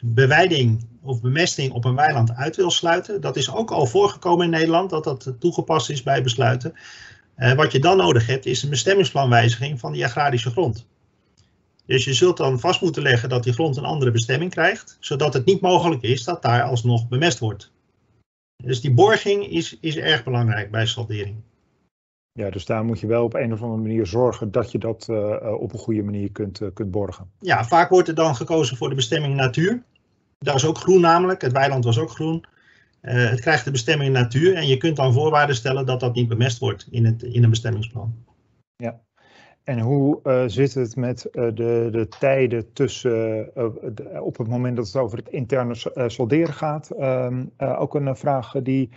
bewijding 0.00 0.86
of 1.02 1.20
bemesting 1.20 1.72
op 1.72 1.84
een 1.84 1.94
weiland 1.94 2.34
uit 2.34 2.56
wil 2.56 2.70
sluiten. 2.70 3.20
Dat 3.20 3.36
is 3.36 3.52
ook 3.52 3.70
al 3.70 3.86
voorgekomen 3.86 4.44
in 4.44 4.50
Nederland, 4.50 4.90
dat 4.90 5.04
dat 5.04 5.34
toegepast 5.38 5.90
is 5.90 6.02
bij 6.02 6.22
besluiten. 6.22 6.74
Uh, 7.38 7.52
wat 7.52 7.72
je 7.72 7.78
dan 7.78 7.96
nodig 7.96 8.26
hebt, 8.26 8.46
is 8.46 8.62
een 8.62 8.70
bestemmingsplanwijziging 8.70 9.80
van 9.80 9.92
die 9.92 10.04
agrarische 10.04 10.50
grond. 10.50 10.86
Dus 11.86 12.04
je 12.04 12.14
zult 12.14 12.36
dan 12.36 12.60
vast 12.60 12.80
moeten 12.80 13.02
leggen 13.02 13.28
dat 13.28 13.42
die 13.42 13.52
grond 13.52 13.76
een 13.76 13.84
andere 13.84 14.10
bestemming 14.10 14.50
krijgt, 14.50 14.96
zodat 15.00 15.34
het 15.34 15.44
niet 15.44 15.60
mogelijk 15.60 16.02
is 16.02 16.24
dat 16.24 16.42
daar 16.42 16.62
alsnog 16.62 17.08
bemest 17.08 17.38
wordt. 17.38 17.72
Dus 18.64 18.80
die 18.80 18.94
borging 18.94 19.46
is, 19.46 19.78
is 19.80 19.96
erg 19.96 20.24
belangrijk 20.24 20.70
bij 20.70 20.86
saldering. 20.86 21.36
Ja, 22.32 22.50
dus 22.50 22.64
daar 22.64 22.84
moet 22.84 23.00
je 23.00 23.06
wel 23.06 23.24
op 23.24 23.34
een 23.34 23.52
of 23.52 23.62
andere 23.62 23.82
manier 23.82 24.06
zorgen 24.06 24.50
dat 24.50 24.70
je 24.70 24.78
dat 24.78 25.06
uh, 25.10 25.52
op 25.60 25.72
een 25.72 25.78
goede 25.78 26.02
manier 26.02 26.32
kunt, 26.32 26.60
uh, 26.60 26.68
kunt 26.74 26.90
borgen. 26.90 27.30
Ja, 27.40 27.64
vaak 27.64 27.90
wordt 27.90 28.08
er 28.08 28.14
dan 28.14 28.36
gekozen 28.36 28.76
voor 28.76 28.88
de 28.88 28.94
bestemming 28.94 29.34
natuur. 29.34 29.82
Dat 30.38 30.54
is 30.54 30.66
ook 30.66 30.78
groen 30.78 31.00
namelijk, 31.00 31.42
het 31.42 31.52
weiland 31.52 31.84
was 31.84 31.98
ook 31.98 32.10
groen. 32.10 32.44
Uh, 33.02 33.30
het 33.30 33.40
krijgt 33.40 33.64
de 33.64 33.70
bestemming 33.70 34.12
natuur 34.12 34.54
en 34.54 34.66
je 34.66 34.76
kunt 34.76 34.96
dan 34.96 35.12
voorwaarden 35.12 35.56
stellen 35.56 35.86
dat 35.86 36.00
dat 36.00 36.14
niet 36.14 36.28
bemest 36.28 36.58
wordt 36.58 36.88
in, 36.90 37.04
het, 37.04 37.22
in 37.22 37.44
een 37.44 37.50
bestemmingsplan. 37.50 38.24
Ja, 38.76 39.00
en 39.66 39.80
hoe 39.80 40.20
uh, 40.24 40.42
zit 40.46 40.74
het 40.74 40.96
met 40.96 41.28
uh, 41.32 41.44
de, 41.54 41.88
de 41.90 42.06
tijden 42.18 42.72
tussen, 42.72 43.50
de, 43.94 44.18
op 44.22 44.36
het 44.36 44.48
moment 44.48 44.76
dat 44.76 44.86
het 44.86 44.96
over 44.96 45.18
het 45.18 45.28
interne 45.28 45.74
solderen 46.06 46.54
gaat? 46.54 46.90
Um, 47.00 47.52
ook 47.58 47.94
een 47.94 48.16
vraag 48.16 48.52
die 48.62 48.90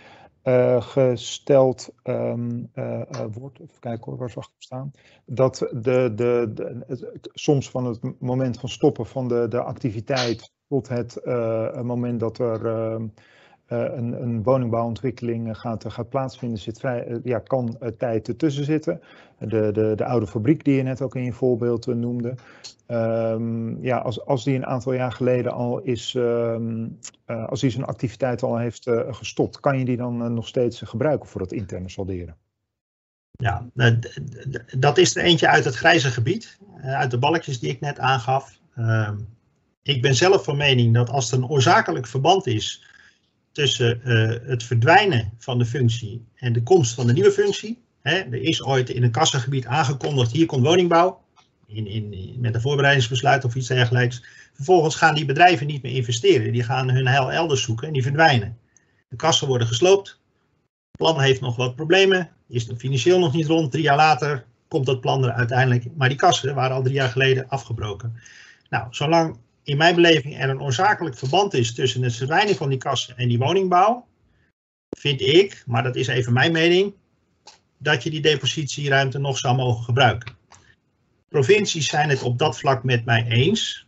gesteld 0.78 1.92
um, 2.04 2.70
wordt, 3.32 3.60
even 3.60 3.80
kijken 3.80 4.04
hoor, 4.04 4.16
waar 4.16 4.30
zag 4.30 4.44
ik 4.44 4.52
staan? 4.58 4.90
Dat 5.24 5.58
de, 5.58 6.12
de, 6.14 6.50
de, 6.54 6.84
het, 6.86 7.30
soms 7.32 7.70
van 7.70 7.84
het 7.84 8.20
moment 8.20 8.60
van 8.60 8.68
stoppen 8.68 9.06
van 9.06 9.28
de, 9.28 9.48
de 9.48 9.62
activiteit 9.62 10.52
tot 10.68 10.88
het 10.88 11.20
moment 11.82 12.20
dat 12.20 12.38
er 12.38 12.66
ehm, 12.66 13.06
een, 13.70 14.22
een, 14.22 14.42
woningbouwontwikkeling 14.42 15.48
eh, 15.48 15.54
gaat, 15.54 15.84
gaat 15.88 16.08
plaatsvinden, 16.08 16.58
zit 16.58 16.78
vrij, 16.78 17.20
ja, 17.24 17.38
kan 17.38 17.78
tijd 17.98 18.28
ertussen 18.28 18.64
zitten. 18.64 19.00
De, 19.38 19.70
de, 19.72 19.92
de 19.96 20.04
oude 20.04 20.26
fabriek 20.26 20.64
die 20.64 20.76
je 20.76 20.82
net 20.82 21.02
ook 21.02 21.16
in 21.16 21.24
je 21.24 21.32
voorbeeld 21.32 21.86
noemde. 21.86 22.34
Um, 22.86 23.82
ja, 23.82 23.98
als, 23.98 24.24
als 24.26 24.44
die 24.44 24.54
een 24.54 24.66
aantal 24.66 24.92
jaar 24.92 25.12
geleden 25.12 25.52
al 25.52 25.80
is, 25.80 26.14
um, 26.14 26.98
als 27.26 27.60
die 27.60 27.70
zijn 27.70 27.84
activiteit 27.84 28.42
al 28.42 28.58
heeft 28.58 28.90
gestopt, 29.10 29.60
kan 29.60 29.78
je 29.78 29.84
die 29.84 29.96
dan 29.96 30.34
nog 30.34 30.48
steeds 30.48 30.80
gebruiken 30.80 31.28
voor 31.28 31.40
het 31.40 31.52
interne 31.52 31.88
salderen? 31.88 32.36
Ja, 33.30 33.66
dat 34.78 34.98
is 34.98 35.16
er 35.16 35.22
eentje 35.22 35.48
uit 35.48 35.64
het 35.64 35.74
grijze 35.74 36.10
gebied, 36.10 36.58
uit 36.82 37.10
de 37.10 37.18
balkjes 37.18 37.60
die 37.60 37.70
ik 37.70 37.80
net 37.80 37.98
aangaf. 37.98 38.58
Ehm, 38.74 39.16
ik 39.82 40.02
ben 40.02 40.14
zelf 40.14 40.44
van 40.44 40.56
mening 40.56 40.94
dat 40.94 41.10
als 41.10 41.32
er 41.32 41.38
een 41.38 41.48
oorzakelijk 41.48 42.06
verband 42.06 42.46
is 42.46 42.89
tussen 43.52 44.00
uh, 44.04 44.48
het 44.48 44.62
verdwijnen 44.62 45.32
van 45.38 45.58
de 45.58 45.64
functie 45.64 46.24
en 46.34 46.52
de 46.52 46.62
komst 46.62 46.94
van 46.94 47.06
de 47.06 47.12
nieuwe 47.12 47.32
functie. 47.32 47.82
Hè, 48.00 48.14
er 48.14 48.42
is 48.42 48.62
ooit 48.62 48.90
in 48.90 49.02
een 49.02 49.10
kassengebied 49.10 49.66
aangekondigd, 49.66 50.32
hier 50.32 50.46
komt 50.46 50.66
woningbouw, 50.66 51.20
in, 51.66 51.86
in, 51.86 52.36
met 52.38 52.54
een 52.54 52.60
voorbereidingsbesluit 52.60 53.44
of 53.44 53.54
iets 53.54 53.68
dergelijks. 53.68 54.24
Vervolgens 54.52 54.94
gaan 54.94 55.14
die 55.14 55.24
bedrijven 55.24 55.66
niet 55.66 55.82
meer 55.82 55.94
investeren, 55.94 56.52
die 56.52 56.62
gaan 56.62 56.90
hun 56.90 57.06
heil 57.06 57.32
elders 57.32 57.62
zoeken 57.62 57.86
en 57.86 57.92
die 57.92 58.02
verdwijnen. 58.02 58.58
De 59.08 59.16
kassen 59.16 59.48
worden 59.48 59.66
gesloopt, 59.66 60.08
het 60.08 60.96
plan 60.98 61.20
heeft 61.20 61.40
nog 61.40 61.56
wat 61.56 61.76
problemen, 61.76 62.30
is 62.48 62.66
het 62.66 62.78
financieel 62.78 63.18
nog 63.18 63.32
niet 63.32 63.46
rond, 63.46 63.70
drie 63.70 63.82
jaar 63.82 63.96
later 63.96 64.44
komt 64.68 64.86
dat 64.86 65.00
plan 65.00 65.24
er 65.24 65.32
uiteindelijk, 65.32 65.84
maar 65.96 66.08
die 66.08 66.18
kassen 66.18 66.54
waren 66.54 66.76
al 66.76 66.82
drie 66.82 66.94
jaar 66.94 67.08
geleden 67.08 67.48
afgebroken. 67.48 68.20
Nou, 68.68 68.86
zolang 68.90 69.36
in 69.70 69.76
mijn 69.76 69.94
beleving 69.94 70.40
er 70.40 70.48
een 70.48 70.60
oorzakelijk 70.60 71.16
verband 71.16 71.54
is 71.54 71.74
tussen 71.74 72.02
het 72.02 72.16
verdwijnen 72.16 72.54
van 72.54 72.68
die 72.68 72.78
kassen 72.78 73.16
en 73.16 73.28
die 73.28 73.38
woningbouw, 73.38 74.06
vind 74.98 75.20
ik, 75.20 75.62
maar 75.66 75.82
dat 75.82 75.96
is 75.96 76.06
even 76.06 76.32
mijn 76.32 76.52
mening, 76.52 76.94
dat 77.78 78.02
je 78.02 78.10
die 78.10 78.20
depositieruimte 78.20 79.18
nog 79.18 79.38
zou 79.38 79.56
mogen 79.56 79.84
gebruiken. 79.84 80.36
Provincies 81.28 81.88
zijn 81.88 82.08
het 82.08 82.22
op 82.22 82.38
dat 82.38 82.58
vlak 82.58 82.84
met 82.84 83.04
mij 83.04 83.26
eens. 83.26 83.86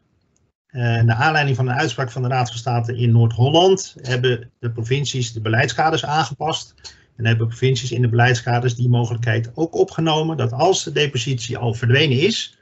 Uh, 0.70 0.82
naar 0.82 1.16
aanleiding 1.16 1.56
van 1.56 1.68
een 1.68 1.78
uitspraak 1.78 2.10
van 2.10 2.22
de 2.22 2.28
Raad 2.28 2.48
van 2.48 2.58
State 2.58 2.96
in 2.96 3.12
Noord-Holland 3.12 3.96
hebben 4.02 4.50
de 4.58 4.70
provincies 4.70 5.32
de 5.32 5.40
beleidskaders 5.40 6.04
aangepast. 6.04 6.74
En 7.16 7.26
hebben 7.26 7.46
provincies 7.46 7.92
in 7.92 8.02
de 8.02 8.08
beleidskaders 8.08 8.74
die 8.74 8.88
mogelijkheid 8.88 9.50
ook 9.54 9.74
opgenomen 9.74 10.36
dat 10.36 10.52
als 10.52 10.84
de 10.84 10.92
depositie 10.92 11.58
al 11.58 11.74
verdwenen 11.74 12.18
is, 12.18 12.58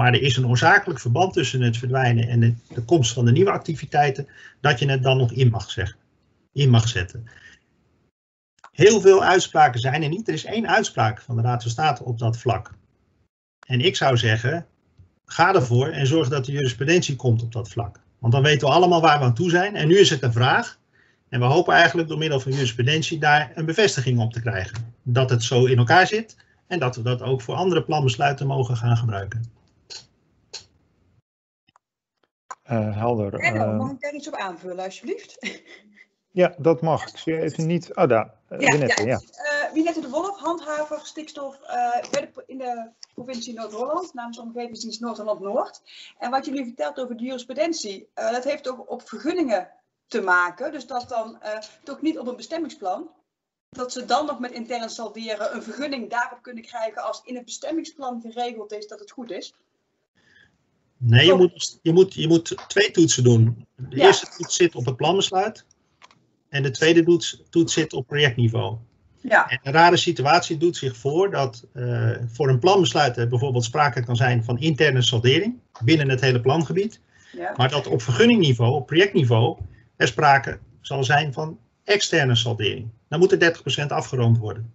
maar 0.00 0.14
er 0.14 0.22
is 0.22 0.36
een 0.36 0.46
oorzakelijk 0.46 1.00
verband 1.00 1.32
tussen 1.32 1.60
het 1.60 1.76
verdwijnen 1.76 2.28
en 2.28 2.60
de, 2.68 2.82
komst 2.82 3.12
van 3.12 3.24
de 3.24 3.32
nieuwe 3.32 3.50
activiteiten, 3.50 4.28
dat 4.60 4.78
je 4.78 4.90
het 4.90 5.02
dan 5.02 5.16
nog 5.16 5.32
in 5.32 5.50
mag, 5.50 5.70
zeggen, 5.70 5.96
in 6.52 6.70
mag 6.70 6.88
zetten. 6.88 7.26
Heel 8.72 9.00
veel 9.00 9.24
uitspraken 9.24 9.80
zijn 9.80 10.02
er 10.02 10.08
niet. 10.08 10.28
Er 10.28 10.34
is 10.34 10.44
één 10.44 10.68
uitspraak 10.68 11.20
van 11.20 11.36
de 11.36 11.42
Raad 11.42 11.62
van 11.62 11.70
State 11.70 12.04
op 12.04 12.18
dat 12.18 12.36
vlak. 12.36 12.74
En 13.66 13.80
ik 13.80 13.96
zou 13.96 14.16
zeggen, 14.16 14.66
ga 15.24 15.54
ervoor 15.54 15.88
en 15.88 16.06
zorg 16.06 16.28
dat 16.28 16.44
de 16.44 16.52
jurisprudentie 16.52 17.16
komt 17.16 17.42
op 17.42 17.52
dat 17.52 17.68
vlak. 17.68 18.00
Want 18.18 18.32
dan 18.32 18.42
weten 18.42 18.68
we 18.68 18.74
allemaal 18.74 19.00
waar 19.00 19.18
we 19.18 19.24
aan 19.24 19.34
toe 19.34 19.50
zijn. 19.50 19.76
En 19.76 19.88
nu 19.88 19.98
is 19.98 20.10
het 20.10 20.22
een 20.22 20.32
vraag, 20.32 20.78
En 21.28 21.40
we 21.40 21.46
hopen 21.46 21.74
eigenlijk 21.74 22.08
door 22.08 22.18
middel 22.18 22.40
van 22.40 22.52
jurisprudentie 22.52 23.18
daar 23.18 23.52
een 23.54 23.64
bevestiging 23.64 24.20
op 24.20 24.32
te 24.32 24.40
krijgen. 24.40 24.94
Dat 25.02 25.30
het 25.30 25.42
zo 25.42 25.64
in 25.64 25.78
elkaar 25.78 26.06
zit 26.06 26.36
en 26.66 26.78
dat 26.78 26.96
we 26.96 27.02
dat 27.02 27.22
ook 27.22 27.40
voor 27.40 27.54
andere 27.54 27.82
planbesluiten 27.82 28.46
mogen 28.46 28.76
gaan 28.76 28.96
gebruiken. 28.96 29.58
Uh, 32.50 32.59
helder. 32.74 33.34
En 33.34 33.76
mag 33.76 33.90
ik 33.90 34.00
daar 34.00 34.14
iets 34.14 34.28
op 34.28 34.34
aanvullen, 34.34 34.84
alsjeblieft? 34.84 35.36
Ja, 36.32 36.54
dat 36.58 36.80
mag. 36.80 37.08
Ik 37.08 37.16
zie 37.16 37.40
even 37.40 37.66
niet. 37.66 37.96
Oh, 37.96 38.08
daar. 38.08 38.34
Uh, 38.50 38.60
ja, 38.60 38.70
Wienette, 38.70 39.04
ja. 39.04 39.20
Wienette 39.72 40.00
de 40.00 40.08
Wolf, 40.08 40.38
handhaver 40.38 41.00
stikstof 41.02 41.58
in 42.46 42.58
de 42.58 42.90
provincie 43.14 43.54
Noord-Holland, 43.54 44.14
namens 44.14 44.38
Omgevingsdienst 44.38 45.00
Noord-Holland-Noord. 45.00 45.82
En 46.18 46.30
wat 46.30 46.46
jullie 46.46 46.64
vertelt 46.64 47.00
over 47.00 47.16
de 47.16 47.24
jurisprudentie, 47.24 48.08
dat 48.14 48.44
heeft 48.44 48.68
ook 48.68 48.90
op 48.90 49.08
vergunningen 49.08 49.68
te 50.06 50.20
maken. 50.20 50.72
Dus 50.72 50.86
dat 50.86 51.08
dan 51.08 51.38
toch 51.84 52.00
niet 52.00 52.18
op 52.18 52.26
een 52.26 52.36
bestemmingsplan. 52.36 53.10
Dat 53.68 53.92
ze 53.92 54.04
dan 54.04 54.26
nog 54.26 54.38
met 54.38 54.52
intern 54.52 54.90
salderen 54.90 55.54
een 55.54 55.62
vergunning 55.62 56.10
daarop 56.10 56.42
kunnen 56.42 56.64
krijgen 56.64 57.02
als 57.02 57.22
in 57.24 57.34
het 57.34 57.44
bestemmingsplan 57.44 58.20
geregeld 58.20 58.72
is 58.72 58.86
dat 58.86 58.98
het 59.00 59.10
goed 59.10 59.30
is. 59.30 59.54
Nee, 61.02 61.26
je 61.26 61.34
moet, 61.34 61.78
je, 61.82 61.92
moet, 61.92 62.14
je 62.14 62.28
moet 62.28 62.54
twee 62.68 62.90
toetsen 62.90 63.24
doen. 63.24 63.66
De 63.76 63.96
eerste 63.96 64.26
toets 64.36 64.56
zit 64.56 64.74
op 64.74 64.86
het 64.86 64.96
planbesluit. 64.96 65.64
En 66.48 66.62
de 66.62 66.70
tweede 66.70 67.04
toets, 67.04 67.42
toets 67.50 67.72
zit 67.72 67.92
op 67.92 68.06
projectniveau. 68.06 68.76
Ja. 69.20 69.48
En 69.48 69.60
een 69.62 69.72
rare 69.72 69.96
situatie 69.96 70.56
doet 70.56 70.76
zich 70.76 70.96
voor 70.96 71.30
dat 71.30 71.66
uh, 71.74 72.10
voor 72.26 72.48
een 72.48 72.58
planbesluit 72.58 73.16
er 73.16 73.28
bijvoorbeeld 73.28 73.64
sprake 73.64 74.04
kan 74.04 74.16
zijn 74.16 74.44
van 74.44 74.58
interne 74.58 75.02
saldering 75.02 75.58
binnen 75.84 76.08
het 76.08 76.20
hele 76.20 76.40
plangebied. 76.40 77.00
Ja. 77.32 77.52
Maar 77.56 77.70
dat 77.70 77.86
op 77.86 78.02
vergunningniveau, 78.02 78.72
op 78.72 78.86
projectniveau, 78.86 79.58
er 79.96 80.06
sprake 80.06 80.58
zal 80.80 81.04
zijn 81.04 81.32
van 81.32 81.58
externe 81.84 82.34
saldering. 82.34 82.88
Dan 83.08 83.18
moet 83.18 83.32
er 83.32 83.56
30% 83.84 83.86
afgeroomd 83.86 84.38
worden. 84.38 84.72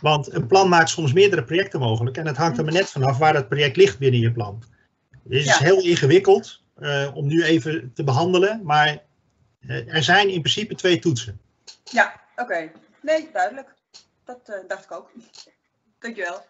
Want 0.00 0.32
een 0.32 0.46
plan 0.46 0.68
maakt 0.68 0.90
soms 0.90 1.12
meerdere 1.12 1.44
projecten 1.44 1.80
mogelijk 1.80 2.16
en 2.16 2.26
het 2.26 2.36
hangt 2.36 2.58
er 2.58 2.64
maar 2.64 2.72
net 2.72 2.90
vanaf 2.90 3.18
waar 3.18 3.32
dat 3.32 3.48
project 3.48 3.76
ligt 3.76 3.98
binnen 3.98 4.20
je 4.20 4.32
plan. 4.32 4.62
Dit 5.28 5.40
is 5.40 5.58
ja. 5.58 5.64
heel 5.64 5.82
ingewikkeld 5.82 6.62
uh, 6.78 7.10
om 7.14 7.26
nu 7.26 7.44
even 7.44 7.90
te 7.94 8.04
behandelen, 8.04 8.60
maar 8.64 9.02
uh, 9.60 9.94
er 9.94 10.02
zijn 10.02 10.28
in 10.28 10.40
principe 10.40 10.74
twee 10.74 10.98
toetsen. 10.98 11.40
Ja, 11.84 12.20
oké. 12.32 12.42
Okay. 12.42 12.72
Nee, 13.02 13.28
duidelijk. 13.32 13.74
Dat 14.24 14.40
uh, 14.50 14.56
dacht 14.68 14.84
ik 14.84 14.92
ook. 14.92 15.10
Dankjewel. 15.98 16.40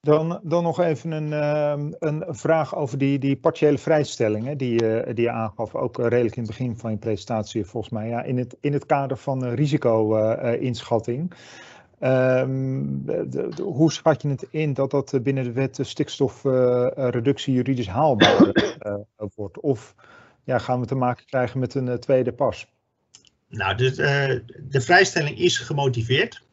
Dan, 0.00 0.40
dan 0.42 0.62
nog 0.62 0.80
even 0.80 1.10
een, 1.10 1.30
uh, 1.30 1.90
een 1.98 2.24
vraag 2.28 2.76
over 2.76 2.98
die, 2.98 3.18
die 3.18 3.36
partiële 3.36 3.78
vrijstellingen 3.78 4.58
die, 4.58 4.82
uh, 4.82 5.14
die 5.14 5.24
je 5.24 5.30
aangaf, 5.30 5.74
ook 5.74 5.98
redelijk 5.98 6.36
in 6.36 6.42
het 6.42 6.50
begin 6.50 6.76
van 6.76 6.90
je 6.90 6.96
presentatie 6.96 7.64
volgens 7.64 7.92
mij. 7.92 8.08
Ja, 8.08 8.22
in, 8.22 8.38
het, 8.38 8.56
in 8.60 8.72
het 8.72 8.86
kader 8.86 9.16
van 9.16 9.44
risico-inschatting. 9.44 11.34
Um, 12.00 13.04
de, 13.06 13.28
de, 13.28 13.62
hoe 13.62 13.92
schat 13.92 14.22
je 14.22 14.28
het 14.28 14.46
in 14.50 14.74
dat 14.74 14.90
dat 14.90 15.22
binnen 15.22 15.44
de 15.44 15.52
wet 15.52 15.78
stikstofreductie 15.82 17.54
juridisch 17.54 17.88
haalbaar 17.88 18.52
wordt? 19.34 19.60
Of 19.60 19.94
ja, 20.44 20.58
gaan 20.58 20.80
we 20.80 20.86
te 20.86 20.94
maken 20.94 21.26
krijgen 21.26 21.60
met 21.60 21.74
een 21.74 22.00
tweede 22.00 22.32
pas? 22.32 22.66
Nou, 23.48 23.76
de, 23.76 24.42
de 24.68 24.80
vrijstelling 24.80 25.38
is 25.38 25.58
gemotiveerd. 25.58 26.46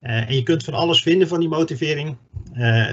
Uh, 0.00 0.28
en 0.28 0.34
je 0.34 0.42
kunt 0.42 0.64
van 0.64 0.74
alles 0.74 1.02
vinden 1.02 1.28
van 1.28 1.40
die 1.40 1.48
motivering. 1.48 2.16
Uh, 2.52 2.92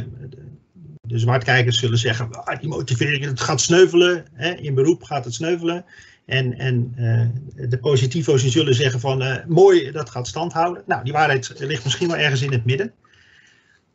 de 1.01 1.19
zwartkijkers 1.19 1.79
zullen 1.79 1.97
zeggen, 1.97 2.45
ah, 2.45 2.59
die 2.59 2.69
motivering 2.69 3.25
het 3.25 3.39
gaat 3.39 3.61
sneuvelen. 3.61 4.25
Hè, 4.33 4.53
in 4.53 4.73
beroep 4.73 5.03
gaat 5.03 5.25
het 5.25 5.33
sneuvelen. 5.33 5.85
En, 6.25 6.57
en 6.57 6.93
uh, 6.97 7.69
de 7.69 7.77
positivo's 7.77 8.45
zullen 8.45 8.75
zeggen 8.75 8.99
van 8.99 9.43
mooi, 9.47 9.91
dat 9.91 10.09
gaat 10.09 10.27
stand 10.27 10.53
houden. 10.53 10.83
Nou, 10.85 11.03
die 11.03 11.13
waarheid 11.13 11.53
ligt 11.59 11.83
misschien 11.83 12.07
wel 12.07 12.17
ergens 12.17 12.41
in 12.41 12.51
het 12.51 12.65
midden. 12.65 12.93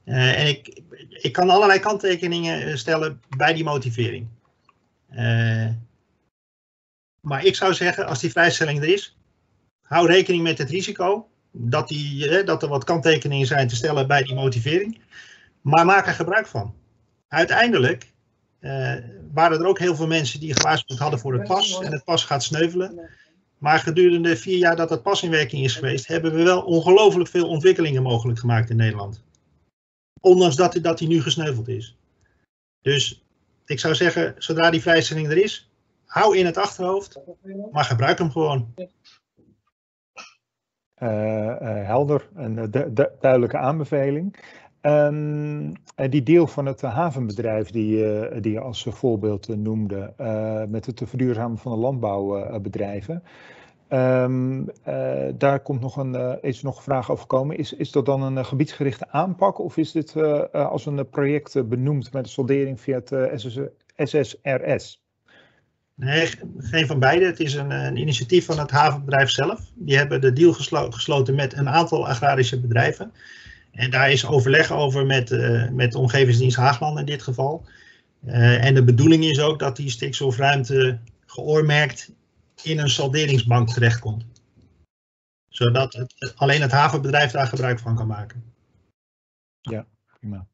en 0.05 0.47
ik, 0.47 0.81
ik 1.09 1.33
kan 1.33 1.51
allerlei 1.51 1.79
kanttekeningen 1.79 2.79
stellen 2.79 3.21
bij 3.37 3.53
die 3.53 3.65
motivering. 3.65 4.29
maar 7.21 7.45
ik 7.45 7.57
zou 7.57 7.75
zeggen, 7.75 8.07
als 8.07 8.21
die 8.21 8.31
vrijstelling 8.31 8.83
er 8.83 8.89
is, 8.89 9.17
hou 9.83 10.07
rekening 10.07 10.43
met 10.43 10.59
het 10.59 10.71
risico 10.71 11.29
dat, 11.53 11.89
die, 11.89 12.43
dat 12.45 12.63
er 12.63 12.69
wat 12.69 12.85
kanttekeningen 12.85 13.47
zijn 13.47 13.69
te 13.69 13.77
stellen 13.77 14.07
bij 14.07 14.23
die 14.23 14.35
motivering. 14.35 15.01
Maar 15.61 15.85
maak 15.85 16.07
er 16.07 16.13
gebruik 16.13 16.47
van. 16.47 16.75
Uiteindelijk 17.29 18.13
waren 19.33 19.61
er 19.61 19.67
ook 19.67 19.79
heel 19.79 19.95
veel 19.95 20.07
mensen 20.07 20.41
die 20.41 20.55
gewaarschuwd 20.55 20.99
hadden 20.99 21.19
voor 21.19 21.33
het 21.33 21.49
pas. 21.49 21.81
En 21.81 21.93
het 21.93 22.05
pas 22.05 22.25
gaat 22.25 22.43
sneuvelen. 22.43 23.11
Maar 23.59 23.79
gedurende 23.79 24.37
vier 24.37 24.59
jaar 24.59 24.77
dat 24.77 24.91
het 24.91 25.03
pas 25.03 25.23
in 25.23 25.31
werking 25.31 25.65
is 25.65 25.75
geweest, 25.75 26.07
hebben 26.07 26.35
we 26.35 26.43
wel 26.43 26.63
ongelooflijk 26.63 27.29
veel 27.29 27.49
ontwikkelingen 27.49 28.03
mogelijk 28.03 28.39
gemaakt 28.39 28.71
in 28.71 28.77
Nederland. 28.77 29.23
Ondanks 30.21 30.57
dat, 30.57 30.79
dat 30.83 31.01
nu 31.01 31.23
gesneuveld 31.23 31.69
is. 31.69 31.97
Dus 32.83 33.25
ik 33.67 33.81
zou 33.81 33.95
zeggen, 33.95 34.35
zodra 34.39 34.71
die 34.71 34.81
vrijstelling 34.81 35.31
er 35.31 35.43
is, 35.43 35.71
hou 36.05 36.37
in 36.37 36.47
het 36.47 36.57
achterhoofd, 36.57 37.19
maar 37.73 37.85
gebruik 37.85 38.19
hem 38.19 38.31
gewoon. 38.31 38.75
Uh, 41.03 41.09
uh, 41.09 41.87
helder, 41.87 42.29
een 42.35 42.71
du 42.71 42.93
duidelijke 43.21 43.59
aanbeveling. 43.59 44.37
Um, 44.83 45.73
die 46.11 46.23
deel 46.23 46.47
van 46.47 46.67
het 46.67 46.81
havenbedrijf 46.81 47.71
die, 47.71 47.97
uh, 47.97 48.41
die 48.41 48.53
je 48.53 48.61
als 48.61 48.87
voorbeeld 48.89 49.49
noemde, 49.57 50.13
met 50.69 50.87
het 50.87 51.03
verduurzamen 51.05 51.59
van 51.59 51.73
de 51.73 51.79
landbouwbedrijven. 51.79 53.23
Um, 53.89 54.67
daar 55.39 55.61
komt 55.61 55.81
nog 55.81 55.97
een, 55.97 56.43
is 56.43 56.63
nog 56.63 56.83
vraag 56.83 57.11
over 57.11 57.23
gekomen. 57.23 57.59
Is, 57.59 57.73
is 57.73 57.91
dat 57.91 58.07
dan 58.07 58.23
een 58.23 58.45
gebiedsgerichte 58.45 59.09
aanpak 59.11 59.59
of 59.59 59.77
is 59.77 59.93
dit 59.93 60.17
als 60.53 60.87
een 60.87 61.09
project 61.09 61.69
benoemd 61.69 62.13
met 62.13 62.25
de 62.25 62.31
soldering 62.31 62.81
via 62.81 63.01
het 63.05 63.41
SS, 63.41 63.59
SSRS? 63.97 65.01
Nee, 66.01 66.31
geen 66.59 66.87
van 66.87 66.99
beide. 66.99 67.25
Het 67.25 67.41
is 67.41 67.55
een, 67.55 67.71
een, 67.71 67.97
initiatief 67.97 68.45
van 68.47 68.59
het 68.59 68.71
havenbedrijf 68.71 69.31
zelf. 69.31 69.61
Die 69.75 69.97
hebben 69.97 70.21
de 70.21 70.33
deal 70.33 70.53
geslo 70.53 70.91
gesloten 70.91 71.35
met 71.35 71.57
een 71.57 71.69
aantal 71.69 72.09
agrarische 72.09 72.61
bedrijven. 72.61 73.13
En 73.73 73.91
daar 73.91 74.11
is 74.11 74.27
overleg 74.27 74.73
over 74.73 75.07
met, 75.07 75.31
uh, 75.31 75.69
met 75.69 75.93
de 75.93 75.99
Omgevingsdienst 75.99 76.57
Haagland 76.57 76.99
in 76.99 77.05
dit 77.05 77.23
geval. 77.23 77.65
Uh, 78.27 78.65
en 78.65 78.75
de 78.75 78.85
bedoeling 78.85 79.25
is 79.25 79.41
ook 79.41 79.59
dat 79.59 79.77
die 79.77 79.91
stikstofruimte 79.91 80.99
geoormerkt 81.27 82.13
in 82.63 82.79
een 82.79 82.91
salderingsbank 82.91 83.69
terechtkomt. 83.69 84.25
Zodat 85.49 85.93
het, 85.93 86.33
alleen 86.37 86.61
het 86.61 86.71
havenbedrijf 86.71 87.31
daar 87.31 87.47
gebruik 87.47 87.79
van 87.79 87.97
kan 87.97 88.07
maken. 88.07 88.45
Ja, 89.61 89.87
prima. 90.19 90.47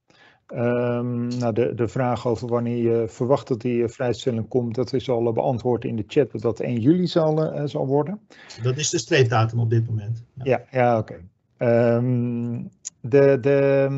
Um, 0.55 1.27
nou, 1.39 1.53
de, 1.53 1.75
de 1.75 1.89
vraag 1.89 2.27
over 2.27 2.49
wanneer 2.49 2.77
je 2.77 3.09
verwacht 3.09 3.49
dat 3.49 3.61
die 3.61 3.89
vrijstelling 3.89 4.49
komt, 4.49 4.75
dat 4.75 4.93
is 4.93 5.09
al 5.09 5.33
beantwoord 5.33 5.85
in 5.85 5.97
de 5.97 6.05
chat 6.07 6.33
dat 6.33 6.43
dat 6.43 6.61
1 6.61 6.81
juli 6.81 7.07
zal, 7.07 7.55
uh, 7.55 7.63
zal 7.65 7.87
worden. 7.87 8.21
Dat 8.63 8.77
is 8.77 8.91
de 8.91 8.99
streefdatum 8.99 9.61
op 9.61 9.71
dit 9.71 9.87
moment. 9.87 10.25
Ja, 10.35 10.45
ja, 10.45 10.65
ja 10.71 10.99
oké. 10.99 11.21
Okay. 11.57 11.97
Um, 11.97 12.71
de 13.09 13.39
de 13.41 13.89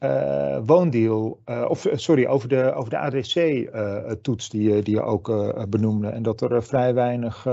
uh, 0.00 0.58
woondeal, 0.66 1.40
uh, 1.46 1.64
of 1.68 1.86
sorry, 1.92 2.26
over 2.26 2.48
de, 2.48 2.72
over 2.72 2.90
de 2.90 2.98
ADC-toets 2.98 4.48
die, 4.48 4.82
die 4.82 4.94
je 4.94 5.02
ook 5.02 5.54
benoemde 5.68 6.08
en 6.08 6.22
dat 6.22 6.40
er 6.40 6.62
vrij 6.62 6.94
weinig 6.94 7.46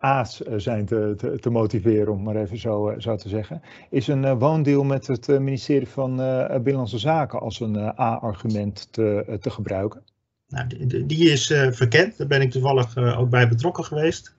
A's 0.00 0.40
zijn 0.56 0.86
te, 0.86 1.36
te, 1.40 1.50
motiveren, 1.50 2.12
om 2.12 2.22
maar 2.22 2.36
even 2.36 2.58
zo, 2.58 2.94
zo 2.98 3.16
te 3.16 3.28
zeggen. 3.28 3.62
Is 3.90 4.08
een 4.08 4.38
woondeal 4.38 4.84
met 4.84 5.06
het 5.06 5.28
ministerie 5.28 5.88
van 5.88 6.16
Binnenlandse 6.48 6.98
Zaken 6.98 7.40
als 7.40 7.60
een 7.60 7.76
A-argument 7.76 8.88
te, 8.92 9.36
te 9.40 9.50
gebruiken? 9.50 10.02
Nou, 10.48 10.66
die, 10.66 11.06
die 11.06 11.30
is 11.30 11.46
verkend, 11.70 12.16
daar 12.18 12.26
ben 12.26 12.40
ik 12.40 12.50
toevallig 12.50 12.96
ook 12.96 13.30
bij 13.30 13.48
betrokken 13.48 13.84
geweest. 13.84 14.33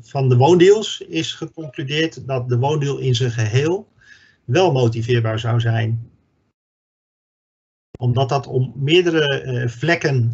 Van 0.00 0.28
de 0.28 0.36
woondeals 0.36 1.00
is 1.00 1.32
geconcludeerd 1.32 2.26
dat 2.26 2.48
de 2.48 2.58
woondeal 2.58 2.98
in 2.98 3.14
zijn 3.14 3.30
geheel 3.30 3.88
wel 4.44 4.72
motiveerbaar 4.72 5.38
zou 5.38 5.60
zijn. 5.60 6.10
Omdat 7.98 8.28
dat 8.28 8.46
om 8.46 8.72
meerdere 8.76 9.68
vlekken 9.68 10.32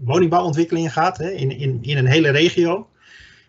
woningbouwontwikkelingen 0.00 0.90
gaat 0.90 1.20
in, 1.20 1.50
in, 1.50 1.78
in 1.82 1.96
een 1.96 2.06
hele 2.06 2.30
regio. 2.30 2.88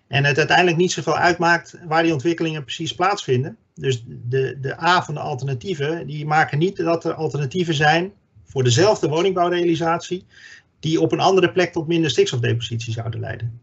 En 0.07 0.25
het 0.25 0.37
uiteindelijk 0.37 0.77
niet 0.77 0.91
zoveel 0.91 1.17
uitmaakt 1.17 1.77
waar 1.87 2.03
die 2.03 2.13
ontwikkelingen 2.13 2.63
precies 2.63 2.95
plaatsvinden. 2.95 3.57
Dus 3.73 4.03
de, 4.07 4.57
de 4.61 4.81
A 4.81 5.03
van 5.03 5.13
de 5.13 5.19
alternatieven, 5.19 6.07
die 6.07 6.25
maken 6.25 6.59
niet 6.59 6.77
dat 6.77 7.05
er 7.05 7.13
alternatieven 7.13 7.73
zijn 7.73 8.13
voor 8.43 8.63
dezelfde 8.63 9.09
woningbouwrealisatie, 9.09 10.25
die 10.83 11.01
op 11.01 11.11
een 11.11 11.19
andere 11.19 11.51
plek 11.51 11.71
tot 11.71 11.87
minder 11.87 12.09
stikstofdepositie 12.09 12.93
zouden 12.93 13.19
leiden. 13.19 13.61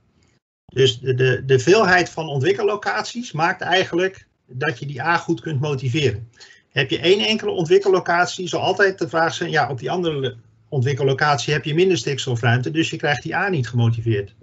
Dus 0.65 0.99
de, 0.99 1.15
de, 1.15 1.43
de 1.47 1.59
veelheid 1.59 2.11
van 2.11 2.29
ontwikkellocaties 2.29 3.33
maakt 3.33 3.61
eigenlijk 3.61 4.27
dat 4.47 4.79
je 4.79 4.87
die 4.87 5.03
A 5.03 5.17
goed 5.17 5.41
kunt 5.41 5.61
motiveren. 5.61 6.29
Heb 6.69 6.91
je 6.91 6.99
één 6.99 7.27
enkele 7.27 7.51
ontwikkellocatie, 7.51 8.49
zal 8.49 8.61
altijd 8.61 8.99
de 8.99 9.09
vraag 9.09 9.35
zijn, 9.35 9.51
ja, 9.51 9.71
op 9.71 9.79
die 9.79 9.91
andere 9.91 10.37
ontwikkellocatie 10.69 11.53
heb 11.53 11.65
je 11.65 11.75
minder 11.75 11.99
stikstofruimte, 11.99 12.71
dus 12.71 12.91
je 12.91 12.97
krijgt 12.97 13.23
die 13.23 13.37
A 13.37 13.49
niet 13.49 13.69
gemotiveerd. 13.69 14.35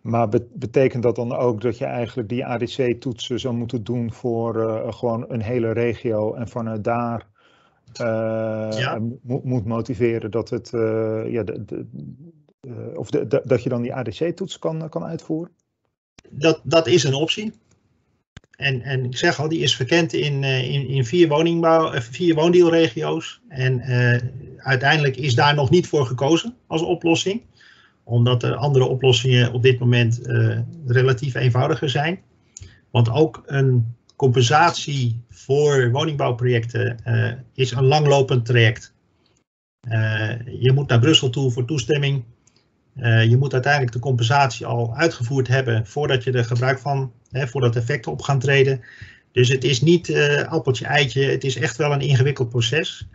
Maar 0.00 0.28
betekent 0.52 1.02
dat 1.02 1.16
dan 1.16 1.32
ook 1.32 1.60
dat 1.60 1.78
je 1.78 1.84
eigenlijk 1.84 2.28
die 2.28 2.46
ADC-toetsen 2.46 3.40
zou 3.40 3.54
moeten 3.54 3.84
doen 3.84 4.12
voor 4.12 4.56
uh, 4.56 4.92
gewoon 4.92 5.24
een 5.28 5.42
hele 5.42 5.72
regio 5.72 6.34
en 6.34 6.48
vanuit 6.48 6.84
daar 6.84 7.31
uh, 8.00 8.96
moet 9.22 9.64
motiveren 9.64 10.30
dat 10.30 10.50
het, 10.50 10.72
uh, 10.74 11.22
ja, 11.26 11.42
de, 11.42 11.64
de, 11.64 11.86
of 12.94 13.10
de, 13.10 13.42
dat 13.44 13.62
je 13.62 13.68
dan 13.68 13.82
die 13.82 13.94
ADC-toets 13.94 14.58
kan, 14.58 14.88
kan 14.88 15.04
uitvoeren? 15.04 15.52
Dat, 16.30 16.60
dat 16.64 16.86
is 16.86 17.04
een 17.04 17.14
optie. 17.14 17.52
En, 18.50 18.80
en 18.80 19.04
ik 19.04 19.16
zeg 19.16 19.40
al, 19.40 19.48
die 19.48 19.60
is 19.60 19.76
verkend 19.76 20.12
in, 20.12 20.44
in, 20.44 20.88
in 20.88 21.04
vier, 21.04 21.28
woningbouw, 21.28 22.00
vier 22.00 22.34
woondeelregio's. 22.34 23.40
En 23.48 23.82
uiteindelijk 24.56 25.16
is 25.16 25.34
daar 25.34 25.54
nog 25.54 25.70
niet 25.70 25.86
voor 25.86 26.06
gekozen 26.06 26.56
als 26.66 26.82
oplossing 26.82 27.42
omdat 28.04 28.42
er 28.42 28.54
andere 28.54 28.84
oplossingen 28.84 29.52
op 29.52 29.62
dit 29.62 29.78
moment 29.78 30.28
uh, 30.28 30.58
relatief 30.86 31.34
eenvoudiger 31.34 31.90
zijn. 31.90 32.20
Want 32.90 33.10
ook 33.10 33.42
een 33.46 33.96
compensatie 34.22 35.24
voor 35.30 35.90
woningbouwprojecten 35.90 36.96
uh, 37.06 37.32
is 37.54 37.70
een 37.70 37.84
langlopend 37.84 38.46
traject. 38.46 38.94
Uh, 39.88 40.32
je 40.60 40.72
moet 40.72 40.88
naar 40.88 40.98
Brussel 40.98 41.30
toe 41.30 41.50
voor 41.50 41.64
toestemming. 41.64 42.24
je 43.28 43.36
moet 43.38 43.52
uiteindelijk 43.52 43.92
de 43.92 43.98
compensatie 43.98 44.66
al 44.66 44.96
uitgevoerd 44.96 45.48
hebben 45.48 45.86
voordat 45.86 46.24
je 46.24 46.32
er 46.32 46.44
gebruik 46.44 46.78
van, 46.78 47.12
hè, 47.30 47.46
voordat 47.46 47.76
effecten 47.76 48.12
op 48.12 48.22
gaan 48.22 48.38
treden. 48.38 48.80
Dus 49.32 49.48
het 49.48 49.64
is 49.64 49.80
niet 49.80 50.14
appeltje 50.48 50.86
eitje, 50.86 51.24
het 51.24 51.44
is 51.44 51.56
echt 51.56 51.76
wel 51.76 51.92
een 51.92 52.00
ingewikkeld 52.00 52.48
proces. 52.48 53.08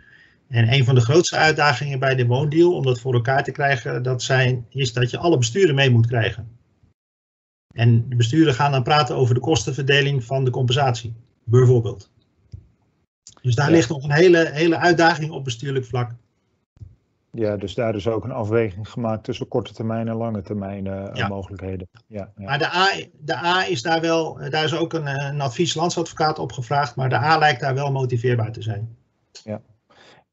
En 0.48 0.72
een 0.72 0.84
van 0.84 0.94
de 0.94 1.00
grootste 1.00 1.36
uitdagingen 1.36 1.98
bij 1.98 2.14
de 2.14 2.26
woondeal, 2.26 2.74
om 2.74 2.84
dat 2.84 3.00
voor 3.00 3.14
elkaar 3.14 3.44
te 3.44 3.52
krijgen, 3.52 4.02
dat 4.02 4.22
zijn, 4.22 4.66
is 4.70 4.92
dat 4.92 5.10
je 5.10 5.18
alle 5.18 5.38
besturen 5.38 5.74
mee 5.74 5.90
moet 5.90 6.06
krijgen. 6.06 6.57
En 7.78 8.08
de 8.08 8.16
besturen 8.16 8.54
gaan 8.54 8.72
dan 8.72 8.82
praten 8.82 9.16
over 9.16 9.34
de 9.34 9.40
kostenverdeling 9.40 10.24
van 10.24 10.44
de 10.44 10.50
compensatie, 10.50 11.14
bijvoorbeeld. 11.44 12.10
Dus 13.42 13.54
daar 13.54 13.70
ligt 13.70 13.88
nog 13.88 14.02
een 14.02 14.12
hele, 14.12 14.50
hele 14.52 14.76
uitdaging 14.76 15.30
op 15.30 15.44
bestuurlijk 15.44 15.84
vlak. 15.84 16.14
Ja, 17.30 17.56
dus 17.56 17.74
daar 17.74 17.94
is 17.94 18.08
ook 18.08 18.24
een 18.24 18.32
afweging 18.32 18.88
gemaakt 18.88 19.24
tussen 19.24 19.48
korte 19.48 19.72
termijn 19.72 20.08
en 20.08 20.16
lange 20.16 20.42
termijn 20.42 20.86
uh, 20.86 21.28
mogelijkheden. 21.28 21.88
Ja, 22.06 22.32
ja, 22.36 22.44
Maar 22.44 22.58
de 22.58 22.74
A, 22.74 22.88
de 23.20 23.36
A 23.36 23.66
is 23.66 23.82
daar 23.82 24.00
wel, 24.00 24.50
daar 24.50 24.64
is 24.64 24.74
ook 24.74 24.92
een, 24.92 25.06
een 25.06 25.40
advies 25.40 25.74
landsadvocaat 25.74 26.38
op 26.38 26.52
gevraagd, 26.52 26.96
maar 26.96 27.08
de 27.08 27.16
A 27.16 27.38
lijkt 27.38 27.60
daar 27.60 27.74
wel 27.74 27.92
motiveerbaar 27.92 28.52
te 28.52 28.62
zijn. 28.62 28.96
Ja. 29.44 29.60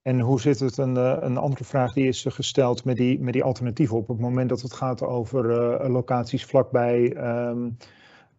En 0.06 0.20
hoe 0.20 0.41
zit 0.41 0.60
het, 0.60 0.78
een, 0.78 0.97
eh, 0.97 1.18
een 1.20 1.38
andere 1.38 1.64
vraag 1.64 1.93
die 1.93 2.08
is 2.08 2.26
gesteld 2.28 2.84
met 2.84 2.97
die, 2.97 3.20
met 3.20 3.34
die 3.34 3.43
alternatieven 3.43 3.97
op 3.97 4.08
het 4.08 4.20
moment 4.20 4.49
dat 4.49 4.62
het 4.62 4.74
gaat 4.74 5.01
over 5.01 5.45
uh, 5.45 5.89
locaties 5.89 6.45
vlakbij, 6.45 7.16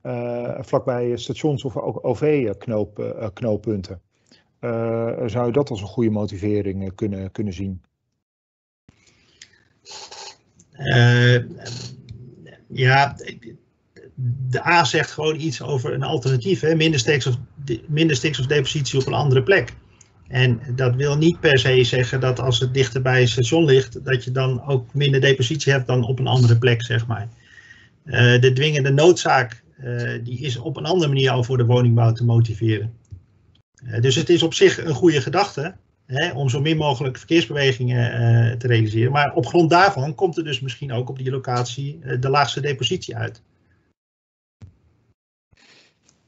uh, 0.02 0.58
vlakbij 0.60 1.16
stations 1.16 1.64
of 1.64 1.76
OV-knooppunten. 1.76 4.00
Zou 5.26 5.46
je 5.46 5.52
dat 5.52 5.70
als 5.70 5.80
een 5.80 5.86
goede 5.86 6.10
motivering 6.10 6.94
kunnen, 6.94 7.32
kunnen 7.32 7.52
zien? 7.52 7.82
ja, 12.66 13.16
de 14.50 14.66
A 14.66 14.84
zegt 14.84 15.10
gewoon 15.10 15.40
iets 15.40 15.62
over 15.62 15.92
een 15.92 16.02
alternatief, 16.02 16.60
hè? 16.60 16.74
Minder, 16.74 17.36
minder 17.86 18.16
stikstofdepositie 18.16 19.00
op 19.00 19.06
een 19.06 19.14
andere 19.14 19.42
plek. 19.42 19.74
En 20.28 20.60
dat 20.74 20.94
wil 20.94 21.16
niet 21.16 21.40
per 21.40 21.58
se 21.58 21.84
zeggen 21.84 22.20
dat 22.20 22.40
als 22.40 22.60
het 22.60 22.74
dichter 22.74 23.02
bij 23.02 23.20
een 23.20 23.28
station 23.28 23.64
ligt, 23.64 24.04
dat 24.04 24.24
je 24.24 24.32
dan 24.32 24.66
ook 24.66 24.94
minder 24.94 25.20
depositie 25.20 25.72
hebt 25.72 25.86
dan 25.86 26.04
op 26.04 26.18
een 26.18 26.26
andere 26.26 26.58
plek, 26.58 26.82
zeg 26.82 27.06
maar. 27.06 27.28
Uh, 28.04 28.40
de 28.40 28.52
dwingende 28.52 28.90
noodzaak, 28.90 29.62
uh, 29.80 30.24
die 30.24 30.40
is 30.40 30.56
op 30.56 30.76
een 30.76 30.84
andere 30.84 31.08
manier 31.08 31.30
al 31.30 31.44
voor 31.44 31.56
de 31.56 31.64
woningbouw 31.64 32.12
te 32.12 32.24
motiveren. 32.24 32.92
Uh, 33.84 34.00
dus 34.00 34.14
het 34.14 34.28
is 34.28 34.42
op 34.42 34.54
zich 34.54 34.84
een 34.84 34.94
goede 34.94 35.20
gedachte 35.20 35.74
hè, 36.06 36.32
om 36.32 36.48
zo 36.48 36.60
min 36.60 36.76
mogelijk 36.76 37.18
verkeersbewegingen 37.18 38.58
te 38.58 38.66
realiseren. 38.66 39.12
Maar 39.12 39.34
op 39.34 39.46
grond 39.46 39.70
daarvan 39.70 40.14
komt 40.14 40.36
er 40.36 40.44
dus 40.44 40.60
misschien 40.60 40.92
ook 40.92 41.08
op 41.08 41.18
die 41.18 41.30
locatie 41.30 41.98
de 42.20 42.28
laagste 42.28 42.60
depositie 42.60 43.16
uit. 43.16 43.42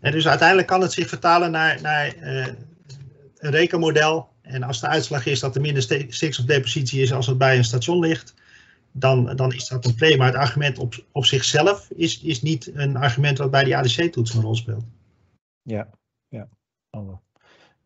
En 0.00 0.12
dus 0.12 0.28
uiteindelijk 0.28 0.68
kan 0.68 0.80
het 0.80 0.92
zich 0.92 1.08
vertalen 1.08 1.50
naar, 1.50 1.80
naar 1.82 2.14
een 3.38 3.50
rekenmodel. 3.50 4.28
En 4.42 4.62
als 4.62 4.80
de 4.80 4.86
uitslag 4.86 5.26
is 5.26 5.40
dat 5.40 5.54
er 5.54 5.60
minder 5.60 5.82
stikstofdepositie 6.08 7.02
is 7.02 7.12
als 7.12 7.26
het 7.26 7.38
bij 7.38 7.56
een 7.56 7.64
station 7.64 7.98
ligt, 7.98 8.34
dan, 8.92 9.36
dan 9.36 9.52
is 9.52 9.68
dat 9.68 9.84
een 9.84 9.94
play. 9.94 10.16
Maar 10.16 10.26
het 10.26 10.36
argument 10.36 10.78
op, 10.78 11.04
op 11.12 11.24
zichzelf 11.24 11.90
is, 11.90 12.22
is 12.22 12.42
niet 12.42 12.70
een 12.74 12.96
argument 12.96 13.38
wat 13.38 13.50
bij 13.50 13.64
die 13.64 13.76
ADC-toets 13.76 14.34
een 14.34 14.42
rol 14.42 14.54
speelt. 14.54 14.84
Ja, 15.62 15.88
ja. 16.28 16.48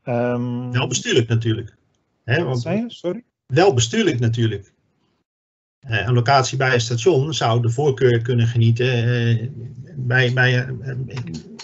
Um, 0.04 0.72
wel 0.72 0.86
bestuurlijk 0.86 1.28
natuurlijk. 1.28 1.76
Hè, 2.24 2.44
want, 2.44 2.62
je? 2.62 2.84
Sorry? 2.86 3.24
Wel 3.46 3.74
bestuurlijk 3.74 4.20
natuurlijk. 4.20 4.72
Uh, 5.88 6.06
een 6.06 6.14
locatie 6.14 6.58
bij 6.58 6.74
een 6.74 6.80
station 6.80 7.34
zou 7.34 7.62
de 7.62 7.70
voorkeur 7.70 8.22
kunnen 8.22 8.46
genieten 8.46 9.08
uh, 9.08 9.48
bij, 9.96 10.32
bij 10.32 10.68
uh, 10.68 10.96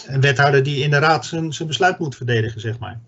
een 0.07 0.21
wethouder 0.21 0.63
die 0.63 0.83
in 0.83 0.91
de 0.91 0.99
raad 0.99 1.27
zijn, 1.27 1.53
zijn 1.53 1.69
besluit 1.69 1.99
moet 1.99 2.17
verdedigen, 2.17 2.61
zeg 2.61 2.79
maar. 2.79 3.01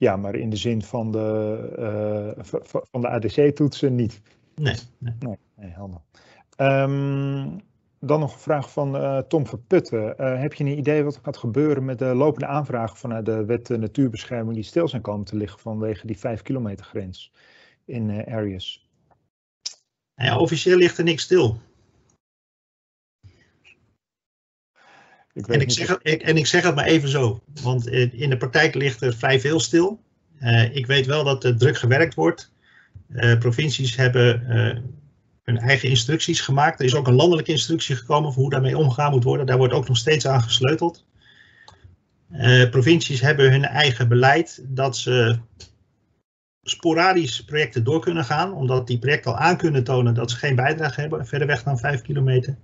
Ja, 0.00 0.16
maar 0.16 0.34
in 0.34 0.50
de 0.50 0.56
zin 0.56 0.82
van 0.82 1.10
de, 1.10 2.34
uh, 2.38 2.44
van 2.90 3.00
de 3.00 3.08
ADC-toetsen 3.08 3.94
niet. 3.94 4.20
Nee. 4.54 4.74
Nee, 4.98 5.14
nee, 5.18 5.36
nee 5.56 5.70
helder. 5.70 6.00
Um, 6.56 7.60
dan 7.98 8.20
nog 8.20 8.32
een 8.32 8.40
vraag 8.40 8.72
van 8.72 8.96
uh, 8.96 9.18
Tom 9.18 9.46
Verputten. 9.46 10.14
Uh, 10.20 10.40
heb 10.40 10.54
je 10.54 10.64
een 10.64 10.78
idee 10.78 11.04
wat 11.04 11.14
er 11.14 11.20
gaat 11.22 11.36
gebeuren 11.36 11.84
met 11.84 11.98
de 11.98 12.04
lopende 12.04 12.46
aanvragen 12.46 12.96
vanuit 12.96 13.26
de 13.26 13.44
wet 13.44 13.68
natuurbescherming 13.68 14.54
die 14.54 14.64
stil 14.64 14.88
zijn 14.88 15.02
komen 15.02 15.24
te 15.24 15.36
liggen 15.36 15.60
vanwege 15.60 16.06
die 16.06 16.18
5 16.18 16.42
kilometer 16.42 16.84
grens 16.84 17.32
in 17.84 18.10
areas? 18.26 18.88
Ja, 20.14 20.38
officieel 20.38 20.76
ligt 20.76 20.98
er 20.98 21.04
niks 21.04 21.22
stil. 21.22 21.60
Ik 25.32 25.46
en, 25.46 25.60
ik 25.60 25.70
zeg 25.70 25.88
het, 25.88 25.98
ik, 26.02 26.22
en 26.22 26.36
ik 26.36 26.46
zeg 26.46 26.62
het 26.62 26.74
maar 26.74 26.84
even 26.84 27.08
zo, 27.08 27.42
want 27.62 27.86
in 27.86 28.30
de 28.30 28.36
praktijk 28.36 28.74
ligt 28.74 29.02
er 29.02 29.16
vrij 29.16 29.40
veel 29.40 29.60
stil. 29.60 30.00
Uh, 30.40 30.74
ik 30.74 30.86
weet 30.86 31.06
wel 31.06 31.24
dat 31.24 31.44
er 31.44 31.56
druk 31.56 31.76
gewerkt 31.76 32.14
wordt. 32.14 32.52
Uh, 33.08 33.38
provincies 33.38 33.96
hebben 33.96 34.42
uh, 34.48 34.78
hun 35.42 35.58
eigen 35.58 35.88
instructies 35.88 36.40
gemaakt. 36.40 36.78
Er 36.78 36.84
is 36.84 36.94
ook 36.94 37.06
een 37.06 37.14
landelijke 37.14 37.50
instructie 37.50 37.96
gekomen 37.96 38.32
voor 38.32 38.42
hoe 38.42 38.50
daarmee 38.50 38.78
omgegaan 38.78 39.10
moet 39.10 39.24
worden. 39.24 39.46
Daar 39.46 39.58
wordt 39.58 39.74
ook 39.74 39.88
nog 39.88 39.96
steeds 39.96 40.26
aan 40.26 40.42
gesleuteld. 40.42 41.04
provincies 42.70 43.20
hebben 43.20 43.50
hun 43.50 43.64
eigen 43.64 44.08
beleid 44.08 44.64
dat 44.68 44.96
ze 44.96 45.38
sporadisch 46.62 47.44
projecten 47.44 47.84
door 47.84 48.00
kunnen 48.00 48.24
gaan, 48.24 48.52
omdat 48.52 48.86
die 48.86 48.98
projecten 48.98 49.30
al 49.30 49.38
aan 49.38 49.56
kunnen 49.56 49.84
tonen 49.84 50.14
dat 50.14 50.30
ze 50.30 50.36
geen 50.36 50.54
bijdrage 50.54 51.00
hebben 51.00 51.26
verder 51.26 51.46
weg 51.46 51.62
dan 51.62 51.78
5 51.78 52.02
kilometer. 52.02 52.56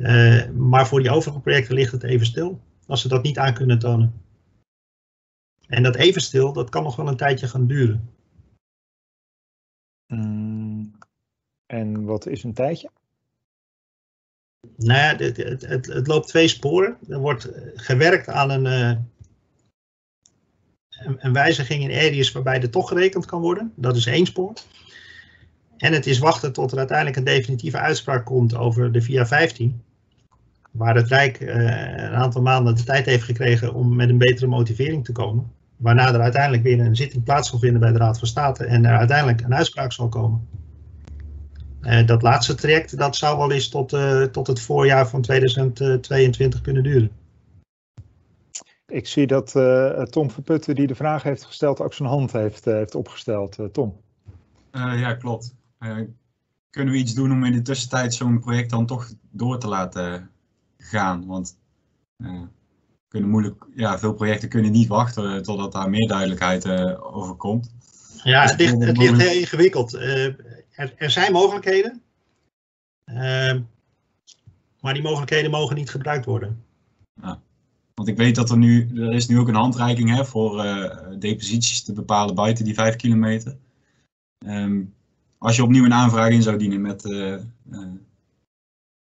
Uh, 0.00 0.48
maar 0.50 0.86
voor 0.86 1.00
die 1.00 1.10
overige 1.10 1.40
projecten 1.40 1.74
ligt 1.74 1.92
het 1.92 2.02
even 2.02 2.26
stil, 2.26 2.60
als 2.86 3.00
ze 3.00 3.08
dat 3.08 3.22
niet 3.22 3.38
aan 3.38 3.54
kunnen 3.54 3.78
tonen. 3.78 4.22
En 5.66 5.82
dat 5.82 5.96
even 5.96 6.20
stil, 6.20 6.52
dat 6.52 6.68
kan 6.68 6.82
nog 6.82 6.96
wel 6.96 7.08
een 7.08 7.16
tijdje 7.16 7.48
gaan 7.48 7.66
duren. 7.66 8.10
Mm, 10.06 10.92
en 11.66 12.04
wat 12.04 12.26
is 12.26 12.42
een 12.42 12.54
tijdje? 12.54 12.90
Nou 14.76 14.98
ja, 14.98 15.16
het, 15.16 15.36
het, 15.36 15.66
het, 15.66 15.86
het, 15.86 16.06
loopt 16.06 16.28
twee 16.28 16.48
sporen. 16.48 16.98
Er 17.08 17.18
wordt 17.18 17.48
gewerkt 17.74 18.28
aan 18.28 18.50
een, 18.50 18.64
uh, 18.64 18.98
een, 20.88 21.26
een, 21.26 21.32
wijziging 21.32 21.82
in 21.82 21.98
areas 21.98 22.32
waarbij 22.32 22.62
er 22.62 22.70
toch 22.70 22.88
gerekend 22.88 23.26
kan 23.26 23.40
worden. 23.40 23.72
Dat 23.76 23.96
is 23.96 24.06
één 24.06 24.26
spoor. 24.26 24.52
En 25.76 25.92
het 25.92 26.06
is 26.06 26.18
wachten 26.18 26.52
tot 26.52 26.72
er 26.72 26.78
uiteindelijk 26.78 27.16
een 27.16 27.24
definitieve 27.24 27.78
uitspraak 27.78 28.24
komt 28.24 28.54
over 28.54 28.92
de 28.92 29.02
VIA 29.02 29.26
15 29.26 29.88
waar 30.70 30.94
het 30.94 31.08
Rijk 31.08 31.40
uh, 31.40 31.48
een 31.96 32.14
aantal 32.14 32.42
maanden 32.42 32.74
de 32.74 32.84
tijd 32.84 33.06
heeft 33.06 33.24
gekregen 33.24 33.74
om 33.74 33.96
met 33.96 34.08
een 34.08 34.18
betere 34.18 34.46
motivering 34.46 35.04
te 35.04 35.12
komen. 35.12 35.52
Waarna 35.76 36.14
er 36.14 36.20
uiteindelijk 36.20 36.62
weer 36.62 36.80
een 36.80 36.96
zitting 36.96 37.24
plaats 37.24 37.48
zal 37.48 37.58
vinden 37.58 37.80
bij 37.80 37.92
de 37.92 37.98
Raad 37.98 38.18
van 38.18 38.28
State 38.28 38.64
en 38.64 38.84
er 38.84 38.96
uiteindelijk 38.96 39.40
een 39.40 39.54
uitspraak 39.54 39.92
zal 39.92 40.08
komen. 40.08 40.48
Uh, 41.82 42.06
dat 42.06 42.22
laatste 42.22 42.54
traject 42.54 42.98
dat 42.98 43.16
zou 43.16 43.38
wel 43.38 43.52
eens 43.52 43.68
tot, 43.68 43.92
uh, 43.92 44.22
tot 44.22 44.46
het 44.46 44.60
voorjaar 44.60 45.08
van 45.08 45.20
2022 45.20 46.60
kunnen 46.60 46.82
duren. 46.82 47.10
Ik 48.86 49.06
zie 49.06 49.26
dat 49.26 49.52
Tom 50.10 50.30
Verputten, 50.30 50.74
die 50.74 50.86
de 50.86 50.94
vraag 50.94 51.22
heeft 51.22 51.44
gesteld, 51.44 51.80
ook 51.80 51.94
zijn 51.94 52.08
hand 52.08 52.32
heeft, 52.32 52.64
heeft 52.64 52.94
opgesteld. 52.94 53.56
Tom. 53.72 54.00
ja, 54.72 55.14
klopt. 55.14 55.54
kunnen 56.70 56.94
we 56.94 57.00
iets 57.00 57.14
doen 57.14 57.32
om 57.32 57.44
in 57.44 57.52
de 57.52 57.62
tussentijd 57.62 58.14
zo'n 58.14 58.40
project 58.40 58.70
dan 58.70 58.86
toch 58.86 59.12
door 59.30 59.58
te 59.58 59.68
laten 59.68 60.29
gaan. 60.80 61.26
Want 61.26 61.56
uh, 62.16 62.42
kunnen 63.08 63.30
moeilijk, 63.30 63.66
ja, 63.74 63.98
veel 63.98 64.14
projecten 64.14 64.48
kunnen 64.48 64.72
niet 64.72 64.88
wachten 64.88 65.42
totdat 65.42 65.72
daar 65.72 65.90
meer 65.90 66.08
duidelijkheid 66.08 66.64
uh, 66.64 67.16
over 67.16 67.34
komt. 67.34 67.72
Ja, 68.22 68.42
het 68.42 68.58
ligt, 68.58 68.84
het 68.84 68.96
ligt 68.96 69.20
heel 69.20 69.40
ingewikkeld. 69.40 69.94
Uh, 69.94 70.24
er, 70.70 70.94
er, 70.96 71.10
zijn 71.10 71.32
mogelijkheden, 71.32 72.02
uh, 73.06 73.54
maar 74.80 74.94
die 74.94 75.02
mogelijkheden 75.02 75.50
mogen 75.50 75.76
niet 75.76 75.90
gebruikt 75.90 76.24
worden. 76.24 76.64
Ja. 77.22 77.40
Want 77.94 78.08
ik 78.08 78.16
weet 78.16 78.34
dat 78.34 78.50
er 78.50 78.58
nu, 78.58 78.90
er 78.96 79.12
is 79.12 79.28
nu 79.28 79.38
ook 79.38 79.48
een 79.48 79.54
handreiking 79.54 80.16
hè, 80.16 80.24
voor 80.24 80.64
uh, 80.64 80.96
deposities 81.18 81.82
te 81.82 81.92
bepalen 81.92 82.34
buiten 82.34 82.64
die 82.64 82.74
5 82.74 82.96
kilometer. 82.96 83.56
Um, 84.46 84.94
als 85.38 85.56
je 85.56 85.62
opnieuw 85.62 85.84
een 85.84 85.94
aanvraag 85.94 86.30
in 86.30 86.42
zou 86.42 86.56
dienen 86.56 86.80
met, 86.80 87.04
uh, 87.04 87.36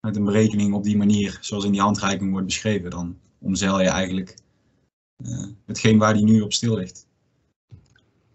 met 0.00 0.16
een 0.16 0.24
berekening 0.24 0.74
op 0.74 0.84
die 0.84 0.96
manier, 0.96 1.38
zoals 1.40 1.64
in 1.64 1.72
die 1.72 1.80
handreiking 1.80 2.30
wordt 2.30 2.46
beschreven, 2.46 2.90
dan 2.90 3.18
omzeil 3.38 3.80
je 3.80 3.88
eigenlijk 3.88 4.34
hetgeen 5.66 5.98
waar 5.98 6.14
die 6.14 6.24
nu 6.24 6.40
op 6.40 6.52
stil 6.52 6.76
ligt. 6.76 7.06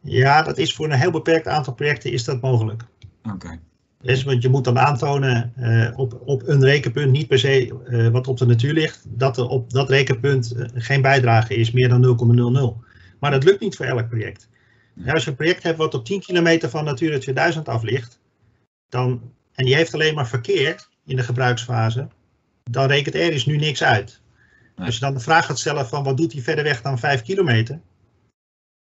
Ja, 0.01 0.41
dat 0.41 0.57
is 0.57 0.73
voor 0.73 0.85
een 0.85 0.99
heel 0.99 1.11
beperkt 1.11 1.47
aantal 1.47 1.73
projecten 1.73 2.11
is 2.11 2.23
dat 2.23 2.41
mogelijk. 2.41 2.83
Oké. 3.33 3.59
Dus, 4.01 4.23
want 4.23 4.41
je 4.41 4.49
moet 4.49 4.63
dan 4.63 4.79
aantonen 4.79 5.53
uh, 5.57 5.99
op, 5.99 6.21
op 6.25 6.47
een 6.47 6.63
rekenpunt, 6.63 7.11
niet 7.11 7.27
per 7.27 7.39
se 7.39 7.73
uh, 7.87 8.07
wat 8.07 8.27
op 8.27 8.37
de 8.37 8.45
natuur 8.45 8.73
ligt, 8.73 9.05
dat 9.07 9.37
er 9.37 9.47
op 9.47 9.71
dat 9.71 9.89
rekenpunt 9.89 10.53
geen 10.73 11.01
bijdrage 11.01 11.55
is, 11.55 11.71
meer 11.71 11.89
dan 11.89 12.17
0,00. 12.79 12.85
Maar 13.19 13.31
dat 13.31 13.43
lukt 13.43 13.59
niet 13.59 13.75
voor 13.75 13.85
elk 13.85 14.09
project. 14.09 14.49
Ja, 14.93 15.13
als 15.13 15.23
je 15.23 15.29
een 15.29 15.35
project 15.35 15.63
hebt 15.63 15.77
wat 15.77 15.93
op 15.93 16.05
10 16.05 16.19
kilometer 16.19 16.69
van 16.69 16.83
Natura 16.83 17.17
2000 17.17 17.69
af 17.69 17.83
ligt, 17.83 18.19
dan, 18.89 19.21
en 19.53 19.65
die 19.65 19.75
heeft 19.75 19.93
alleen 19.93 20.15
maar 20.15 20.27
verkeer 20.27 20.87
in 21.05 21.15
de 21.15 21.23
gebruiksfase, 21.23 22.07
dan 22.63 22.87
rekent 22.87 23.15
er 23.15 23.33
is 23.33 23.45
nu 23.45 23.57
niks 23.57 23.83
uit. 23.83 24.21
Nee. 24.75 24.85
Als 24.85 24.95
je 24.95 25.01
dan 25.01 25.13
de 25.13 25.19
vraag 25.19 25.45
gaat 25.45 25.59
stellen 25.59 25.87
van 25.87 26.03
wat 26.03 26.17
doet 26.17 26.33
hij 26.33 26.41
verder 26.41 26.63
weg 26.63 26.81
dan 26.81 26.99
5 26.99 27.21
kilometer, 27.21 27.79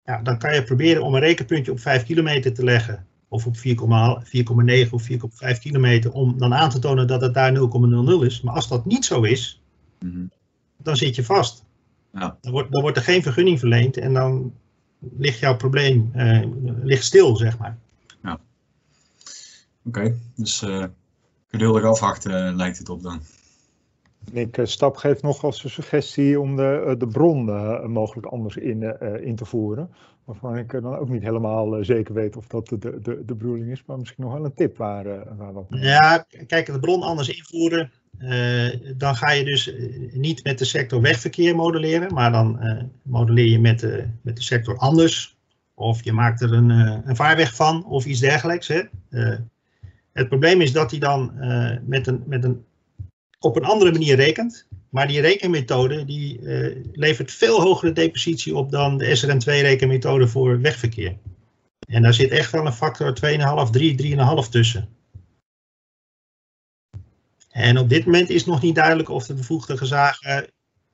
ja, 0.02 0.22
dan 0.22 0.38
kan 0.38 0.54
je 0.54 0.62
proberen 0.62 1.02
om 1.02 1.14
een 1.14 1.20
rekenpuntje 1.20 1.72
op 1.72 1.80
5 1.80 2.04
kilometer 2.04 2.54
te 2.54 2.64
leggen. 2.64 3.06
Of 3.28 3.46
op 3.46 3.56
4,9 3.56 4.90
of 4.90 5.08
4,5 5.10 5.58
kilometer. 5.60 6.12
Om 6.12 6.38
dan 6.38 6.54
aan 6.54 6.70
te 6.70 6.78
tonen 6.78 7.06
dat 7.06 7.20
het 7.20 7.34
daar 7.34 7.54
0,00 7.54 8.24
is. 8.24 8.40
Maar 8.40 8.54
als 8.54 8.68
dat 8.68 8.86
niet 8.86 9.04
zo 9.04 9.22
is, 9.22 9.62
mm 9.98 10.10
-hmm. 10.10 10.30
dan 10.76 10.96
zit 10.96 11.14
je 11.14 11.24
vast. 11.24 11.64
Ja. 12.12 12.38
Dan, 12.40 12.52
wordt, 12.52 12.72
dan 12.72 12.82
wordt 12.82 12.96
er 12.96 13.02
geen 13.02 13.22
vergunning 13.22 13.58
verleend. 13.58 13.96
En 13.96 14.12
dan 14.12 14.54
ligt 14.98 15.38
jouw 15.38 15.56
probleem 15.56 16.10
uh, 16.16 16.42
ligt 16.82 17.04
stil, 17.04 17.36
zeg 17.36 17.58
maar. 17.58 17.78
Ja. 18.22 18.32
Oké, 18.32 19.98
okay. 19.98 20.14
dus 20.34 20.62
uh, 20.62 20.84
geduldig 21.50 21.84
afwachten 21.84 22.56
lijkt 22.56 22.78
het 22.78 22.88
op 22.88 23.02
dan. 23.02 23.20
Ik 24.32 24.58
Stap 24.62 24.96
geeft 24.96 25.22
nog 25.22 25.44
als 25.44 25.64
een 25.64 25.70
suggestie 25.70 26.40
om 26.40 26.56
de, 26.56 26.94
de 26.98 27.06
bron 27.06 27.48
uh, 27.48 27.84
mogelijk 27.84 28.26
anders 28.26 28.56
in, 28.56 28.82
uh, 28.82 29.26
in 29.26 29.36
te 29.36 29.44
voeren. 29.44 29.90
Waarvan 30.24 30.56
ik 30.56 30.70
dan 30.70 30.96
ook 30.96 31.08
niet 31.08 31.22
helemaal 31.22 31.78
uh, 31.78 31.84
zeker 31.84 32.14
weet 32.14 32.36
of 32.36 32.46
dat 32.46 32.68
de, 32.68 32.78
de, 32.78 33.00
de 33.02 33.34
bedoeling 33.34 33.70
is. 33.70 33.82
Maar 33.86 33.98
misschien 33.98 34.24
nog 34.24 34.32
wel 34.32 34.44
een 34.44 34.54
tip 34.54 34.76
waar, 34.76 35.36
waar 35.36 35.52
wat. 35.52 35.66
Ja, 35.68 36.26
kijk, 36.46 36.66
de 36.66 36.80
bron 36.80 37.02
anders 37.02 37.28
invoeren. 37.28 37.92
dan 38.96 39.14
ga 39.14 39.30
je 39.30 39.44
dus 39.44 39.72
niet 40.12 40.44
met 40.44 40.58
de 40.58 40.64
sector 40.64 41.00
wegverkeer 41.00 41.56
modelleren. 41.56 42.14
Maar 42.14 42.32
dan 42.32 42.60
modelleer 43.02 43.50
je 43.50 43.60
met 43.60 43.80
de, 43.80 44.08
met 44.22 44.36
de 44.36 44.42
sector 44.42 44.76
anders. 44.76 45.36
Of 45.74 46.04
je 46.04 46.12
maakt 46.12 46.40
er 46.40 46.52
een, 46.52 46.70
een 47.08 47.16
vaarweg 47.16 47.54
van 47.54 47.84
of 47.84 48.06
iets 48.06 48.20
dergelijks. 48.20 48.68
Hè. 48.68 48.82
Het 50.18 50.28
probleem 50.28 50.60
is 50.60 50.72
dat 50.72 50.90
hij 50.90 51.00
dan 51.00 51.32
met, 51.86 52.06
een, 52.06 52.22
met 52.26 52.44
een 52.44 52.64
op 53.38 53.56
een 53.56 53.64
andere 53.64 53.92
manier 53.92 54.16
rekent. 54.16 54.66
Maar 54.88 55.06
die 55.06 55.20
rekenmethode 55.20 56.04
die, 56.04 56.40
uh, 56.40 56.76
levert 56.92 57.32
veel 57.32 57.60
hogere 57.60 57.92
depositie 57.92 58.56
op 58.56 58.70
dan 58.70 58.98
de 58.98 59.16
SRM2 59.16 59.44
rekenmethode 59.44 60.28
voor 60.28 60.60
wegverkeer. 60.60 61.16
En 61.88 62.02
daar 62.02 62.14
zit 62.14 62.30
echt 62.30 62.52
wel 62.52 62.66
een 62.66 62.72
factor 62.72 63.16
2,5, 63.66 63.70
3, 63.70 64.16
3,5 64.44 64.48
tussen. 64.50 64.88
En 67.50 67.78
op 67.78 67.88
dit 67.88 68.04
moment 68.04 68.30
is 68.30 68.44
nog 68.44 68.62
niet 68.62 68.74
duidelijk 68.74 69.08
of 69.08 69.26
de 69.26 69.34
bevoegde 69.34 69.76
gezagen, 69.76 70.46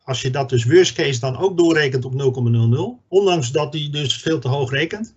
als 0.03 0.23
je 0.23 0.31
dat 0.31 0.49
dus 0.49 0.65
worst 0.65 0.93
case 0.93 1.21
dan 1.21 1.37
ook 1.37 1.57
doorrekent 1.57 2.05
op 2.05 2.13
0,00, 3.03 3.09
ondanks 3.09 3.53
dat 3.53 3.73
die 3.73 3.91
dus 3.91 4.17
veel 4.17 4.39
te 4.39 4.49
hoog 4.49 4.71
rekent, 4.71 5.15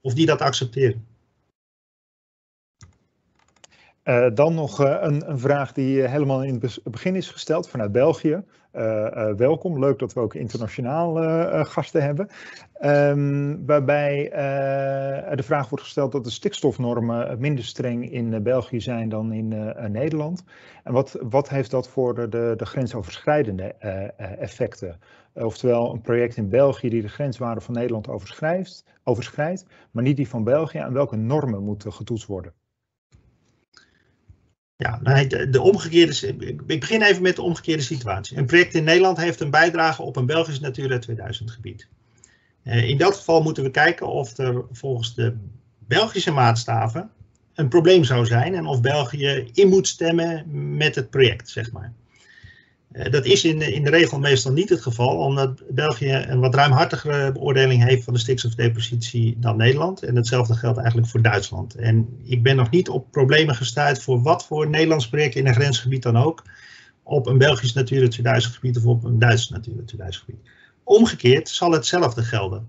of 0.00 0.14
die 0.14 0.26
dat 0.26 0.40
accepteren. 0.40 1.06
Uh, 4.10 4.26
dan 4.34 4.54
nog 4.54 4.80
uh, 4.80 4.96
een, 5.00 5.30
een, 5.30 5.38
vraag 5.38 5.72
die 5.72 6.02
helemaal 6.02 6.42
in 6.44 6.58
het 6.60 6.80
begin 6.84 7.16
is 7.16 7.30
gesteld 7.30 7.68
vanuit 7.68 7.92
België. 7.92 8.42
Welkom, 9.36 9.78
leuk 9.78 9.98
dat 9.98 10.12
we 10.12 10.20
ook 10.20 10.34
internationaal 10.34 11.14
gasten 11.64 12.02
hebben. 12.02 12.28
Um, 12.80 13.66
waarbij 13.66 14.30
de 15.34 15.42
vraag 15.42 15.68
wordt 15.68 15.84
gesteld 15.84 16.12
dat 16.12 16.24
de 16.24 16.30
stikstofnormen 16.30 17.40
minder 17.40 17.64
streng 17.64 18.12
in 18.12 18.42
België 18.42 18.80
zijn 18.80 19.08
dan 19.08 19.32
in 19.32 19.74
Nederland. 19.88 20.44
En 20.84 20.92
wat, 20.92 21.18
wat 21.20 21.48
heeft 21.48 21.70
dat 21.70 21.88
voor 21.88 22.14
de, 22.14 22.28
de, 22.28 22.54
de 22.56 22.66
grensoverschrijdende 22.66 23.74
effecten? 24.38 24.98
oftewel 25.34 25.92
een 25.92 26.00
project 26.00 26.36
in 26.36 26.48
België 26.48 26.88
die 26.88 27.02
de 27.02 27.08
grenswaarde 27.08 27.60
van 27.60 27.74
Nederland 27.74 28.08
overschrijdt, 28.08 28.84
overschrijdt, 29.04 29.64
maar 29.90 30.02
niet 30.02 30.16
die 30.16 30.28
van 30.28 30.44
België. 30.44 30.78
Aan 30.78 30.92
welke 30.92 31.16
normen 31.16 31.62
moeten 31.62 31.92
getoetst 31.92 32.26
worden? 32.26 32.52
Ja, 34.80 35.24
de, 35.24 35.50
de 35.50 35.60
omgekeerde, 35.60 36.34
ik 36.38 36.80
begin 36.80 37.02
even 37.02 37.22
met 37.22 37.36
de 37.36 37.42
omgekeerde 37.42 37.82
situatie. 37.82 38.36
Een 38.36 38.46
project 38.46 38.74
in 38.74 38.84
Nederland 38.84 39.16
heeft 39.16 39.40
een 39.40 39.50
bijdrage 39.50 40.02
op 40.02 40.16
een 40.16 40.26
Belgisch 40.26 40.60
Natura 40.60 40.98
2000 40.98 41.50
gebied. 41.50 41.88
In 42.62 42.98
dat 42.98 43.16
geval 43.16 43.42
moeten 43.42 43.62
we 43.62 43.70
kijken 43.70 44.06
of 44.06 44.38
er 44.38 44.64
volgens 44.72 45.14
de 45.14 45.36
Belgische 45.78 46.30
maatstaven 46.30 47.10
een 47.54 47.68
probleem 47.68 48.04
zou 48.04 48.26
zijn 48.26 48.54
en 48.54 48.66
of 48.66 48.80
België 48.80 49.50
in 49.54 49.68
moet 49.68 49.88
stemmen 49.88 50.44
met 50.76 50.94
het 50.94 51.10
project, 51.10 51.48
zeg 51.48 51.72
maar. 51.72 51.92
Uh, 52.92 53.10
dat 53.10 53.24
is 53.24 53.44
in, 53.44 53.60
in 53.60 53.84
de 53.84 53.90
regel 53.90 54.18
meestal 54.18 54.52
niet 54.52 54.68
het 54.68 54.82
geval, 54.82 55.16
omdat 55.16 55.62
België 55.68 56.12
een 56.12 56.40
wat 56.40 56.54
ruimhartigere 56.54 57.32
beoordeling 57.32 57.84
heeft 57.84 58.04
van 58.04 58.12
de 58.12 58.18
stikstofdepositie 58.18 59.36
dan 59.38 59.56
Nederland. 59.56 60.02
En 60.02 60.16
hetzelfde 60.16 60.54
geldt 60.54 60.78
eigenlijk 60.78 61.08
voor 61.08 61.22
Duitsland. 61.22 61.74
En 61.74 62.18
ik 62.22 62.42
ben 62.42 62.56
nog 62.56 62.70
niet 62.70 62.88
op 62.88 63.10
problemen 63.10 63.54
gestuurd 63.54 64.02
voor 64.02 64.22
wat 64.22 64.46
voor 64.46 64.68
Nederlands 64.68 65.08
project 65.08 65.34
in 65.34 65.46
een 65.46 65.54
grensgebied 65.54 66.02
dan 66.02 66.16
ook. 66.16 66.42
Op 67.02 67.26
een 67.26 67.38
Belgisch 67.38 67.72
Natura 67.72 68.08
2000 68.08 68.54
gebied 68.54 68.76
of 68.76 68.86
op 68.86 69.04
een 69.04 69.18
Duits 69.18 69.48
Natura 69.48 69.82
2000 69.84 70.24
gebied. 70.24 70.50
Omgekeerd 70.84 71.48
zal 71.48 71.72
hetzelfde 71.72 72.22
gelden. 72.22 72.68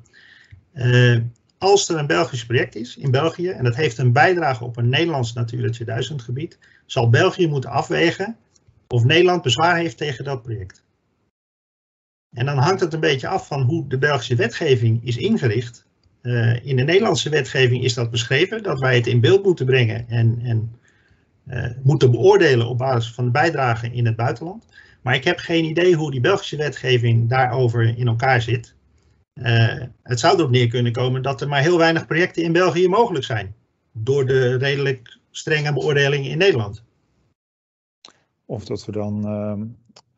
Uh, 0.74 1.18
als 1.58 1.90
er 1.90 1.98
een 1.98 2.08
Belgisch 2.08 2.46
project 2.46 2.76
is 2.76 2.98
in 2.98 3.12
België 3.12 3.50
en 3.50 3.64
dat 3.64 3.76
heeft 3.76 3.98
een 3.98 4.12
bijdrage 4.12 4.64
op 4.64 4.78
een 4.78 4.90
Nederlands 4.90 5.34
Natura 5.34 5.70
2000 5.70 6.22
gebied, 6.22 6.58
zal 6.86 7.10
België 7.10 7.48
moeten 7.48 7.70
afwegen 7.70 8.38
of 8.92 9.04
Nederland 9.04 9.42
bezwaar 9.42 9.78
heeft 9.78 9.98
tegen 9.98 10.24
dat 10.24 10.42
project. 10.42 10.84
En 12.32 12.46
dan 12.46 12.58
hangt 12.58 12.82
het 12.82 12.94
een 12.94 13.00
beetje 13.00 13.28
af 13.28 13.48
van 13.48 13.62
hoe 13.62 13.88
de 13.88 13.98
Belgische 13.98 14.36
wetgeving 14.36 15.06
is 15.06 15.18
ingericht. 15.18 15.86
Uh, 16.22 16.66
in 16.66 16.76
de 16.76 16.84
Nederlandse 16.84 17.30
wetgeving 17.30 17.84
is 17.84 17.94
dat 17.94 18.12
beschreven, 18.12 18.64
dat 18.64 18.80
wij 18.80 18.96
het 18.96 19.08
in 19.08 19.20
beeld 19.20 19.44
moeten 19.44 19.66
brengen 19.66 20.10
en, 20.10 20.40
en 20.44 20.76
uh, 21.48 21.66
moeten 21.84 22.12
beoordelen 22.12 22.68
op 22.68 22.78
basis 22.78 23.14
van 23.14 23.26
de 23.26 23.32
bijdrage 23.32 23.92
in 23.92 24.06
het 24.06 24.16
buitenland. 24.16 24.66
Maar 25.02 25.16
ik 25.16 25.24
heb 25.24 25.38
geen 25.38 25.66
idee 25.66 25.96
hoe 25.96 26.12
die 26.12 26.22
Belgische 26.22 26.58
wetgeving 26.58 27.30
daarover 27.30 27.98
in 27.98 28.08
elkaar 28.08 28.42
zit. 28.42 28.76
Uh, 29.34 29.84
het 30.04 30.20
zou 30.20 30.38
erop 30.38 30.50
neer 30.50 30.68
kunnen 30.68 30.92
komen 30.92 31.22
dat 31.22 31.42
er 31.42 31.48
maar 31.48 31.62
heel 31.62 31.78
weinig 31.78 32.06
projecten 32.06 32.44
in 32.44 32.52
België 32.52 32.88
mogelijk 32.88 33.26
zijn. 33.26 33.56
Door 33.92 34.26
de 34.26 34.58
redelijk 34.58 35.18
strenge 35.32 35.74
beoordeling 35.74 36.28
in 36.28 36.38
Nederland. 36.38 36.84
Of 38.52 38.66
dat 38.66 38.86
we 38.86 38.92
dan, 38.92 39.26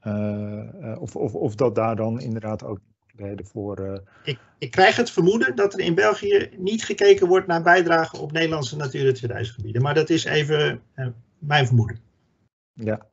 uh, 0.04 1.02
of, 1.02 1.16
of, 1.16 1.36
of 1.36 1.56
dat 1.56 1.76
daar 1.76 1.96
dan 1.96 2.20
inderdaad 2.20 2.64
ook 2.64 2.80
reden 3.16 3.46
voor. 3.46 3.80
Uh... 3.80 3.98
Ik, 4.24 4.40
ik 4.58 4.72
krijg 4.72 4.96
het 4.96 5.12
vermoeden 5.12 5.56
dat 5.56 5.74
er 5.74 5.80
in 5.80 5.96
België 5.96 6.50
niet 6.58 6.84
gekeken 6.84 7.28
wordt 7.28 7.48
naar 7.48 7.62
bijdragen 7.62 8.20
op 8.20 8.32
Nederlandse 8.32 8.78
Natura 8.78 9.12
2000 9.12 9.56
gebieden. 9.56 9.82
Maar 9.82 9.94
dat 9.94 10.10
is 10.10 10.26
even 10.26 10.82
mijn 11.40 11.66
vermoeden. 11.66 12.00
Ja. 12.74 13.06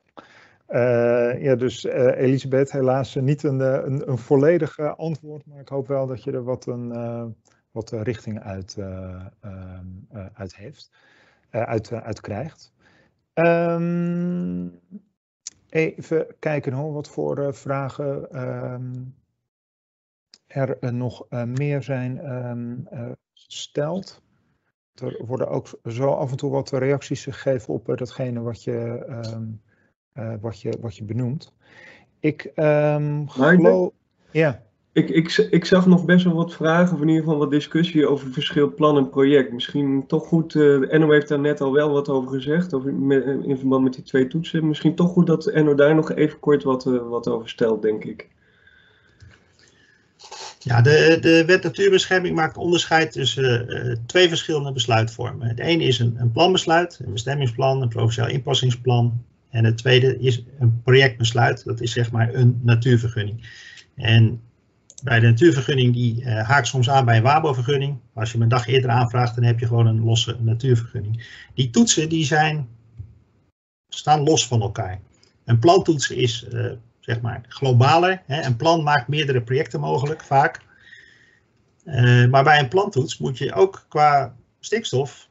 ja, 1.39 1.55
dus 1.55 1.85
Elisabeth, 1.85 2.73
helaas 2.73 3.15
niet 3.15 3.43
een, 3.43 3.61
een, 3.61 4.11
een 4.11 4.19
volledig 4.19 4.79
antwoord, 4.79 5.47
maar 5.47 5.61
ik 5.61 5.69
hoop 5.69 5.89
wel 5.89 6.07
dat 6.07 6.23
je 6.25 6.33
er 6.33 6.45
wat, 6.45 6.67
een, 6.67 7.35
wat 7.71 7.91
richting 7.91 8.43
uit, 8.43 8.77
uit 10.35 10.57
heeft, 10.57 10.91
uit, 11.51 11.93
uit 11.93 12.21
krijgt. 12.21 12.73
Um, 13.35 14.81
Even 15.71 16.27
kijken 16.39 16.73
hoor, 16.73 16.93
wat 16.93 17.09
voor 17.09 17.39
uh, 17.39 17.53
vragen 17.53 18.43
um, 18.73 19.15
er 20.47 20.77
uh, 20.81 20.91
nog 20.91 21.27
uh, 21.31 21.43
meer 21.45 21.83
zijn 21.83 22.33
um, 22.33 22.89
gesteld. 23.33 24.23
Er 24.95 25.25
worden 25.27 25.49
ook 25.49 25.81
zo 25.85 26.09
af 26.11 26.31
en 26.31 26.37
toe 26.37 26.51
wat 26.51 26.71
reacties 26.71 27.25
gegeven 27.25 27.75
op 27.75 27.87
datgene 27.97 28.41
wat 28.41 28.65
je, 28.65 29.07
um, 29.35 29.63
wat 30.41 30.61
je, 30.61 30.79
wat 30.81 30.97
je 30.97 31.05
benoemt. 31.05 31.55
Ik 32.21 32.53
geloof... 33.27 33.93
Ja. 34.31 34.63
Ik, 35.01 35.11
ik, 35.11 35.49
ik 35.51 35.65
zag 35.65 35.87
nog 35.87 36.05
best 36.05 36.25
wel 36.25 36.35
wat 36.35 36.55
vragen, 36.55 36.95
of 36.95 37.03
in 37.03 37.09
ieder 37.09 37.23
geval 37.23 37.39
wat 37.39 37.51
discussie 37.51 38.07
over 38.07 38.33
verschil 38.33 38.75
plan 38.75 38.97
en 38.97 39.11
project. 39.11 39.53
Misschien 39.53 40.07
toch 40.07 40.27
goed, 40.27 40.55
uh, 40.55 40.93
Enno 40.93 41.11
heeft 41.11 41.29
daar 41.29 41.41
net 41.41 41.61
al 41.61 41.73
wel 41.73 41.91
wat 41.91 42.09
over 42.09 42.31
gezegd, 42.31 42.75
over, 42.75 42.89
in 43.45 43.57
verband 43.59 43.85
met 43.85 43.95
die 43.95 44.03
twee 44.03 44.27
toetsen. 44.27 44.69
Misschien 44.69 44.95
toch 44.95 45.11
goed 45.13 45.27
dat 45.27 45.47
Enno 45.47 45.75
daar 45.75 45.95
nog 45.95 46.13
even 46.13 46.39
kort 46.39 46.63
wat, 46.63 46.87
uh, 46.87 47.09
wat 47.09 47.29
over 47.29 47.49
stelt, 47.49 47.83
denk 47.83 48.05
ik. 48.05 48.29
Ja, 50.59 50.81
de, 50.81 51.19
de 51.21 51.45
wet 51.45 51.63
natuurbescherming 51.63 52.35
maakt 52.35 52.57
onderscheid 52.57 53.13
tussen 53.13 53.99
twee 54.07 54.29
verschillende 54.29 54.73
besluitvormen. 54.73 55.49
Het 55.49 55.59
ene 55.59 55.85
is 55.85 55.99
een, 55.99 56.15
een 56.19 56.33
planbesluit, 56.33 57.01
een 57.05 57.13
bestemmingsplan, 57.13 57.83
een 57.83 57.89
provinciaal 57.89 58.29
inpassingsplan. 58.29 59.25
En 59.51 59.65
het 59.65 59.77
tweede 59.77 60.19
is 60.19 60.45
een 60.59 60.81
projectbesluit, 60.85 61.65
dat 61.65 61.81
is 61.81 61.93
zeg 61.93 62.13
maar 62.13 62.35
een 62.35 62.61
natuurvergunning. 62.63 63.49
En 63.95 64.41
bij 65.03 65.21
de 65.21 65.27
natuurvergunning 65.27 65.95
die 65.95 66.23
uh, 66.23 66.49
haakt 66.49 66.67
soms 66.67 66.91
aan 66.91 67.05
bij 67.05 67.17
een 67.17 67.23
WABO-vergunning. 67.23 67.99
Als 68.15 68.29
je 68.29 68.35
hem 68.35 68.43
een 68.43 68.49
dag 68.49 68.67
eerder 68.67 68.91
aanvraagt, 68.91 69.35
dan 69.35 69.45
heb 69.45 69.59
je 69.59 69.67
gewoon 69.67 69.87
een 69.87 70.05
losse 70.05 70.37
natuurvergunning. 70.41 71.27
Die 71.55 71.71
toetsen 71.71 72.09
die 72.09 72.25
zijn, 72.25 72.69
staan 73.89 74.23
los 74.23 74.47
van 74.47 74.61
elkaar. 74.61 75.01
Een 75.45 75.59
plantoets 75.59 76.11
is 76.11 76.47
uh, 76.53 76.73
zeg 77.01 77.21
maar 77.21 77.41
globaler. 77.49 78.23
Hè. 78.27 78.43
Een 78.43 78.57
plan 78.57 78.83
maakt 78.83 79.09
meerdere 79.09 79.43
projecten 79.43 79.81
mogelijk, 79.81 80.23
vaak. 80.23 80.61
Uh, 81.85 82.27
maar 82.27 82.45
bij 82.45 82.59
een 82.59 82.69
plantoets 82.69 83.19
moet 83.19 83.39
je 83.39 83.53
ook 83.53 83.85
qua 83.89 84.37
stikstof, 84.61 85.29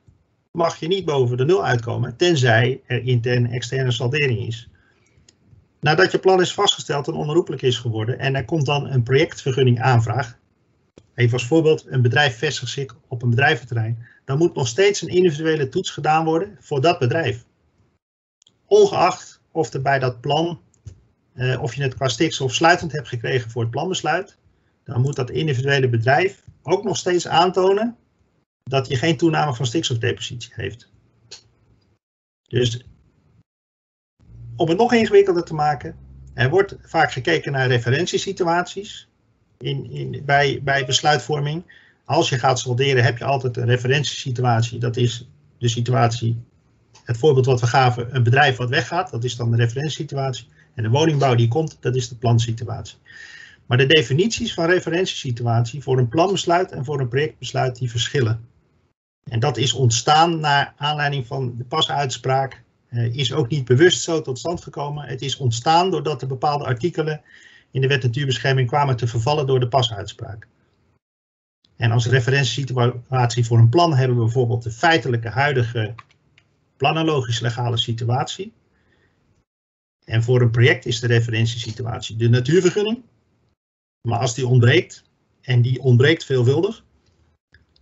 mag 0.51 0.79
je 0.79 0.87
niet 0.87 1.05
boven 1.05 1.37
de 1.37 1.45
nul 1.45 1.65
uitkomen, 1.65 2.15
tenzij 2.15 2.81
er 2.85 3.03
interne 3.03 3.49
externe 3.49 3.91
saldering 3.91 4.47
is. 4.47 4.69
Nadat 5.79 6.11
je 6.11 6.19
plan 6.19 6.41
is 6.41 6.53
vastgesteld 6.53 7.07
en 7.07 7.13
onherroepelijk 7.13 7.61
is 7.61 7.77
geworden 7.77 8.19
en 8.19 8.35
er 8.35 8.45
komt 8.45 8.65
dan 8.65 8.87
een 8.87 9.03
projectvergunning 9.03 9.81
aanvraag, 9.81 10.37
even 11.15 11.33
als 11.33 11.45
voorbeeld, 11.45 11.85
een 11.87 12.01
bedrijf 12.01 12.37
vestigt 12.37 12.71
zich 12.71 12.95
op 13.07 13.21
een 13.21 13.29
bedrijventerrein, 13.29 14.07
dan 14.25 14.37
moet 14.37 14.55
nog 14.55 14.67
steeds 14.67 15.01
een 15.01 15.07
individuele 15.07 15.69
toets 15.69 15.89
gedaan 15.89 16.25
worden 16.25 16.57
voor 16.59 16.81
dat 16.81 16.99
bedrijf. 16.99 17.45
Ongeacht 18.65 19.41
of 19.51 19.73
er 19.73 19.81
bij 19.81 19.99
dat 19.99 20.21
plan, 20.21 20.61
eh, 21.33 21.61
of 21.61 21.75
je 21.75 21.81
het 21.81 21.95
qua 21.95 22.07
stikstof 22.07 22.53
sluitend 22.53 22.91
hebt 22.91 23.07
gekregen 23.07 23.51
voor 23.51 23.61
het 23.61 23.71
planbesluit, 23.71 24.37
dan 24.83 25.01
moet 25.01 25.15
dat 25.15 25.29
individuele 25.29 25.89
bedrijf 25.89 26.43
ook 26.61 26.83
nog 26.83 26.97
steeds 26.97 27.27
aantonen 27.27 27.97
dat 28.63 28.87
je 28.87 28.95
geen 28.95 29.17
toename 29.17 29.55
van 29.55 29.65
stikstofdepositie 29.65 30.51
heeft. 30.55 30.89
Dus 32.47 32.85
om 34.59 34.69
het 34.69 34.77
nog 34.77 34.93
ingewikkelder 34.93 35.43
te 35.43 35.53
maken, 35.53 35.95
er 36.33 36.49
wordt 36.49 36.75
vaak 36.81 37.11
gekeken 37.11 37.51
naar 37.51 37.67
referentiesituaties 37.67 39.07
in, 39.57 39.91
in, 39.91 40.21
bij, 40.25 40.59
bij 40.63 40.85
besluitvorming. 40.85 41.63
Als 42.05 42.29
je 42.29 42.39
gaat 42.39 42.59
solderen 42.59 43.03
heb 43.03 43.17
je 43.17 43.23
altijd 43.23 43.57
een 43.57 43.65
referentiesituatie. 43.65 44.79
Dat 44.79 44.97
is 44.97 45.29
de 45.57 45.67
situatie, 45.67 46.43
het 47.03 47.17
voorbeeld 47.17 47.45
wat 47.45 47.59
we 47.59 47.67
gaven, 47.67 48.15
een 48.15 48.23
bedrijf 48.23 48.57
wat 48.57 48.69
weggaat, 48.69 49.11
dat 49.11 49.23
is 49.23 49.35
dan 49.35 49.51
de 49.51 49.57
referentiesituatie. 49.57 50.47
En 50.75 50.83
de 50.83 50.89
woningbouw 50.89 51.35
die 51.35 51.47
komt, 51.47 51.77
dat 51.79 51.95
is 51.95 52.09
de 52.09 52.15
plansituatie. 52.15 52.97
Maar 53.65 53.77
de 53.77 53.85
definities 53.85 54.53
van 54.53 54.65
referentiesituatie 54.65 55.83
voor 55.83 55.97
een 55.97 56.09
planbesluit 56.09 56.71
en 56.71 56.85
voor 56.85 56.99
een 56.99 57.07
projectbesluit 57.07 57.75
die 57.75 57.89
verschillen. 57.89 58.47
En 59.29 59.39
dat 59.39 59.57
is 59.57 59.73
ontstaan 59.73 60.39
naar 60.39 60.73
aanleiding 60.77 61.27
van 61.27 61.53
de 61.57 61.63
pasuitspraak 61.63 62.63
is 62.89 63.33
ook 63.33 63.49
niet 63.49 63.65
bewust 63.65 64.01
zo 64.01 64.21
tot 64.21 64.39
stand 64.39 64.63
gekomen. 64.63 65.07
Het 65.07 65.21
is 65.21 65.37
ontstaan 65.37 65.91
doordat 65.91 66.21
er 66.21 66.27
bepaalde 66.27 66.65
artikelen 66.65 67.21
in 67.71 67.81
de 67.81 67.87
wet 67.87 68.03
natuurbescherming 68.03 68.67
kwamen 68.67 68.97
te 68.97 69.07
vervallen 69.07 69.47
door 69.47 69.59
de 69.59 69.67
pasuitspraak. 69.67 70.47
En 71.75 71.91
als 71.91 72.05
referentiesituatie 72.05 73.45
voor 73.45 73.57
een 73.57 73.69
plan 73.69 73.95
hebben 73.95 74.17
we 74.17 74.23
bijvoorbeeld 74.23 74.63
de 74.63 74.71
feitelijke 74.71 75.29
huidige 75.29 75.95
planologisch 76.77 77.39
legale 77.39 77.77
situatie. 77.77 78.53
En 80.05 80.23
voor 80.23 80.41
een 80.41 80.51
project 80.51 80.85
is 80.85 80.99
de 80.99 81.07
referentiesituatie 81.07 82.15
de 82.15 82.29
natuurvergunning. 82.29 83.03
Maar 84.07 84.19
als 84.19 84.35
die 84.35 84.47
ontbreekt, 84.47 85.03
en 85.41 85.61
die 85.61 85.79
ontbreekt 85.79 86.25
veelvuldig, 86.25 86.83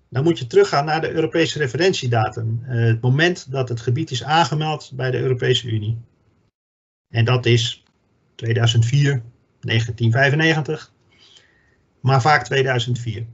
dan 0.09 0.23
moet 0.23 0.39
je 0.39 0.47
teruggaan 0.47 0.85
naar 0.85 1.01
de 1.01 1.11
Europese 1.11 1.57
referentiedatum. 1.59 2.63
Uh, 2.63 2.85
het 2.85 3.01
moment 3.01 3.51
dat 3.51 3.69
het 3.69 3.81
gebied 3.81 4.11
is 4.11 4.23
aangemeld 4.23 4.91
bij 4.93 5.11
de 5.11 5.19
Europese 5.19 5.67
Unie. 5.67 5.97
En 7.09 7.25
dat 7.25 7.45
is 7.45 7.83
2004, 8.35 9.23
1995, 9.59 10.93
maar 11.99 12.21
vaak 12.21 12.45
2004. 12.45 13.25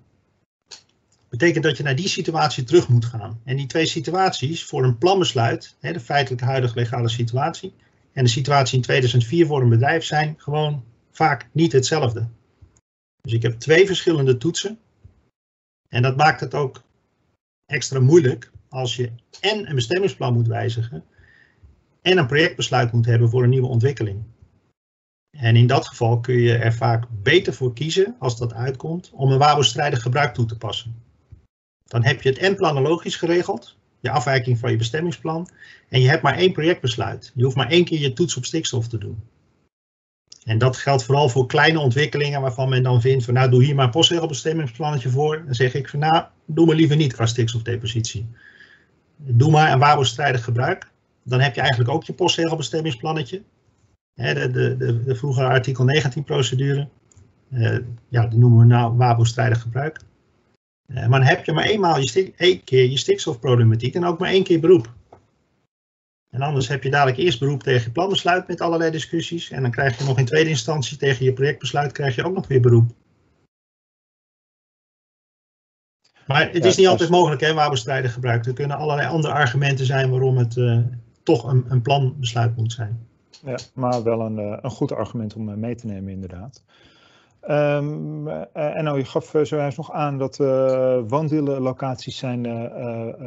Betekent 1.29 1.63
dat 1.63 1.77
je 1.77 1.83
naar 1.83 1.95
die 1.95 2.07
situatie 2.07 2.63
terug 2.63 2.87
moet 2.87 3.05
gaan. 3.05 3.41
En 3.43 3.57
die 3.57 3.67
twee 3.67 3.85
situaties 3.85 4.63
voor 4.63 4.83
een 4.83 4.97
planbesluit, 4.97 5.75
de 5.79 5.99
feitelijke 5.99 6.45
huidige 6.45 6.75
legale 6.75 7.09
situatie, 7.09 7.73
en 8.11 8.23
de 8.23 8.29
situatie 8.29 8.75
in 8.75 8.83
2004 8.83 9.45
voor 9.45 9.61
een 9.61 9.69
bedrijf 9.69 10.03
zijn 10.03 10.35
gewoon 10.37 10.83
vaak 11.11 11.47
niet 11.51 11.71
hetzelfde. 11.71 12.27
Dus 13.21 13.33
ik 13.33 13.41
heb 13.41 13.59
twee 13.59 13.85
verschillende 13.85 14.37
toetsen 14.37 14.79
en 15.93 16.01
dat 16.01 16.15
maakt 16.15 16.39
het 16.39 16.53
ook 16.53 16.83
extra 17.65 17.99
moeilijk 17.99 18.51
als 18.69 18.95
je 18.95 19.11
en 19.39 19.69
een 19.69 19.75
bestemmingsplan 19.75 20.33
moet 20.33 20.47
wijzigen 20.47 21.03
en 22.01 22.17
een 22.17 22.27
projectbesluit 22.27 22.91
moet 22.91 23.05
hebben 23.05 23.29
voor 23.29 23.43
een 23.43 23.49
nieuwe 23.49 23.67
ontwikkeling. 23.67 24.23
En 25.37 25.55
in 25.55 25.67
dat 25.67 25.87
geval 25.87 26.19
kun 26.19 26.35
je 26.35 26.55
er 26.55 26.73
vaak 26.73 27.05
beter 27.21 27.53
voor 27.53 27.73
kiezen, 27.73 28.15
als 28.19 28.37
dat 28.37 28.53
uitkomt, 28.53 29.09
om 29.13 29.31
een 29.31 29.37
WABO-strijdig 29.37 30.01
gebruik 30.01 30.33
toe 30.33 30.45
te 30.45 30.57
passen. 30.57 30.95
Dan 31.83 32.03
heb 32.03 32.21
je 32.21 32.29
het 32.29 32.37
en 32.37 32.55
planologisch 32.55 33.15
geregeld, 33.15 33.77
je 33.99 34.09
afwijking 34.09 34.59
van 34.59 34.71
je 34.71 34.77
bestemmingsplan, 34.77 35.49
en 35.89 36.01
je 36.01 36.09
hebt 36.09 36.23
maar 36.23 36.37
één 36.37 36.51
projectbesluit. 36.51 37.31
Je 37.35 37.43
hoeft 37.43 37.55
maar 37.55 37.69
één 37.69 37.85
keer 37.85 37.99
je 37.99 38.13
toets 38.13 38.37
op 38.37 38.45
stikstof 38.45 38.87
te 38.87 38.97
doen. 38.97 39.23
En 40.45 40.57
dat 40.57 40.77
geldt 40.77 41.03
vooral 41.03 41.29
voor 41.29 41.47
kleine 41.47 41.79
ontwikkelingen 41.79 42.41
waarvan 42.41 42.69
men 42.69 42.83
dan 42.83 43.01
vindt 43.01 43.25
van 43.25 43.33
nou 43.33 43.49
doe 43.49 43.63
hier 43.63 43.75
maar 43.75 43.85
een 43.85 43.91
postregelbestemmingsplannetje 43.91 45.09
voor. 45.09 45.43
Dan 45.45 45.55
zeg 45.55 45.73
ik 45.73 45.89
van 45.89 45.99
nou 45.99 46.23
doe 46.45 46.65
maar 46.65 46.75
liever 46.75 46.95
niet 46.95 47.13
qua 47.13 47.25
stikstofdepositie. 47.25 48.25
Doe 49.17 49.51
maar 49.51 49.71
een 49.71 49.79
waarbestrijdig 49.79 50.43
gebruik. 50.43 50.91
Dan 51.23 51.39
heb 51.39 51.55
je 51.55 51.61
eigenlijk 51.61 51.89
ook 51.89 52.03
je 52.03 52.13
postregelbestemmingsplannetje. 52.13 53.41
de, 54.13 54.33
de, 54.51 54.77
de, 54.77 55.03
de 55.03 55.15
vroegere 55.15 55.47
artikel 55.47 55.83
19 55.83 56.23
procedure. 56.23 56.87
Uh, 57.51 57.77
ja, 58.07 58.27
die 58.27 58.39
noemen 58.39 58.59
we 58.59 58.65
nou 58.65 58.97
waarbestrijdig 58.97 59.61
gebruik. 59.61 59.99
Uh, 60.87 61.07
maar 61.07 61.19
dan 61.19 61.29
heb 61.29 61.45
je 61.45 61.51
maar 61.51 61.65
eenmaal 61.65 61.99
je 61.99 62.33
één 62.37 62.63
keer 62.63 62.89
je 62.89 62.97
stikstofproblematiek 62.97 63.95
en 63.95 64.05
ook 64.05 64.19
maar 64.19 64.29
één 64.29 64.43
keer 64.43 64.59
beroep. 64.59 64.93
En 66.33 66.41
anders 66.41 66.67
heb 66.67 66.83
je 66.83 66.89
dadelijk 66.89 67.17
eerst 67.17 67.39
beroep 67.39 67.63
tegen 67.63 67.83
je 67.83 67.91
planbesluit 67.91 68.47
met 68.47 68.61
allerlei 68.61 68.91
discussies. 68.91 69.49
En 69.49 69.61
dan 69.61 69.71
krijg 69.71 69.97
je 69.97 70.03
nog 70.03 70.17
in 70.17 70.25
tweede 70.25 70.49
instantie 70.49 70.97
tegen 70.97 71.25
je 71.25 71.33
projectbesluit 71.33 71.91
krijg 71.91 72.15
je 72.15 72.23
ook 72.23 72.35
nog 72.35 72.47
weer 72.47 72.61
beroep. 72.61 72.91
Maar 76.27 76.51
het 76.51 76.65
is 76.65 76.77
niet 76.77 76.87
altijd 76.87 77.09
mogelijk 77.09 77.41
hè, 77.41 77.53
waar 77.53 77.69
bestrijden 77.69 78.11
gebruikt. 78.11 78.47
Er 78.47 78.53
kunnen 78.53 78.77
allerlei 78.77 79.07
andere 79.07 79.33
argumenten 79.33 79.85
zijn 79.85 80.09
waarom 80.09 80.37
het 80.37 80.55
uh, 80.55 80.79
toch 81.23 81.43
een, 81.43 81.65
een 81.67 81.81
planbesluit 81.81 82.55
moet 82.55 82.71
zijn. 82.71 83.07
Ja, 83.45 83.57
maar 83.73 84.03
wel 84.03 84.21
een, 84.21 84.39
uh, 84.39 84.57
een 84.61 84.71
goed 84.71 84.91
argument 84.91 85.35
om 85.35 85.49
uh, 85.49 85.55
mee 85.55 85.75
te 85.75 85.87
nemen 85.87 86.13
inderdaad. 86.13 86.63
Um, 87.49 88.27
en 88.53 88.83
nou, 88.83 88.97
je 88.97 89.05
gaf 89.05 89.33
uh, 89.33 89.43
zojuist 89.43 89.77
nog 89.77 89.91
aan 89.91 90.17
dat 90.17 90.39
uh, 90.39 90.99
woondeellocaties 91.07 92.17
zijn 92.17 92.41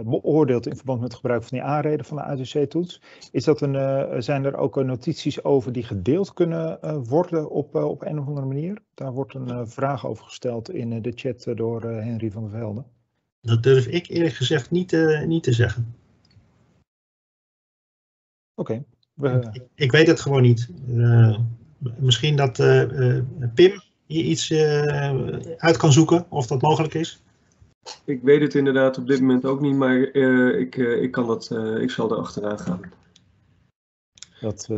beoordeeld 0.05 0.67
in 0.67 0.77
verband 0.77 1.01
met 1.01 1.09
het 1.09 1.21
gebruik 1.21 1.43
van 1.43 1.59
die 1.59 1.67
aanreden 1.67 2.07
van 2.07 2.17
de 2.17 2.23
ADC-toets. 2.23 3.03
Is 3.31 3.45
dat 3.45 3.61
een, 3.61 4.23
zijn 4.23 4.45
er 4.45 4.57
ook 4.57 4.85
notities 4.85 5.45
over 5.45 5.73
die 5.73 5.83
gedeeld 5.83 6.33
kunnen 6.33 6.79
worden 7.05 7.51
op, 7.51 7.75
op 7.75 8.03
een 8.03 8.19
of 8.19 8.27
andere 8.27 8.47
manier? 8.47 8.83
Daar 8.95 9.13
wordt 9.13 9.35
een 9.35 9.69
vraag 9.69 10.07
over 10.07 10.25
gesteld 10.25 10.71
in 10.71 11.03
de 11.03 11.13
chat 11.15 11.47
door 11.55 11.83
Henry 11.83 12.31
van 12.31 12.43
der 12.43 12.59
Velde. 12.59 12.85
Dat 13.41 13.63
durf 13.63 13.87
ik 13.87 14.07
eerlijk 14.07 14.35
gezegd 14.35 14.71
niet, 14.71 14.97
niet 15.27 15.43
te 15.43 15.53
zeggen. 15.53 15.95
Oké. 18.55 18.83
Okay. 19.17 19.41
Ik, 19.53 19.63
ik, 19.75 19.93
weet 19.93 20.07
het 20.07 20.21
gewoon 20.21 20.43
niet. 20.43 20.69
misschien 21.99 22.37
dat 22.37 22.57
Pim 23.55 23.85
je 24.07 24.23
iets 24.23 24.51
uh, 24.51 25.39
uit 25.57 25.77
kan 25.77 25.93
zoeken 25.93 26.27
of 26.29 26.47
dat 26.47 26.63
mogelijk 26.63 26.95
is? 26.95 27.23
Ik 28.05 28.23
weet 28.23 28.41
het 28.41 28.55
inderdaad 28.55 28.99
op 28.99 29.07
dit 29.07 29.21
moment 29.21 29.45
ook 29.45 29.61
niet, 29.61 29.77
maar 29.77 29.97
uh, 29.97 30.61
ik, 30.61 30.77
uh, 30.77 31.03
ik, 31.03 31.11
kan 31.11 31.27
dat, 31.27 31.51
ik 31.81 31.91
zal 31.91 32.11
er 32.11 32.17
achteraan 32.17 32.59
gaan. 32.59 32.81
Dat, 34.41 34.69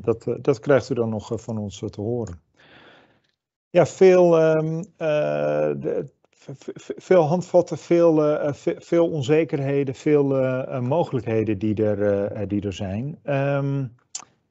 dat, 0.00 0.36
dat 0.40 0.60
krijgt 0.60 0.90
u 0.90 0.94
dan 0.94 1.08
nog 1.08 1.30
van 1.34 1.58
ons 1.58 1.78
te 1.78 2.00
horen. 2.00 2.40
Ja, 3.70 3.86
veel, 3.86 4.56
um, 4.56 4.84
de, 4.96 6.08
veel 6.96 7.22
handvatten, 7.22 7.78
veel, 7.78 8.54
veel 8.78 9.08
onzekerheden, 9.08 9.94
veel 9.94 10.24
mogelijkheden 10.80 11.58
die 11.58 11.84
er, 11.84 12.48
die 12.48 12.62
er 12.62 12.72
zijn. 12.72 13.18
Um, 13.24 13.94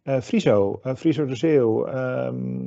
Friso, 0.03 0.79
Friso 0.95 1.25
de 1.25 1.35
Zeeuw, 1.35 1.85
ehm, 1.85 2.65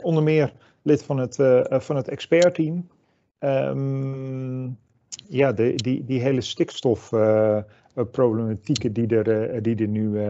onder 0.00 0.22
meer 0.22 0.52
lid 0.82 1.02
van 1.02 1.18
het, 1.18 1.34
van 1.70 1.96
het 1.96 2.08
expertteam. 2.08 2.88
Um, 3.38 4.78
ja, 5.28 5.52
de, 5.52 5.72
die, 5.74 6.04
die 6.04 6.20
hele 6.20 6.40
stikstofproblematieken 6.40 8.92
die, 8.92 9.16
er, 9.16 9.62
die 9.62 9.76
er 9.76 9.88
nu 9.88 10.20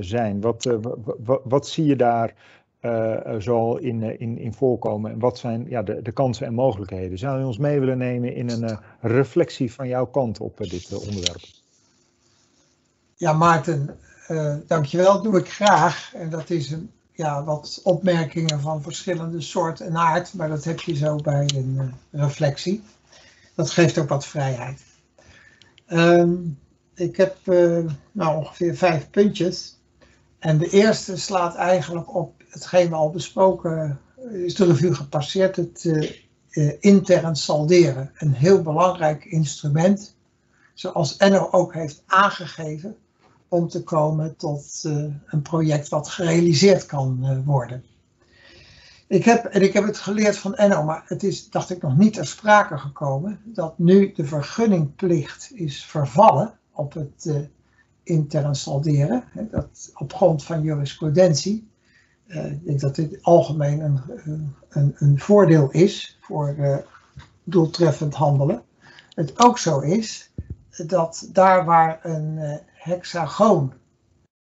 zijn. 0.00 0.40
Wat, 0.40 0.78
wat, 1.24 1.40
wat 1.44 1.68
zie 1.68 1.84
je 1.84 1.96
daar 1.96 2.34
zoal 3.38 3.78
in, 3.78 4.20
in, 4.20 4.38
in 4.38 4.54
voorkomen 4.54 5.10
en 5.10 5.18
wat 5.18 5.38
zijn 5.38 5.66
ja, 5.68 5.82
de, 5.82 6.02
de 6.02 6.12
kansen 6.12 6.46
en 6.46 6.54
mogelijkheden? 6.54 7.18
Zou 7.18 7.38
je 7.38 7.46
ons 7.46 7.58
mee 7.58 7.80
willen 7.80 7.98
nemen 7.98 8.34
in 8.34 8.50
een 8.50 8.78
reflectie 9.00 9.72
van 9.72 9.88
jouw 9.88 10.06
kant 10.06 10.40
op 10.40 10.56
dit 10.56 11.06
onderwerp? 11.06 11.40
Ja, 13.16 13.32
Maarten, 13.32 13.98
uh, 14.28 14.54
dankjewel. 14.66 15.22
Doe 15.22 15.38
ik 15.38 15.50
graag. 15.50 16.14
En 16.14 16.30
dat 16.30 16.50
is 16.50 16.70
een, 16.70 16.90
ja, 17.12 17.44
wat 17.44 17.80
opmerkingen 17.82 18.60
van 18.60 18.82
verschillende 18.82 19.40
soort 19.40 19.80
en 19.80 19.96
aard, 19.96 20.34
maar 20.34 20.48
dat 20.48 20.64
heb 20.64 20.80
je 20.80 20.96
zo 20.96 21.16
bij 21.16 21.50
een 21.54 21.78
uh, 21.80 22.20
reflectie. 22.22 22.82
Dat 23.54 23.70
geeft 23.70 23.98
ook 23.98 24.08
wat 24.08 24.26
vrijheid. 24.26 24.80
Um, 25.88 26.58
ik 26.94 27.16
heb 27.16 27.36
uh, 27.44 27.90
nou 28.12 28.36
ongeveer 28.36 28.76
vijf 28.76 29.10
puntjes. 29.10 29.80
En 30.38 30.58
de 30.58 30.68
eerste 30.68 31.16
slaat 31.16 31.54
eigenlijk 31.54 32.14
op 32.14 32.42
hetgeen 32.48 32.88
we 32.88 32.94
al 32.94 33.10
besproken 33.10 34.00
is 34.32 34.54
de 34.54 34.64
revue 34.64 34.94
gepasseerd, 34.94 35.56
het 35.56 35.88
intern 36.80 37.36
salderen. 37.36 38.10
Een 38.14 38.32
heel 38.32 38.62
belangrijk 38.62 39.24
instrument, 39.24 40.16
zoals 40.74 41.16
Enno 41.16 41.48
ook 41.50 41.74
heeft 41.74 42.02
aangegeven, 42.06 42.96
om 43.52 43.68
te 43.68 43.82
komen 43.82 44.36
tot 44.36 44.82
uh, 44.86 45.14
een 45.26 45.42
project 45.42 45.88
wat 45.88 46.08
gerealiseerd 46.08 46.86
kan 46.86 47.18
uh, 47.22 47.38
worden. 47.44 47.84
Ik 49.06 49.24
heb, 49.24 49.44
en 49.44 49.62
ik 49.62 49.72
heb 49.72 49.84
het 49.84 49.96
geleerd 49.96 50.36
van 50.36 50.54
Enno, 50.54 50.82
maar 50.82 51.02
het 51.06 51.22
is, 51.22 51.50
dacht 51.50 51.70
ik, 51.70 51.82
nog 51.82 51.96
niet 51.96 52.12
ter 52.12 52.26
sprake 52.26 52.78
gekomen, 52.78 53.40
dat 53.44 53.78
nu 53.78 54.12
de 54.12 54.24
vergunningplicht 54.24 55.50
is 55.54 55.84
vervallen 55.84 56.58
op 56.72 56.92
het 56.92 57.24
uh, 57.24 57.36
intern 58.02 58.54
salderen, 58.54 59.24
hè, 59.30 59.48
dat 59.50 59.90
op 59.94 60.14
grond 60.14 60.44
van 60.44 60.62
jurisprudentie. 60.62 61.70
ik 62.26 62.64
denk 62.64 62.80
dat 62.80 62.94
dit 62.94 63.18
algemeen 63.22 63.80
een, 63.80 64.00
een, 64.68 64.94
een 64.98 65.18
voordeel 65.18 65.70
is 65.70 66.18
voor 66.20 66.84
doeltreffend 67.44 68.14
handelen. 68.14 68.62
Het 69.14 69.44
ook 69.44 69.58
zo 69.58 69.80
is 69.80 70.32
dat 70.86 71.28
daar 71.32 71.64
waar 71.64 72.00
een 72.02 72.60
hexagoon 72.82 73.72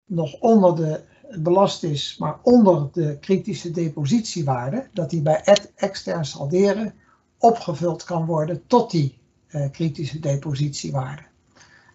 nog 0.05 0.41
onder 0.41 0.77
de 0.77 1.01
belast 1.43 1.83
is, 1.83 2.17
maar 2.19 2.39
onder 2.43 2.89
de 2.93 3.19
kritische 3.21 3.71
depositiewaarde, 3.71 4.89
dat 4.93 5.11
die 5.11 5.23
bij 5.23 5.41
het 5.45 5.73
extern 5.75 6.25
salderen 6.25 6.95
opgevuld 7.39 8.05
kan 8.05 8.27
worden 8.27 8.67
tot 8.67 8.91
die 8.91 9.19
uh, 9.49 9.71
kritische 9.71 10.19
depositiewaarde. 10.19 11.23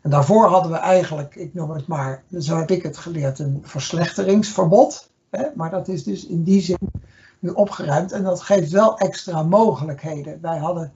En 0.02 0.10
daarvoor 0.10 0.46
hadden 0.48 0.72
we 0.72 0.78
eigenlijk, 0.78 1.36
ik 1.36 1.54
noem 1.54 1.70
het 1.70 1.88
maar, 1.88 2.24
zo 2.40 2.58
heb 2.58 2.72
ik 2.72 2.84
het 2.84 2.98
geleerd, 2.98 3.40
een 3.40 3.60
verslechteringsverbod. 3.62 5.10
Hè, 5.30 5.46
maar 5.56 5.70
dat 5.70 5.88
is 5.88 6.04
dus 6.04 6.26
in 6.26 6.44
die 6.44 6.62
zin 6.62 6.92
nu 7.40 7.50
opgeruimd 7.50 8.12
en 8.12 8.24
dat 8.24 8.42
geeft 8.42 8.72
wel 8.72 8.98
extra 8.98 9.44
mogelijkheden. 9.44 10.42
Wij 10.42 10.58
hadden 10.58 10.94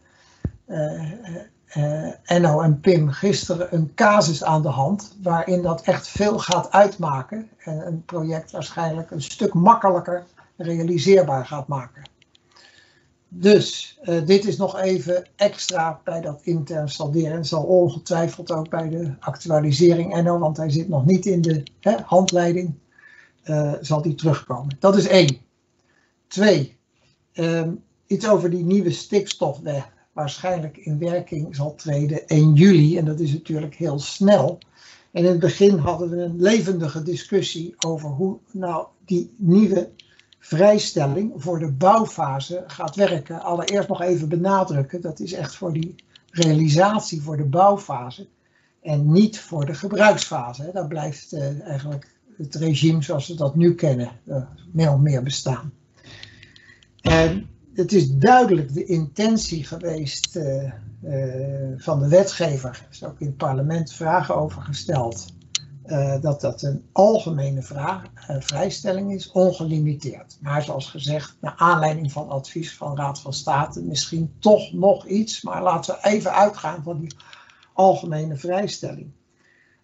uh, 0.68 1.04
uh, 1.74 2.11
Enno 2.24 2.61
en 2.61 2.80
Pim 2.80 3.09
gisteren 3.09 3.76
een 3.76 3.93
casus 3.93 4.43
aan 4.43 4.61
de 4.61 4.70
hand 4.70 5.16
waarin 5.22 5.61
dat 5.61 5.82
echt 5.82 6.07
veel 6.07 6.39
gaat 6.39 6.72
uitmaken 6.72 7.49
en 7.57 7.88
een 7.88 8.05
project 8.05 8.51
waarschijnlijk 8.51 9.11
een 9.11 9.22
stuk 9.22 9.53
makkelijker 9.53 10.26
realiseerbaar 10.57 11.45
gaat 11.45 11.68
maken. 11.68 12.03
Dus 13.28 13.99
uh, 14.03 14.26
dit 14.26 14.45
is 14.45 14.57
nog 14.57 14.80
even 14.80 15.28
extra 15.36 16.01
bij 16.03 16.22
dat 16.22 16.41
intern 16.43 16.89
salderen. 16.89 17.45
Zal 17.45 17.63
ongetwijfeld 17.63 18.51
ook 18.51 18.70
bij 18.70 18.89
de 18.89 19.16
actualisering 19.20 20.13
Enno, 20.13 20.39
want 20.39 20.57
hij 20.57 20.70
zit 20.70 20.89
nog 20.89 21.05
niet 21.05 21.26
in 21.26 21.41
de 21.41 21.63
hè, 21.80 21.95
handleiding, 22.05 22.74
uh, 23.45 23.74
zal 23.82 24.01
die 24.01 24.16
terugkomen. 24.16 24.76
Dat 24.80 24.97
is 24.97 25.07
één. 25.07 25.38
Twee, 26.28 26.78
um, 27.34 27.84
iets 28.07 28.30
over 28.30 28.49
die 28.49 28.63
nieuwe 28.63 28.91
stikstofwet 28.91 29.93
waarschijnlijk 30.16 30.78
in 30.78 30.99
werking 30.99 31.55
zal 31.55 31.76
treden 31.76 32.28
1 32.28 32.53
juli. 32.53 32.97
En 32.97 33.05
dat 33.05 33.20
is 33.20 33.34
natuurlijk 33.34 33.76
heel 33.76 33.99
snel. 33.99 34.57
En 35.11 35.24
in 35.24 35.30
het 35.30 35.39
begin 35.39 35.78
hadden 35.78 36.09
we 36.09 36.18
een 36.18 36.41
levendige 36.41 37.03
discussie 37.03 37.74
over 37.78 38.09
hoe 38.09 38.38
nou 38.51 38.88
die 39.05 39.34
nieuwe 39.38 39.89
vrijstelling 40.39 41.34
voor 41.36 41.59
de 41.59 41.72
bouwfase 41.72 42.63
gaat 42.68 42.95
werken. 42.95 43.41
Allereerst 43.41 43.88
nog 43.88 44.01
even 44.01 44.30
benadrukken, 44.30 45.01
dat 45.01 45.20
is 45.20 45.34
echt 45.34 45.55
voor 45.55 45.74
die 45.74 45.95
realisatie 46.30 47.22
voor 47.22 47.38
de 47.38 47.45
bouwfase 47.45 48.28
en 48.82 49.11
niet 49.11 49.39
voor 49.39 49.66
de 49.66 49.74
gebruiksfase. 49.74 50.70
Daar 50.74 50.88
blijft 50.88 51.34
uh, 51.34 51.61
eigenlijk 51.61 52.16
het 52.38 52.55
regime 52.55 53.01
zoals 53.01 53.28
we 53.28 53.36
dat 53.36 53.55
nu 53.55 53.76
kennen, 53.76 54.11
uh, 54.26 54.38
meer 54.72 54.91
of 54.91 54.99
meer 54.99 55.24
bestaan. 55.24 55.74
En 57.01 57.49
het 57.76 57.94
is 57.94 58.12
duidelijk 58.12 58.74
de 58.74 58.86
intentie 58.86 59.64
geweest 59.64 60.36
uh, 60.36 60.72
uh, 61.04 61.74
van 61.78 62.00
de 62.00 62.08
wetgever, 62.08 62.70
er 62.70 62.88
is 62.92 63.04
ook 63.04 63.20
in 63.20 63.28
het 63.28 63.38
parlement 63.38 63.94
vragen 63.94 64.36
over 64.36 64.62
gesteld, 64.62 65.26
uh, 65.86 66.22
dat 66.22 66.42
dat 66.42 66.62
een 66.62 66.84
algemene 66.92 67.62
vrijstelling 68.40 69.14
is, 69.14 69.32
ongelimiteerd. 69.32 70.38
Maar 70.42 70.64
zoals 70.64 70.90
gezegd, 70.90 71.38
naar 71.42 71.54
aanleiding 71.58 72.12
van 72.12 72.30
advies 72.30 72.78
van 72.78 72.98
Raad 72.98 73.20
van 73.20 73.34
State, 73.34 73.82
misschien 73.82 74.34
toch 74.40 74.74
nog 74.74 75.06
iets, 75.08 75.42
maar 75.42 75.64
laten 75.64 75.96
we 75.96 76.10
even 76.10 76.34
uitgaan 76.34 76.84
van 76.84 77.00
die 77.00 77.16
algemene 77.74 78.36
vrijstelling. 78.36 79.12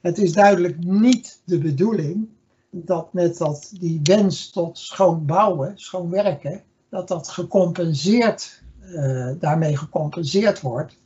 Het 0.01 0.17
is 0.17 0.33
duidelijk 0.33 0.83
niet 0.83 1.41
de 1.45 1.57
bedoeling 1.57 2.29
dat 2.69 3.13
met 3.13 3.37
dat 3.37 3.71
die 3.79 3.99
wens 4.03 4.49
tot 4.49 4.77
schoon 4.77 5.25
bouwen, 5.25 5.73
schoon 5.75 6.09
werken, 6.09 6.63
dat 6.91 7.07
dat 7.07 7.27
gecompenseerd, 7.27 8.63
uh, 8.81 9.31
daarmee 9.39 9.77
gecompenseerd 9.77 10.61
wordt, 10.61 10.97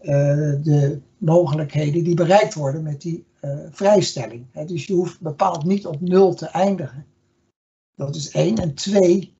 uh, 0.00 0.10
de 0.62 1.00
mogelijkheden 1.18 2.04
die 2.04 2.14
bereikt 2.14 2.54
worden 2.54 2.82
met 2.82 3.00
die 3.00 3.24
uh, 3.40 3.58
vrijstelling. 3.70 4.46
Dus 4.66 4.86
je 4.86 4.94
hoeft 4.94 5.20
bepaald 5.20 5.64
niet 5.64 5.86
op 5.86 6.00
nul 6.00 6.34
te 6.34 6.46
eindigen. 6.46 7.06
Dat 7.96 8.14
is 8.14 8.30
één. 8.30 8.56
En 8.56 8.74
twee, 8.74 9.36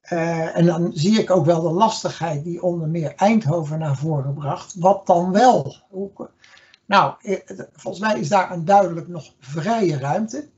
en 0.00 0.66
dan 0.66 0.90
zie 0.94 1.20
ik 1.20 1.30
ook 1.30 1.44
wel 1.44 1.62
de 1.62 1.70
lastigheid 1.70 2.44
die 2.44 2.62
onder 2.62 2.88
meer 2.88 3.14
Eindhoven 3.14 3.78
naar 3.78 3.96
voren 3.96 4.34
bracht. 4.34 4.74
Wat 4.74 5.06
dan 5.06 5.32
wel? 5.32 5.76
Nou, 6.86 7.14
volgens 7.72 8.02
mij 8.02 8.20
is 8.20 8.28
daar 8.28 8.50
een 8.50 8.64
duidelijk 8.64 9.08
nog 9.08 9.34
vrije 9.38 9.98
ruimte 9.98 10.48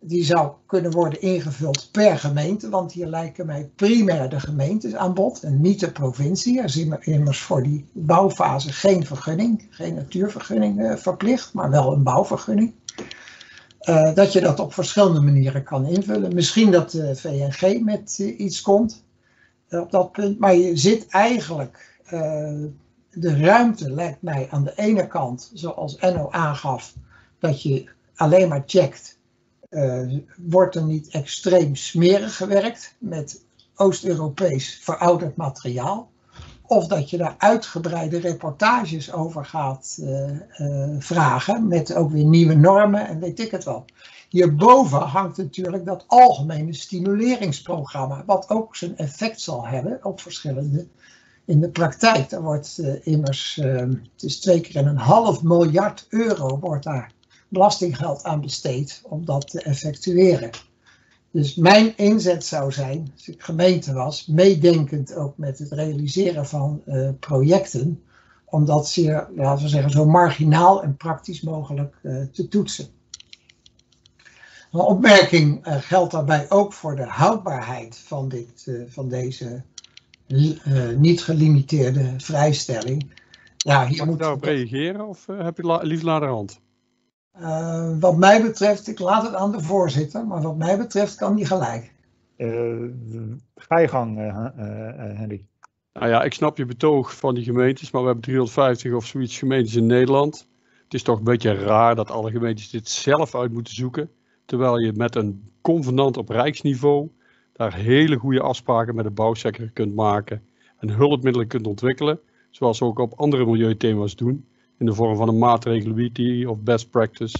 die 0.00 0.24
zou 0.24 0.52
kunnen 0.66 0.90
worden 0.90 1.20
ingevuld 1.20 1.88
per 1.92 2.18
gemeente, 2.18 2.68
want 2.68 2.92
hier 2.92 3.06
lijken 3.06 3.46
mij 3.46 3.70
primair 3.76 4.28
de 4.28 4.40
gemeentes 4.40 4.94
aan 4.94 5.14
bod 5.14 5.42
en 5.42 5.60
niet 5.60 5.80
de 5.80 5.92
provincie. 5.92 6.58
Er 6.58 6.64
is 6.64 6.86
immers 7.00 7.40
voor 7.40 7.62
die 7.62 7.88
bouwfase 7.92 8.72
geen 8.72 9.06
vergunning, 9.06 9.66
geen 9.70 9.94
natuurvergunning 9.94 10.80
uh, 10.80 10.96
verplicht, 10.96 11.52
maar 11.52 11.70
wel 11.70 11.92
een 11.92 12.02
bouwvergunning. 12.02 12.74
Uh, 13.82 14.14
dat 14.14 14.32
je 14.32 14.40
dat 14.40 14.60
op 14.60 14.74
verschillende 14.74 15.20
manieren 15.20 15.62
kan 15.62 15.86
invullen. 15.86 16.34
Misschien 16.34 16.70
dat 16.70 16.90
de 16.90 17.16
VNG 17.16 17.80
met 17.80 18.18
uh, 18.20 18.40
iets 18.40 18.60
komt 18.60 19.04
op 19.70 19.90
dat 19.90 20.12
punt, 20.12 20.38
maar 20.38 20.54
je 20.54 20.76
zit 20.76 21.06
eigenlijk, 21.06 21.98
de 23.10 23.36
ruimte 23.36 23.90
lijkt 23.90 24.22
mij 24.22 24.48
aan 24.50 24.64
de 24.64 24.72
ene 24.76 25.06
kant, 25.06 25.50
zoals 25.54 25.96
Enno 25.96 26.28
aangaf, 26.30 26.94
dat 27.38 27.62
je 27.62 27.90
alleen 28.14 28.48
maar 28.48 28.62
checkt 28.66 29.19
wordt 30.36 30.74
er 30.74 30.84
niet 30.84 31.08
extreem 31.08 31.76
smerig 31.76 32.36
gewerkt 32.36 32.94
met 32.98 33.44
Oost-Europees 33.74 34.78
verouderd 34.82 35.36
materiaal. 35.36 36.10
Of 36.62 36.86
dat 36.86 37.10
je 37.10 37.16
daar 37.16 37.34
uitgebreide 37.38 38.18
reportages 38.18 39.12
over 39.12 39.44
gaat 39.44 39.98
uh, 40.00 40.30
uh, 40.58 40.96
vragen 40.98 41.68
met 41.68 41.94
ook 41.94 42.10
weer 42.10 42.24
nieuwe 42.24 42.54
normen 42.54 43.08
en 43.08 43.20
weet 43.20 43.40
ik 43.40 43.50
het 43.50 43.64
wel. 43.64 43.84
Hierboven 44.28 45.00
hangt 45.00 45.36
natuurlijk 45.36 45.84
dat 45.84 46.04
algemene 46.06 46.72
stimuleringsprogramma, 46.72 48.22
wat 48.26 48.48
ook 48.48 48.76
zijn 48.76 48.96
effect 48.96 49.40
zal 49.40 49.66
hebben 49.66 49.98
op 50.02 50.20
verschillende 50.20 50.86
in 51.44 51.60
de 51.60 51.70
praktijk. 51.70 52.30
Daar 52.30 52.42
wordt 52.42 52.78
immers, 53.02 53.54
het 53.62 54.22
is 54.22 54.40
twee 54.40 54.60
keer 54.60 54.86
een 54.86 54.96
half 54.96 55.42
miljard 55.42 56.06
euro 56.08 56.58
wordt 56.58 56.84
daar 56.84 57.12
belastinggeld 57.50 58.22
aan 58.22 58.40
besteed 58.40 59.02
om 59.04 59.24
dat 59.24 59.50
te 59.50 59.62
effectueren. 59.62 60.50
Dus 61.30 61.54
mijn 61.54 61.96
inzet 61.96 62.44
zou 62.44 62.72
zijn, 62.72 63.10
als 63.14 63.28
ik 63.28 63.42
gemeente 63.42 63.92
was, 63.92 64.26
meedenkend 64.26 65.14
ook 65.14 65.38
met 65.38 65.58
het 65.58 65.72
realiseren 65.72 66.46
van 66.46 66.82
uh, 66.86 67.10
projecten, 67.20 68.02
om 68.44 68.64
dat 68.64 68.88
zeer, 68.88 69.28
laten 69.34 69.62
we 69.62 69.68
zeggen, 69.68 69.90
zo 69.90 70.04
marginaal 70.04 70.82
en 70.82 70.96
praktisch 70.96 71.40
mogelijk 71.40 71.98
uh, 72.02 72.22
te 72.32 72.48
toetsen. 72.48 72.88
Een 74.72 74.80
opmerking 74.80 75.60
geldt 75.64 76.12
daarbij 76.12 76.50
ook 76.50 76.72
voor 76.72 76.96
de 76.96 77.06
houdbaarheid 77.06 77.98
van, 77.98 78.28
dit, 78.28 78.70
van 78.88 79.08
deze 79.08 79.62
niet 80.96 81.22
gelimiteerde 81.22 82.14
vrijstelling. 82.16 83.12
Ja, 83.56 83.86
hier 83.86 83.98
Mag 83.98 84.06
moet 84.06 84.18
daarop 84.18 84.44
reageren 84.44 85.08
of 85.08 85.26
heb 85.26 85.56
je 85.56 85.78
liever 85.82 86.06
naar 86.06 86.20
de 86.20 86.26
hand? 86.26 86.60
Uh, 87.40 87.90
wat 88.00 88.16
mij 88.16 88.42
betreft, 88.42 88.88
ik 88.88 88.98
laat 88.98 89.22
het 89.22 89.34
aan 89.34 89.52
de 89.52 89.60
voorzitter, 89.60 90.26
maar 90.26 90.42
wat 90.42 90.56
mij 90.56 90.78
betreft 90.78 91.14
kan 91.14 91.36
die 91.36 91.46
gelijk. 91.46 91.92
Uh, 92.36 92.90
ga 93.54 93.78
je 93.78 93.88
gang, 93.88 94.18
uh, 94.18 94.46
Henry. 95.18 95.44
Nou 95.92 96.08
ja, 96.08 96.22
ik 96.22 96.32
snap 96.32 96.56
je 96.56 96.64
betoog 96.64 97.16
van 97.16 97.34
die 97.34 97.44
gemeentes, 97.44 97.90
maar 97.90 98.00
we 98.00 98.06
hebben 98.06 98.24
350 98.24 98.92
of 98.92 99.06
zoiets 99.06 99.38
gemeentes 99.38 99.74
in 99.74 99.86
Nederland. 99.86 100.48
Het 100.84 100.94
is 100.94 101.02
toch 101.02 101.18
een 101.18 101.24
beetje 101.24 101.54
raar 101.54 101.94
dat 101.94 102.10
alle 102.10 102.30
gemeentes 102.30 102.70
dit 102.70 102.88
zelf 102.88 103.34
uit 103.34 103.52
moeten 103.52 103.74
zoeken, 103.74 104.10
terwijl 104.44 104.78
je 104.78 104.92
met 104.92 105.16
een 105.16 105.50
convenant 105.60 106.16
op 106.16 106.28
rijksniveau 106.28 107.10
daar 107.52 107.74
hele 107.74 108.16
goede 108.16 108.40
afspraken 108.40 108.94
met 108.94 109.04
de 109.04 109.10
bouwsector 109.10 109.70
kunt 109.70 109.94
maken 109.94 110.42
en 110.78 110.90
hulpmiddelen 110.90 111.46
kunt 111.48 111.66
ontwikkelen, 111.66 112.20
zoals 112.50 112.78
we 112.78 112.84
ook 112.84 112.98
op 112.98 113.14
andere 113.16 113.46
milieuthema's 113.46 114.16
doen 114.16 114.48
in 114.80 114.86
de 114.86 114.94
vorm 114.94 115.16
van 115.16 115.28
een 115.28 115.38
maatregel 115.38 116.48
of 116.50 116.58
best 116.58 116.90
practice. 116.90 117.36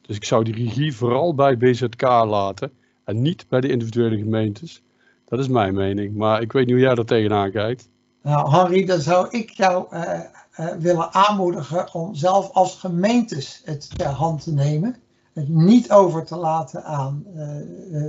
Dus 0.00 0.16
ik 0.16 0.24
zou 0.24 0.44
die 0.44 0.54
regie 0.54 0.96
vooral 0.96 1.34
bij 1.34 1.56
BZK 1.56 2.02
laten 2.02 2.72
en 3.04 3.22
niet 3.22 3.46
bij 3.48 3.60
de 3.60 3.68
individuele 3.68 4.16
gemeentes. 4.18 4.82
Dat 5.24 5.38
is 5.38 5.48
mijn 5.48 5.74
mening, 5.74 6.16
maar 6.16 6.42
ik 6.42 6.52
weet 6.52 6.66
niet 6.66 6.74
hoe 6.74 6.84
jij 6.84 6.94
daar 6.94 7.04
tegenaan 7.04 7.50
kijkt. 7.50 7.88
Nou, 8.22 8.48
Harry, 8.48 8.84
dan 8.84 9.00
zou 9.00 9.28
ik 9.30 9.50
jou 9.50 9.86
uh, 9.92 10.20
uh, 10.60 10.66
willen 10.78 11.12
aanmoedigen 11.12 11.94
om 11.94 12.14
zelf 12.14 12.50
als 12.52 12.78
gemeentes 12.78 13.62
het 13.64 13.98
ter 13.98 14.06
hand 14.06 14.42
te 14.42 14.52
nemen. 14.52 14.96
Het 15.32 15.48
niet 15.48 15.90
over 15.90 16.24
te 16.24 16.36
laten 16.36 16.84
aan 16.84 17.24
eh, 17.36 17.46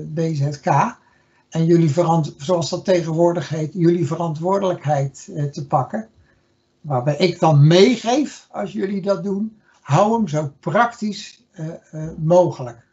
BZK. 0.08 0.66
En 1.50 1.66
jullie 1.66 1.94
zoals 2.38 2.70
dat 2.70 2.86
tegenwoordig 2.86 3.50
heet, 3.50 3.74
jullie 3.74 4.08
verantwoordelijkheid 4.08 5.32
te 5.52 5.68
pakken. 5.68 6.10
Waarbij 6.84 7.18
ik 7.18 7.40
dan 7.40 7.68
meegeef, 7.68 8.48
als 8.52 8.72
jullie 8.72 9.02
dat 9.02 9.24
doen, 9.24 9.60
hou 9.82 10.14
hem 10.14 10.28
zo 10.28 10.54
praktisch 10.60 11.46
uh, 11.54 11.68
uh, 11.94 12.10
mogelijk. 12.18 12.86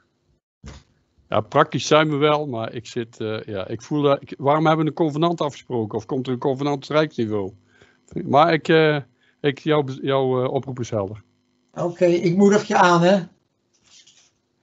Ja, 1.28 1.40
praktisch 1.40 1.86
zijn 1.86 2.10
we 2.10 2.16
wel, 2.16 2.46
maar 2.46 2.72
ik 2.72 2.86
zit, 2.86 3.20
uh, 3.20 3.42
ja, 3.42 3.68
ik 3.68 3.82
voel 3.82 4.02
dat, 4.02 4.22
ik, 4.22 4.34
waarom 4.38 4.66
hebben 4.66 4.84
we 4.84 4.90
een 4.90 4.96
convenant 4.96 5.40
afgesproken? 5.40 5.98
Of 5.98 6.06
komt 6.06 6.26
er 6.26 6.32
een 6.32 6.38
convenant 6.38 6.84
op 6.84 6.90
rijksniveau? 6.90 7.52
Maar 8.24 8.52
ik, 8.52 8.68
ik 9.40 9.58
jouw 9.58 9.84
jou, 9.84 10.48
oproep 10.48 10.80
is 10.80 10.90
helder. 10.90 11.22
Oké, 11.72 11.82
okay, 11.82 12.12
ik 12.12 12.36
moedig 12.36 12.64
je 12.64 12.76
aan, 12.76 13.02
hè. 13.02 13.18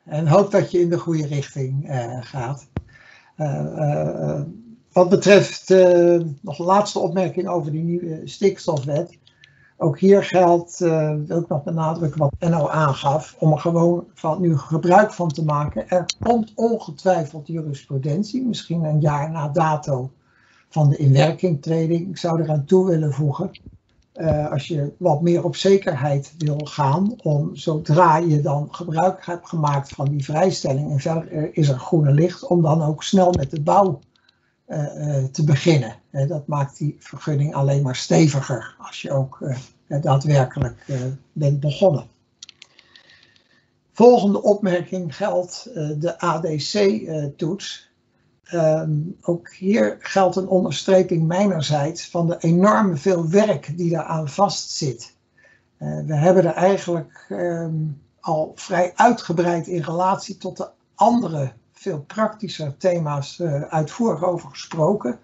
En 0.04 0.28
hoop 0.28 0.52
dat 0.52 0.72
je 0.72 0.80
in 0.80 0.90
de 0.90 1.00
goede 1.00 1.26
richting 1.28 1.86
gaat. 2.22 2.70
Wat 4.98 5.10
betreft 5.10 5.70
uh, 5.70 6.22
nog 6.42 6.58
laatste 6.58 7.00
opmerking 7.00 7.48
over 7.48 7.72
die 7.72 7.84
nieuwe 7.84 8.22
stikstofwet. 8.24 9.18
Ook 9.78 10.00
hier 10.00 10.24
geldt, 10.24 10.80
uh, 10.80 11.14
wil 11.28 11.40
ik 11.40 11.48
nog 11.48 11.64
benadrukken 11.64 12.20
wat 12.20 12.34
Enno 12.40 12.68
aangaf, 12.68 13.36
om 13.40 13.52
er 13.52 13.60
gewoon 13.60 14.06
van, 14.14 14.42
nu 14.42 14.58
gebruik 14.58 15.14
van 15.14 15.30
te 15.30 15.44
maken. 15.44 15.90
Er 15.90 16.06
komt 16.20 16.52
ongetwijfeld 16.56 17.48
jurisprudentie, 17.48 18.46
misschien 18.46 18.84
een 18.84 19.00
jaar 19.00 19.32
na 19.32 19.48
dato 19.48 20.12
van 20.70 20.90
de 20.90 20.98
inwerkingtreding. 20.98 22.10
Ik 22.10 22.18
zou 22.18 22.42
eraan 22.42 22.66
toe 22.66 22.88
willen 22.88 23.14
voegen, 23.14 23.52
uh, 24.16 24.52
als 24.52 24.68
je 24.68 24.92
wat 24.98 25.22
meer 25.22 25.44
op 25.44 25.56
zekerheid 25.56 26.34
wil 26.38 26.60
gaan, 26.64 27.16
om 27.24 27.56
zodra 27.56 28.18
je 28.18 28.42
dan 28.42 28.68
gebruik 28.72 29.26
hebt 29.26 29.50
gemaakt 29.50 29.90
van 29.90 30.10
die 30.10 30.24
vrijstelling 30.24 30.92
en 30.92 31.00
verder 31.00 31.58
is 31.58 31.70
er 31.70 31.80
groene 31.80 32.12
licht, 32.12 32.48
om 32.48 32.62
dan 32.62 32.84
ook 32.84 33.04
snel 33.04 33.32
met 33.32 33.52
de 33.52 33.62
bouw 33.62 34.00
te 35.32 35.44
beginnen. 35.46 35.96
Uh, 36.12 36.28
dat 36.28 36.48
maakt 36.48 36.78
die 36.78 36.96
vergunning 37.00 37.56
alleen 37.56 37.84
maar 37.84 37.96
steviger 37.96 38.76
als 38.80 39.02
je 39.02 39.12
ook 39.12 39.40
daadwerkelijk 39.88 40.86
bent 41.32 41.60
begonnen. 41.60 42.08
Volgende 43.92 44.44
opmerking 44.44 45.16
geldt 45.16 45.70
de 46.00 46.20
ADC-toets. 46.20 47.92
Ehm, 48.44 48.92
ook 49.22 49.54
hier 49.54 49.98
geldt 50.00 50.36
een 50.36 50.48
onderstreping 50.48 51.28
mijnerzijds 51.28 52.10
van 52.10 52.28
de 52.28 52.38
enorme 52.40 52.96
veel 52.96 53.30
werk 53.30 53.78
die 53.78 53.92
daaraan 53.92 54.30
vastzit. 54.30 55.16
we 55.78 56.16
hebben 56.16 56.46
er 56.46 56.54
eigenlijk 56.54 57.26
ehm, 57.30 57.76
al 58.20 58.52
vrij 58.56 58.92
uitgebreid 58.96 59.68
in 59.68 59.82
relatie 59.82 60.38
tot 60.38 60.58
de 60.58 60.70
andere 60.96 61.52
veel 61.80 62.00
praktischer 62.00 62.78
thema's 62.78 63.40
uh, 63.40 63.62
uitvoerig 63.62 64.24
over 64.24 64.50
gesproken. 64.50 65.20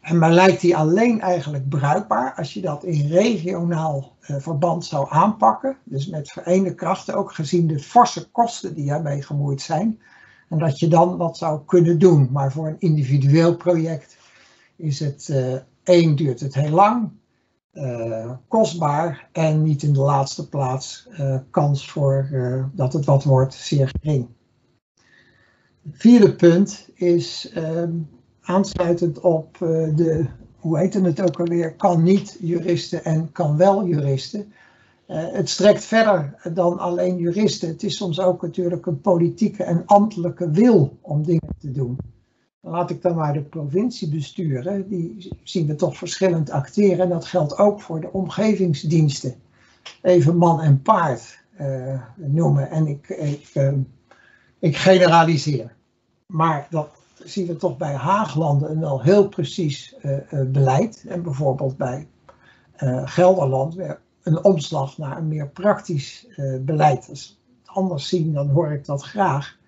En 0.00 0.18
maar 0.18 0.32
lijkt 0.32 0.60
die 0.60 0.76
alleen 0.76 1.20
eigenlijk 1.20 1.68
bruikbaar 1.68 2.34
als 2.34 2.54
je 2.54 2.60
dat 2.60 2.84
in 2.84 3.08
regionaal 3.08 4.16
uh, 4.20 4.36
verband 4.38 4.84
zou 4.84 5.06
aanpakken. 5.10 5.76
Dus 5.84 6.06
met 6.06 6.30
vereende 6.30 6.74
krachten, 6.74 7.14
ook 7.14 7.32
gezien 7.32 7.66
de 7.66 7.78
forse 7.78 8.30
kosten 8.30 8.74
die 8.74 8.86
daarmee 8.86 9.22
gemoeid 9.22 9.60
zijn. 9.60 10.00
En 10.48 10.58
dat 10.58 10.78
je 10.78 10.88
dan 10.88 11.16
wat 11.16 11.36
zou 11.36 11.60
kunnen 11.66 11.98
doen. 11.98 12.28
Maar 12.32 12.52
voor 12.52 12.66
een 12.66 12.80
individueel 12.80 13.56
project 13.56 14.16
is 14.76 15.00
het, 15.00 15.28
uh, 15.30 15.54
één, 15.82 16.16
duurt 16.16 16.40
het 16.40 16.54
heel 16.54 16.70
lang, 16.70 17.10
kostbaar 18.48 19.28
en 19.32 19.62
niet 19.62 19.82
in 19.82 19.92
de 19.92 20.00
laatste 20.00 20.48
plaats 20.48 21.08
kans 21.50 21.90
voor 21.90 22.28
dat 22.72 22.92
het 22.92 23.04
wat 23.04 23.24
wordt 23.24 23.54
zeer 23.54 23.92
gering 24.00 24.28
vierde 25.92 26.34
punt 26.34 26.88
is 26.94 27.50
ehm, 27.54 27.92
aansluitend 28.40 29.20
op 29.20 29.58
uh, 29.62 29.96
de, 29.96 30.26
hoe 30.56 30.78
heet 30.78 30.94
het 30.94 31.20
ook 31.20 31.40
alweer, 31.40 31.74
kan 31.74 32.02
niet 32.02 32.36
juristen 32.40 33.04
en 33.04 33.32
kan 33.32 33.56
wel 33.56 33.86
juristen. 33.86 34.52
Uh, 35.08 35.32
het 35.32 35.48
strekt 35.48 35.84
verder 35.84 36.34
dan 36.52 36.78
alleen 36.78 37.16
juristen. 37.16 37.68
Het 37.68 37.82
is 37.82 37.96
soms 37.96 38.20
ook 38.20 38.42
natuurlijk 38.42 38.86
een 38.86 39.00
politieke 39.00 39.64
en 39.64 39.82
ambtelijke 39.86 40.50
wil 40.50 40.98
om 41.00 41.24
dingen 41.24 41.54
te 41.58 41.70
doen. 41.70 41.98
Laat 42.60 42.90
ik 42.90 43.02
dan 43.02 43.14
maar 43.14 43.32
de 43.32 43.42
provincie 43.42 44.08
besturen. 44.08 44.88
Die 44.88 45.36
zien 45.42 45.66
we 45.66 45.74
toch 45.74 45.96
verschillend 45.96 46.50
acteren. 46.50 46.98
En 46.98 47.08
dat 47.08 47.24
geldt 47.24 47.58
ook 47.58 47.80
voor 47.80 48.00
de 48.00 48.12
omgevingsdiensten. 48.12 49.34
Even 50.02 50.36
man 50.36 50.60
en 50.60 50.82
paard 50.82 51.44
uh, 51.60 52.02
noemen. 52.16 52.70
En 52.70 52.86
ik, 52.86 53.08
ik, 53.08 53.50
uh, 53.54 53.72
ik 54.60 54.76
generaliseer. 54.76 55.74
Maar 56.26 56.66
dat 56.70 56.88
zien 57.24 57.46
we 57.46 57.56
toch 57.56 57.76
bij 57.76 57.94
Haaglanden 57.94 58.70
een 58.70 58.80
wel 58.80 59.02
heel 59.02 59.28
precies 59.28 59.94
uh, 60.02 60.12
uh, 60.12 60.20
beleid. 60.46 61.04
En 61.08 61.22
bijvoorbeeld 61.22 61.76
bij 61.76 62.08
uh, 62.78 63.02
Gelderland 63.04 63.76
een 64.22 64.44
omslag 64.44 64.98
naar 64.98 65.16
een 65.16 65.28
meer 65.28 65.48
praktisch 65.48 66.26
beleid. 66.60 67.08
Als 67.08 67.40
anders 67.64 68.08
zien, 68.08 68.32
dan 68.32 68.48
hoor 68.48 68.72
ik 68.72 68.84
dat 68.84 69.02
graag. 69.02 69.58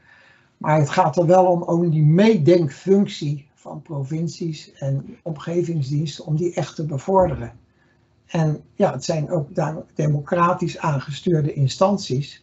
Maar 0.56 0.78
het 0.78 0.90
gaat 0.90 1.16
er 1.16 1.26
wel 1.26 1.46
om, 1.46 1.62
om 1.62 1.90
die 1.90 2.02
meedenkfunctie 2.02 3.48
van 3.54 3.82
provincies 3.82 4.72
en 4.72 5.16
omgevingsdiensten, 5.22 6.26
om 6.26 6.36
die 6.36 6.54
echt 6.54 6.74
te 6.74 6.86
bevorderen. 6.86 7.52
En 8.26 8.62
ja, 8.74 8.92
het 8.92 9.04
zijn 9.04 9.30
ook 9.30 9.48
democratisch 9.94 10.78
aangestuurde 10.78 11.52
instanties. 11.52 12.42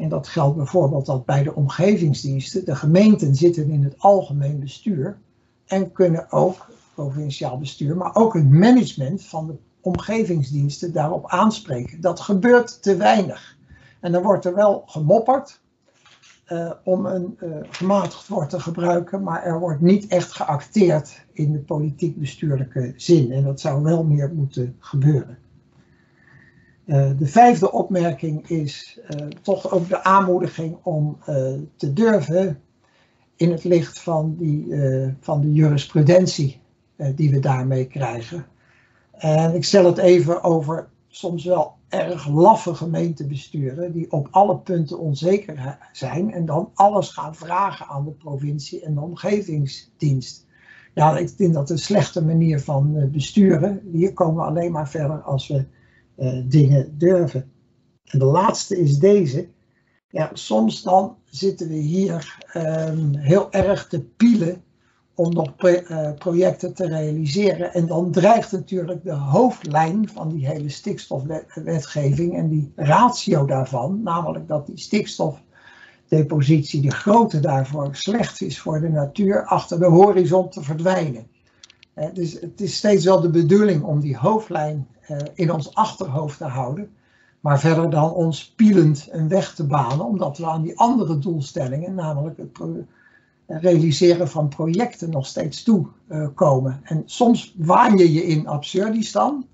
En 0.00 0.08
dat 0.08 0.28
geldt 0.28 0.56
bijvoorbeeld 0.56 1.06
dat 1.06 1.24
bij 1.24 1.42
de 1.42 1.54
omgevingsdiensten, 1.54 2.64
de 2.64 2.74
gemeenten 2.74 3.34
zitten 3.34 3.70
in 3.70 3.84
het 3.84 3.94
algemeen 3.98 4.60
bestuur 4.60 5.18
en 5.66 5.92
kunnen 5.92 6.32
ook, 6.32 6.66
provinciaal 6.94 7.58
bestuur, 7.58 7.96
maar 7.96 8.14
ook 8.14 8.34
het 8.34 8.50
management 8.50 9.24
van 9.24 9.46
de 9.46 9.54
omgevingsdiensten 9.80 10.92
daarop 10.92 11.26
aanspreken. 11.26 12.00
Dat 12.00 12.20
gebeurt 12.20 12.82
te 12.82 12.96
weinig. 12.96 13.56
En 14.00 14.12
dan 14.12 14.22
wordt 14.22 14.44
er 14.44 14.54
wel 14.54 14.82
gemopperd 14.86 15.60
uh, 16.48 16.70
om 16.84 17.06
een 17.06 17.38
uh, 17.42 17.56
gematigd 17.70 18.28
woord 18.28 18.50
te 18.50 18.60
gebruiken, 18.60 19.22
maar 19.22 19.42
er 19.42 19.58
wordt 19.58 19.80
niet 19.80 20.06
echt 20.06 20.32
geacteerd 20.32 21.24
in 21.32 21.52
de 21.52 21.58
politiek-bestuurlijke 21.58 22.92
zin. 22.96 23.32
En 23.32 23.44
dat 23.44 23.60
zou 23.60 23.82
wel 23.82 24.04
meer 24.04 24.32
moeten 24.34 24.76
gebeuren. 24.78 25.38
Uh, 26.90 27.10
de 27.18 27.26
vijfde 27.26 27.72
opmerking 27.72 28.48
is 28.48 29.00
uh, 29.10 29.26
toch 29.42 29.70
ook 29.70 29.88
de 29.88 30.04
aanmoediging 30.04 30.76
om 30.82 31.18
uh, 31.20 31.34
te 31.76 31.92
durven 31.92 32.60
in 33.36 33.50
het 33.50 33.64
licht 33.64 34.00
van, 34.00 34.36
die, 34.38 34.74
van 35.20 35.40
de 35.40 35.52
jurisprudentie 35.52 36.60
die 37.14 37.30
we 37.30 37.38
daarmee 37.38 37.86
krijgen. 37.86 38.46
En 39.12 39.54
ik 39.54 39.64
stel 39.64 39.84
het 39.84 39.98
even 39.98 40.42
over 40.42 40.88
soms 41.08 41.44
wel 41.44 41.74
erg 41.88 42.28
laffe 42.28 42.74
gemeentebesturen 42.74 43.92
die 43.92 44.12
op 44.12 44.28
alle 44.30 44.58
punten 44.58 44.98
onzeker 44.98 45.78
zijn 45.92 46.32
en 46.32 46.46
dan 46.46 46.70
alles 46.74 47.08
gaan 47.08 47.34
vragen 47.34 47.86
aan 47.86 48.04
de 48.04 48.10
provincie 48.10 48.80
en 48.80 48.94
de 48.94 49.00
omgevingsdienst. 49.00 50.46
Ja, 50.94 51.18
ik 51.18 51.28
vind 51.36 51.54
dat 51.54 51.70
een 51.70 51.78
slechte 51.78 52.24
manier 52.24 52.60
van 52.60 53.10
besturen. 53.12 53.80
Hier 53.92 54.12
komen 54.12 54.42
we 54.42 54.50
alleen 54.50 54.72
maar 54.72 54.88
verder 54.88 55.20
als 55.20 55.48
we 55.48 55.64
dingen 56.48 56.98
durven. 56.98 57.52
En 58.04 58.18
de 58.18 58.24
laatste 58.24 58.80
is 58.80 58.98
deze. 58.98 59.48
ja, 60.08 60.30
soms 60.32 60.82
dan 60.82 61.16
zitten 61.24 61.68
we 61.68 61.74
hier 61.74 62.38
ehm, 62.52 63.14
heel 63.14 63.52
erg 63.52 63.86
te 63.86 64.00
pielen 64.00 64.62
om 65.20 65.32
nog 65.32 65.56
eh, 65.56 66.12
projecten 66.12 66.74
te 66.74 66.86
realiseren. 66.86 67.72
En 67.72 67.86
dan 67.86 68.10
dreigt 68.10 68.52
natuurlijk 68.52 69.04
de 69.04 69.12
hoofdlijn 69.12 70.08
van 70.08 70.28
die 70.28 70.46
hele 70.46 70.68
stikstofwetgeving 70.68 72.36
en 72.36 72.48
die 72.48 72.72
ratio 72.76 73.46
daarvan, 73.46 74.02
namelijk 74.02 74.48
dat 74.48 74.66
die 74.66 74.78
stikstofdepositie, 74.78 76.80
de 76.80 76.90
grootte 76.90 77.40
daarvoor 77.40 77.96
slecht 77.96 78.40
is 78.40 78.60
voor 78.60 78.80
de 78.80 78.88
natuur, 78.88 79.44
achter 79.44 79.78
de 79.78 79.86
horizon 79.86 80.48
te 80.48 80.62
verdwijnen. 80.62 81.29
Dus 82.08 82.32
het 82.32 82.60
is 82.60 82.76
steeds 82.76 83.04
wel 83.04 83.20
de 83.20 83.30
bedoeling 83.30 83.82
om 83.82 84.00
die 84.00 84.16
hoofdlijn 84.16 84.88
eh, 85.00 85.16
in 85.34 85.52
ons 85.52 85.74
achterhoofd 85.74 86.38
te 86.38 86.44
houden. 86.44 86.90
Maar 87.40 87.60
verder 87.60 87.90
dan 87.90 88.12
ons 88.12 88.52
pielend 88.56 89.08
een 89.10 89.28
weg 89.28 89.54
te 89.54 89.66
banen, 89.66 90.04
omdat 90.04 90.38
we 90.38 90.46
aan 90.46 90.62
die 90.62 90.78
andere 90.78 91.18
doelstellingen, 91.18 91.94
namelijk 91.94 92.38
het 92.38 92.58
realiseren 93.46 94.28
van 94.28 94.48
projecten 94.48 95.10
nog 95.10 95.26
steeds 95.26 95.62
toekomen. 95.62 96.80
en 96.82 97.02
soms 97.06 97.54
waan 97.56 97.96
je 97.96 98.12
je 98.12 98.26
in 98.26 98.46
absurdistan, 98.46 99.46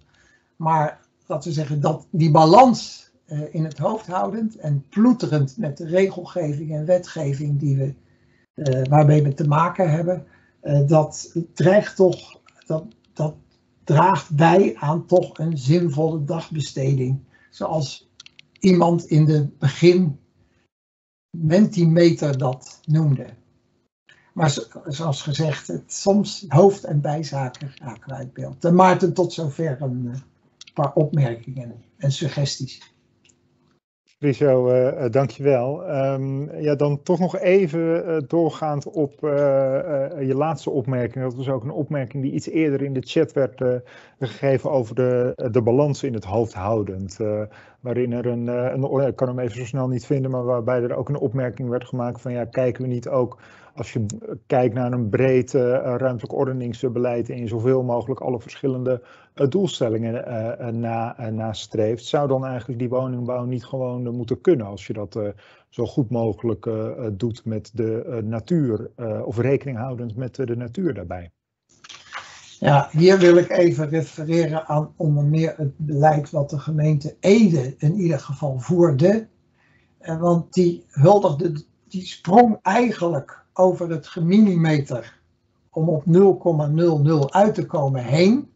maar 0.56 1.00
laten 1.26 1.48
we 1.48 1.54
zeggen 1.54 1.80
dat 1.80 2.06
die 2.10 2.30
balans 2.30 3.10
eh, 3.24 3.54
in 3.54 3.64
het 3.64 3.78
hoofd 3.78 4.06
houdend 4.06 4.56
en 4.56 4.84
ploeterend 4.88 5.56
met 5.56 5.76
de 5.76 5.86
regelgeving 5.86 6.72
en 6.72 6.84
wetgeving 6.84 7.58
die 7.60 7.76
we, 7.76 7.94
waarmee 8.88 9.22
we 9.22 9.34
te 9.34 9.48
maken 9.48 9.90
hebben, 9.90 10.26
dat 10.86 11.36
dreigt 11.54 11.96
toch, 11.96 12.40
dat, 12.66 12.84
dat 13.12 13.34
draagt 13.84 14.36
bij 14.36 14.76
aan 14.76 15.06
toch 15.06 15.38
een 15.38 15.58
zinvolle 15.58 16.24
dagbesteding. 16.24 17.20
Zoals 17.50 18.10
iemand 18.58 19.04
in 19.04 19.24
de 19.24 19.48
begin 19.58 20.18
Mentimeter 21.30 22.38
dat 22.38 22.80
noemde. 22.84 23.26
Maar 24.32 24.58
zoals 24.86 25.22
gezegd, 25.22 25.66
het, 25.66 25.92
soms 25.92 26.44
hoofd- 26.48 26.84
en 26.84 27.00
bijzaken 27.00 27.72
raken 27.74 28.30
beeld. 28.32 28.64
En 28.64 28.74
Maarten, 28.74 29.14
tot 29.14 29.32
zover 29.32 29.82
een 29.82 30.04
uh, 30.04 30.14
paar 30.74 30.92
opmerkingen 30.92 31.84
en 31.96 32.12
suggesties. 32.12 32.94
Friso, 34.18 34.68
uh, 34.68 34.86
uh, 34.86 35.10
dankjewel. 35.10 35.96
Um, 35.96 36.60
ja, 36.60 36.74
dan 36.74 37.02
toch 37.02 37.18
nog 37.18 37.38
even 37.38 37.80
uh, 37.80 38.16
doorgaand 38.26 38.86
op 38.86 39.14
je 39.20 40.32
laatste 40.34 40.70
opmerking. 40.70 41.24
Dat 41.24 41.34
was 41.34 41.48
ook 41.48 41.64
een 41.64 41.70
opmerking 41.70 42.22
die 42.22 42.32
iets 42.32 42.48
eerder 42.48 42.82
in 42.82 42.92
de 42.92 43.02
chat 43.04 43.32
werd 43.32 43.62
gegeven 44.18 44.70
over 44.70 44.94
de, 44.94 45.32
de 45.52 45.62
balans 45.62 46.02
in 46.02 46.14
het 46.14 46.24
hoofd 46.24 46.54
houdend. 46.54 47.18
Waarin 47.86 48.12
er 48.12 48.26
een, 48.26 48.46
een, 48.46 49.06
ik 49.06 49.16
kan 49.16 49.28
hem 49.28 49.38
even 49.38 49.56
zo 49.56 49.64
snel 49.64 49.88
niet 49.88 50.06
vinden, 50.06 50.30
maar 50.30 50.44
waarbij 50.44 50.82
er 50.82 50.96
ook 50.96 51.08
een 51.08 51.18
opmerking 51.18 51.68
werd 51.68 51.84
gemaakt 51.84 52.20
van 52.20 52.32
ja, 52.32 52.44
kijken 52.44 52.82
we 52.82 52.88
niet 52.88 53.08
ook 53.08 53.38
als 53.74 53.92
je 53.92 54.06
kijkt 54.46 54.74
naar 54.74 54.92
een 54.92 55.08
breed 55.08 55.52
uh, 55.52 55.62
ruimtelijk 55.96 56.32
ordeningsbeleid 56.32 57.30
en 57.30 57.38
je 57.38 57.46
zoveel 57.46 57.82
mogelijk 57.82 58.20
alle 58.20 58.40
verschillende 58.40 59.02
uh, 59.34 59.48
doelstellingen 59.48 60.14
uh, 60.14 60.68
na, 60.68 61.30
nastreeft, 61.30 62.04
zou 62.04 62.28
dan 62.28 62.44
eigenlijk 62.44 62.78
die 62.78 62.88
woningbouw 62.88 63.44
niet 63.44 63.64
gewoon 63.64 64.14
moeten 64.16 64.40
kunnen 64.40 64.66
als 64.66 64.86
je 64.86 64.92
dat 64.92 65.20
zo 65.68 65.86
goed 65.86 66.10
mogelijk 66.10 66.70
doet 67.12 67.44
met 67.44 67.70
de 67.74 68.20
natuur 68.24 68.90
of 69.24 69.38
rekening 69.38 69.78
houdend 69.78 70.16
met 70.16 70.34
de 70.34 70.56
natuur 70.56 70.94
daarbij? 70.94 71.30
Ja, 72.58 72.88
hier 72.90 73.18
wil 73.18 73.36
ik 73.36 73.50
even 73.50 73.88
refereren 73.88 74.66
aan 74.66 74.92
onder 74.96 75.24
meer 75.24 75.54
het 75.56 75.72
beleid 75.76 76.30
wat 76.30 76.50
de 76.50 76.58
gemeente 76.58 77.16
Ede 77.20 77.74
in 77.78 77.94
ieder 77.94 78.20
geval 78.20 78.58
voerde. 78.58 79.28
Want 79.98 80.54
die 80.54 80.84
huldigde, 80.88 81.64
die 81.88 82.06
sprong 82.06 82.58
eigenlijk 82.62 83.44
over 83.52 83.90
het 83.90 84.06
geminimeter 84.06 85.20
om 85.70 85.88
op 85.88 86.04
0,00 86.06 87.30
uit 87.30 87.54
te 87.54 87.66
komen 87.66 88.04
heen. 88.04 88.50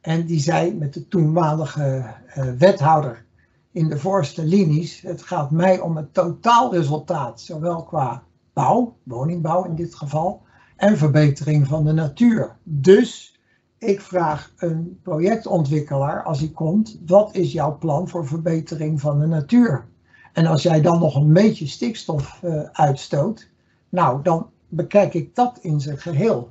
En 0.00 0.26
die 0.26 0.40
zei 0.40 0.74
met 0.74 0.94
de 0.94 1.08
toenmalige 1.08 2.14
uh, 2.36 2.52
wethouder 2.58 3.24
in 3.72 3.88
de 3.88 3.98
voorste 3.98 4.44
linies, 4.44 5.00
het 5.00 5.22
gaat 5.22 5.50
mij 5.50 5.80
om 5.80 5.96
het 5.96 6.14
totaalresultaat, 6.14 7.40
zowel 7.40 7.82
qua 7.82 8.22
bouw, 8.52 8.96
woningbouw 9.02 9.64
in 9.64 9.74
dit 9.74 9.94
geval, 9.94 10.42
en 10.80 10.96
verbetering 10.96 11.66
van 11.66 11.84
de 11.84 11.92
natuur. 11.92 12.56
Dus 12.62 13.38
ik 13.78 14.00
vraag 14.00 14.52
een 14.56 14.98
projectontwikkelaar, 15.02 16.22
als 16.22 16.38
hij 16.38 16.48
komt, 16.48 16.98
wat 17.06 17.34
is 17.34 17.52
jouw 17.52 17.78
plan 17.78 18.08
voor 18.08 18.26
verbetering 18.26 19.00
van 19.00 19.18
de 19.18 19.26
natuur? 19.26 19.84
En 20.32 20.46
als 20.46 20.62
jij 20.62 20.80
dan 20.80 20.98
nog 20.98 21.14
een 21.14 21.32
beetje 21.32 21.66
stikstof 21.66 22.40
uh, 22.44 22.62
uitstoot, 22.72 23.48
nou, 23.88 24.22
dan 24.22 24.50
bekijk 24.68 25.14
ik 25.14 25.34
dat 25.34 25.58
in 25.60 25.80
zijn 25.80 25.98
geheel. 25.98 26.50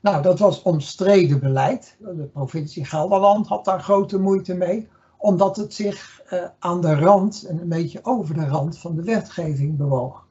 Nou, 0.00 0.22
dat 0.22 0.38
was 0.38 0.62
omstreden 0.62 1.40
beleid. 1.40 1.96
De 1.98 2.28
provincie 2.32 2.84
Gelderland 2.84 3.46
had 3.46 3.64
daar 3.64 3.80
grote 3.80 4.18
moeite 4.18 4.54
mee, 4.54 4.88
omdat 5.16 5.56
het 5.56 5.74
zich 5.74 6.22
uh, 6.32 6.44
aan 6.58 6.80
de 6.80 6.94
rand 6.94 7.44
en 7.44 7.60
een 7.60 7.68
beetje 7.68 8.00
over 8.02 8.34
de 8.34 8.46
rand 8.46 8.78
van 8.78 8.94
de 8.94 9.02
wetgeving 9.02 9.76
bewoog. 9.76 10.23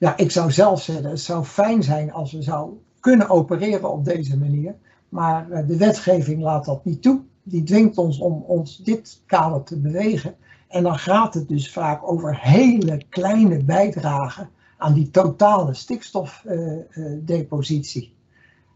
Ja, 0.00 0.16
ik 0.16 0.30
zou 0.30 0.50
zelf 0.50 0.82
zeggen, 0.82 1.10
het 1.10 1.20
zou 1.20 1.44
fijn 1.44 1.82
zijn 1.82 2.12
als 2.12 2.32
we 2.32 2.42
zouden 2.42 2.80
kunnen 3.00 3.28
opereren 3.28 3.92
op 3.92 4.04
deze 4.04 4.38
manier, 4.38 4.74
maar 5.08 5.50
uh, 5.50 5.66
de 5.66 5.76
wetgeving 5.76 6.42
laat 6.42 6.64
dat 6.64 6.84
niet 6.84 7.02
toe. 7.02 7.20
Die 7.42 7.62
dwingt 7.62 7.98
ons 7.98 8.18
om 8.18 8.44
ons 8.46 8.76
dit 8.76 9.22
kader 9.26 9.62
te 9.62 9.78
bewegen. 9.78 10.34
En 10.68 10.82
dan 10.82 10.98
gaat 10.98 11.34
het 11.34 11.48
dus 11.48 11.72
vaak 11.72 12.10
over 12.10 12.38
hele 12.40 13.02
kleine 13.08 13.64
bijdragen 13.64 14.50
aan 14.76 14.94
die 14.94 15.10
totale 15.10 15.74
stikstofdepositie. 15.74 18.14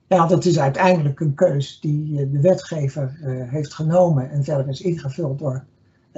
ja, 0.08 0.26
dat 0.26 0.44
is 0.44 0.58
uiteindelijk 0.58 1.20
een 1.20 1.34
keus 1.34 1.80
die 1.80 2.20
eh, 2.20 2.26
de 2.32 2.40
wetgever 2.40 3.18
uh, 3.22 3.50
heeft 3.50 3.74
genomen 3.74 4.30
en 4.30 4.44
verder 4.44 4.68
is 4.68 4.80
ingevuld 4.80 5.38
door 5.38 5.64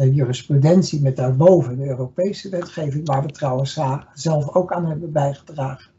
jurisprudentie 0.05 1.03
met 1.03 1.17
daarboven 1.17 1.77
de 1.77 1.89
Europese 1.89 2.49
wetgeving, 2.49 3.07
waar 3.07 3.23
we 3.23 3.31
trouwens 3.31 3.81
zelf 4.13 4.55
ook 4.55 4.73
aan 4.73 4.87
hebben 4.87 5.13
bijgedragen. 5.13 5.91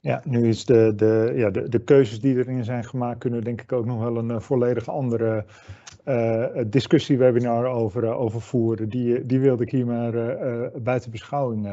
Ja, 0.00 0.22
nu 0.24 0.48
is 0.48 0.64
de, 0.64 0.92
de, 0.96 1.32
ja, 1.34 1.50
de, 1.50 1.68
de 1.68 1.78
keuzes 1.78 2.20
die 2.20 2.36
erin 2.36 2.64
zijn 2.64 2.84
gemaakt, 2.84 3.18
kunnen 3.18 3.44
denk 3.44 3.60
ik 3.60 3.72
ook 3.72 3.86
nog 3.86 4.00
wel 4.00 4.16
een 4.16 4.40
volledig 4.40 4.88
andere 4.88 5.44
uh, 6.08 6.46
discussiewebinar 6.66 7.66
over, 7.66 8.04
uh, 8.04 8.20
over 8.20 8.40
voeren. 8.40 8.88
Die, 8.88 9.26
die 9.26 9.40
wilde 9.40 9.62
ik 9.62 9.70
hier 9.70 9.86
maar 9.86 10.14
uh, 10.14 10.66
buiten 10.82 11.10
beschouwing 11.10 11.68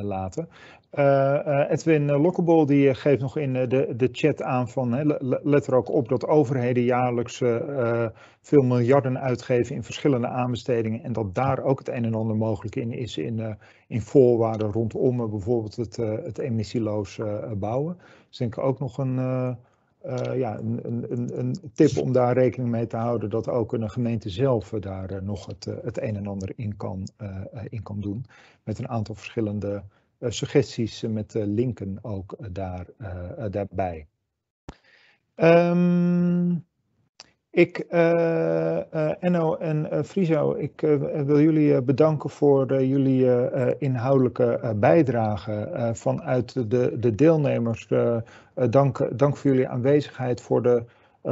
laten. 0.00 0.48
Edwin 0.90 2.10
Lokkebol 2.10 2.66
die 2.66 2.94
geeft 2.94 3.20
nog 3.20 3.36
in 3.36 3.52
de, 3.52 3.94
de 3.96 4.08
chat 4.12 4.42
aan 4.42 4.68
van, 4.68 5.06
let 5.42 5.66
er 5.66 5.74
ook 5.74 5.90
op 5.90 6.08
dat 6.08 6.26
overheden 6.26 6.82
jaarlijks 6.82 7.36
veel 8.40 8.62
miljarden 8.62 9.18
uitgeven 9.20 9.74
in 9.74 9.82
verschillende 9.82 10.26
aanbestedingen 10.26 11.02
en 11.02 11.12
dat 11.12 11.34
daar 11.34 11.62
ook 11.62 11.78
het 11.78 11.88
een 11.88 12.04
en 12.04 12.14
ander 12.14 12.36
mogelijk 12.36 12.76
in 12.76 12.92
is 12.92 13.16
in, 13.16 13.56
in 13.86 14.00
voorwaarden 14.00 14.72
rondom 14.72 15.30
bijvoorbeeld 15.30 15.76
het, 15.76 15.96
het 15.96 16.38
emissieloos 16.38 17.20
bouwen. 17.56 17.98
Dus 18.28 18.38
denk 18.38 18.56
ik 18.56 18.64
ook 18.64 18.78
nog 18.78 18.98
een 18.98 19.14
ja, 20.34 20.58
een, 20.58 20.80
een, 20.82 21.38
een, 21.38 21.56
tip 21.74 21.98
om 21.98 22.12
daar 22.12 22.34
rekening 22.34 22.70
mee 22.70 22.86
te 22.86 22.96
houden 22.96 23.30
dat 23.30 23.48
ook 23.48 23.72
een 23.72 23.90
gemeente 23.90 24.28
zelf 24.28 24.70
daar 24.70 25.22
nog 25.22 25.46
het, 25.46 25.64
het 25.82 26.02
een 26.02 26.16
en 26.16 26.26
ander 26.26 26.52
in 26.56 26.76
kan, 26.76 27.08
in 27.68 27.82
kan 27.82 28.00
doen. 28.00 28.24
Met 28.64 28.78
een 28.78 28.88
aantal 28.88 29.14
verschillende 29.14 29.82
suggesties 30.20 31.02
met 31.02 31.34
linken 31.34 31.98
ook 32.02 32.36
daar, 32.50 32.86
daarbij. 33.50 34.06
Um, 35.36 36.66
ik, 37.50 37.78
Enno 37.78 39.54
en 39.54 40.04
Friso, 40.04 40.54
ik 40.54 40.80
wil 41.24 41.40
jullie 41.40 41.82
bedanken 41.82 42.30
voor 42.30 42.82
jullie 42.82 43.50
inhoudelijke 43.78 44.74
bijdrage 44.76 45.90
vanuit 45.94 46.70
de, 46.70 46.96
de 46.98 47.14
deelnemers 47.14 47.86
eh, 48.58 48.68
dank, 48.70 49.18
dank 49.18 49.36
voor 49.36 49.50
jullie 49.50 49.68
aanwezigheid, 49.68 50.40
voor 50.40 50.62
de 50.62 50.84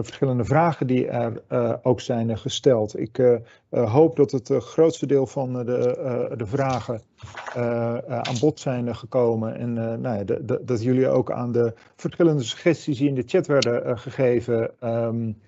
verschillende 0.04 0.44
vragen 0.44 0.86
die 0.86 1.08
er 1.08 1.42
uh, 1.48 1.72
ook 1.82 2.00
zijn 2.00 2.38
gesteld. 2.38 2.98
Ik 2.98 3.40
hoop 3.70 4.16
dat 4.16 4.30
het 4.30 4.50
grootste 4.58 5.06
deel 5.06 5.26
van 5.26 5.52
de, 5.52 6.34
de 6.36 6.46
vragen 6.46 7.00
aan 8.08 8.38
bod 8.40 8.60
zijn 8.60 8.96
gekomen 8.96 9.56
en 9.56 9.72
nou 10.00 10.18
ja, 10.18 10.24
dat 10.62 10.82
jullie 10.82 11.08
ook 11.08 11.32
aan 11.32 11.52
de 11.52 11.74
verschillende 11.96 12.42
suggesties 12.42 12.98
die 12.98 13.08
in 13.08 13.14
de 13.14 13.22
chat 13.26 13.46
werden 13.46 13.98
gegeven, 13.98 14.70
um, 14.80 15.38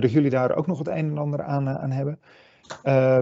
dat 0.00 0.10
jullie 0.10 0.30
daar 0.30 0.56
ook 0.56 0.66
nog 0.66 0.78
het 0.78 0.88
een 0.88 1.10
en 1.10 1.18
ander 1.18 1.42
aan, 1.42 1.68
aan 1.68 1.90
hebben. 1.90 2.18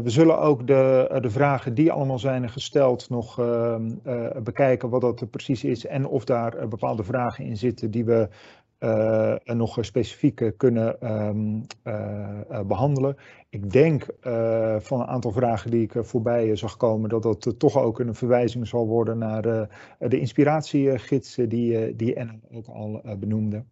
We 0.03 0.11
zullen 0.11 0.39
ook 0.39 0.67
de, 0.67 1.07
eh, 1.11 1.21
de 1.21 1.31
vragen 1.31 1.75
die 1.75 1.93
allemaal 1.93 2.19
zijn 2.19 2.51
gesteld 2.51 3.11
nog 3.11 3.39
uh, 3.39 3.77
bekijken 4.43 4.89
wat 4.89 5.01
dat 5.01 5.31
precies 5.31 5.65
is 5.65 5.87
en 5.87 6.07
of 6.07 6.25
daar 6.25 6.69
bepaalde 6.69 7.05
vragen 7.05 7.45
in 7.45 7.57
zitten 7.57 7.91
die 7.91 8.05
we 8.05 8.29
uh, 8.81 9.35
nog 9.45 9.79
specifiek 9.81 10.53
kunnen 10.57 11.13
um, 11.27 11.63
uh, 11.85 12.61
behandelen. 12.67 13.17
Ik 13.49 13.71
denk 13.71 14.07
van 14.79 15.01
een 15.01 15.07
aantal 15.07 15.33
vragen 15.33 15.71
die 15.71 15.83
ik 15.83 15.95
voorbij 15.97 16.57
zag 16.57 16.77
komen, 16.77 17.09
dat 17.09 17.23
dat 17.23 17.55
toch 17.59 17.79
ook 17.79 17.99
een 17.99 18.15
verwijzing 18.15 18.67
zal 18.67 18.87
worden 18.87 19.19
naar 19.19 19.43
de 19.99 20.19
inspiratiegids 20.21 21.35
die, 21.35 21.97
die 21.97 22.15
Enno 22.15 22.33
ook 22.53 22.67
al 22.67 23.03
benoemde. 23.19 23.65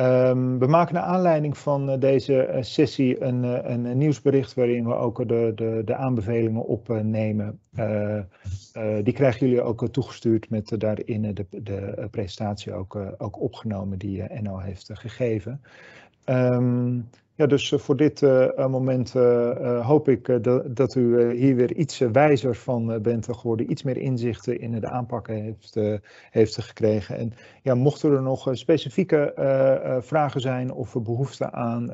Um, 0.00 0.58
we 0.58 0.66
maken 0.66 0.94
naar 0.94 1.02
aanleiding 1.02 1.58
van 1.58 1.90
uh, 1.90 2.00
deze 2.00 2.48
uh, 2.48 2.62
sessie 2.62 3.22
een, 3.22 3.44
uh, 3.44 3.58
een, 3.62 3.98
nieuwsbericht 3.98 4.54
waarin 4.54 4.86
we 4.86 4.94
ook 4.94 5.28
de, 5.28 5.52
de, 5.54 5.82
de 5.84 5.94
aanbevelingen 5.94 6.64
opnemen. 6.64 7.60
die 9.02 9.12
krijgen 9.12 9.46
jullie 9.46 9.62
ook 9.62 9.88
toegestuurd 9.88 10.50
met 10.50 10.74
daarin 10.78 11.34
de, 11.34 11.46
de 11.62 12.08
presentatie 12.10 12.72
ook, 12.72 12.98
ook 13.18 13.40
opgenomen 13.40 13.98
die 13.98 14.40
NO 14.42 14.58
heeft 14.58 14.90
gegeven. 14.92 15.60
Um, 16.24 17.08
ja, 17.36 17.46
dus 17.46 17.72
eh, 17.72 17.78
voor 17.78 17.96
dit 17.96 18.22
uh, 18.22 18.66
moment 18.66 19.14
uh, 19.14 19.86
hoop 19.86 20.08
ik 20.08 20.38
dat, 20.76 20.94
u 20.94 21.32
hier 21.32 21.56
weer 21.56 21.72
iets 21.72 21.98
wijzer 21.98 22.54
van 22.56 23.02
bent 23.02 23.28
geworden, 23.36 23.70
iets 23.70 23.82
meer 23.82 23.96
inzichten 23.96 24.60
in 24.60 24.80
de 24.80 24.88
aanpakken 24.88 25.34
heeft, 25.34 25.80
heeft 26.30 26.62
gekregen. 26.62 27.16
En 27.16 27.32
ja, 27.62 27.74
mochten 27.74 28.12
er 28.12 28.22
nog 28.22 28.48
specifieke 28.52 29.32
vragen 30.02 30.40
zijn 30.40 30.72
of 30.72 30.96
behoefte 31.02 31.52
aan 31.52 31.90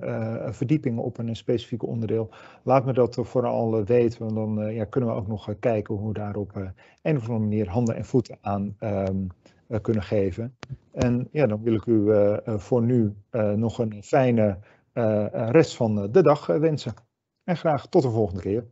verdiepingen 0.52 1.02
op 1.02 1.18
een 1.18 1.36
specifiek 1.36 1.82
onderdeel, 1.82 2.28
laat 2.62 2.84
me 2.84 2.92
dat 2.92 3.18
vooral 3.20 3.84
weten, 3.84 4.18
want 4.18 4.34
dan 4.34 4.74
ja, 4.74 4.84
kunnen 4.84 5.10
we 5.10 5.16
ook 5.16 5.28
nog 5.28 5.54
kijken 5.60 5.94
hoe 5.94 6.08
we 6.08 6.14
daar 6.14 6.36
op 6.36 6.52
een 7.02 7.16
of 7.16 7.22
andere 7.22 7.38
manier 7.38 7.68
handen 7.68 7.96
en 7.96 8.04
voeten 8.04 8.38
aan 8.40 8.76
um, 8.80 9.26
kunnen 9.82 10.02
geven. 10.02 10.54
En 10.92 11.28
ja, 11.30 11.46
dan 11.46 11.62
wil 11.62 11.74
ik 11.74 11.86
u 11.86 12.12
voor 12.44 12.82
nu 12.82 13.14
nog 13.56 13.78
een 13.78 14.02
fijne 14.02 14.58
eh, 14.92 15.34
eh, 15.34 15.50
rest 15.50 15.76
van 15.76 16.02
eh, 16.02 16.12
de 16.12 16.22
dag 16.22 16.46
wensen. 16.46 16.94
En 17.44 17.56
graag 17.56 17.86
tot 17.86 18.02
de 18.02 18.10
volgende 18.10 18.42
keer. 18.42 18.70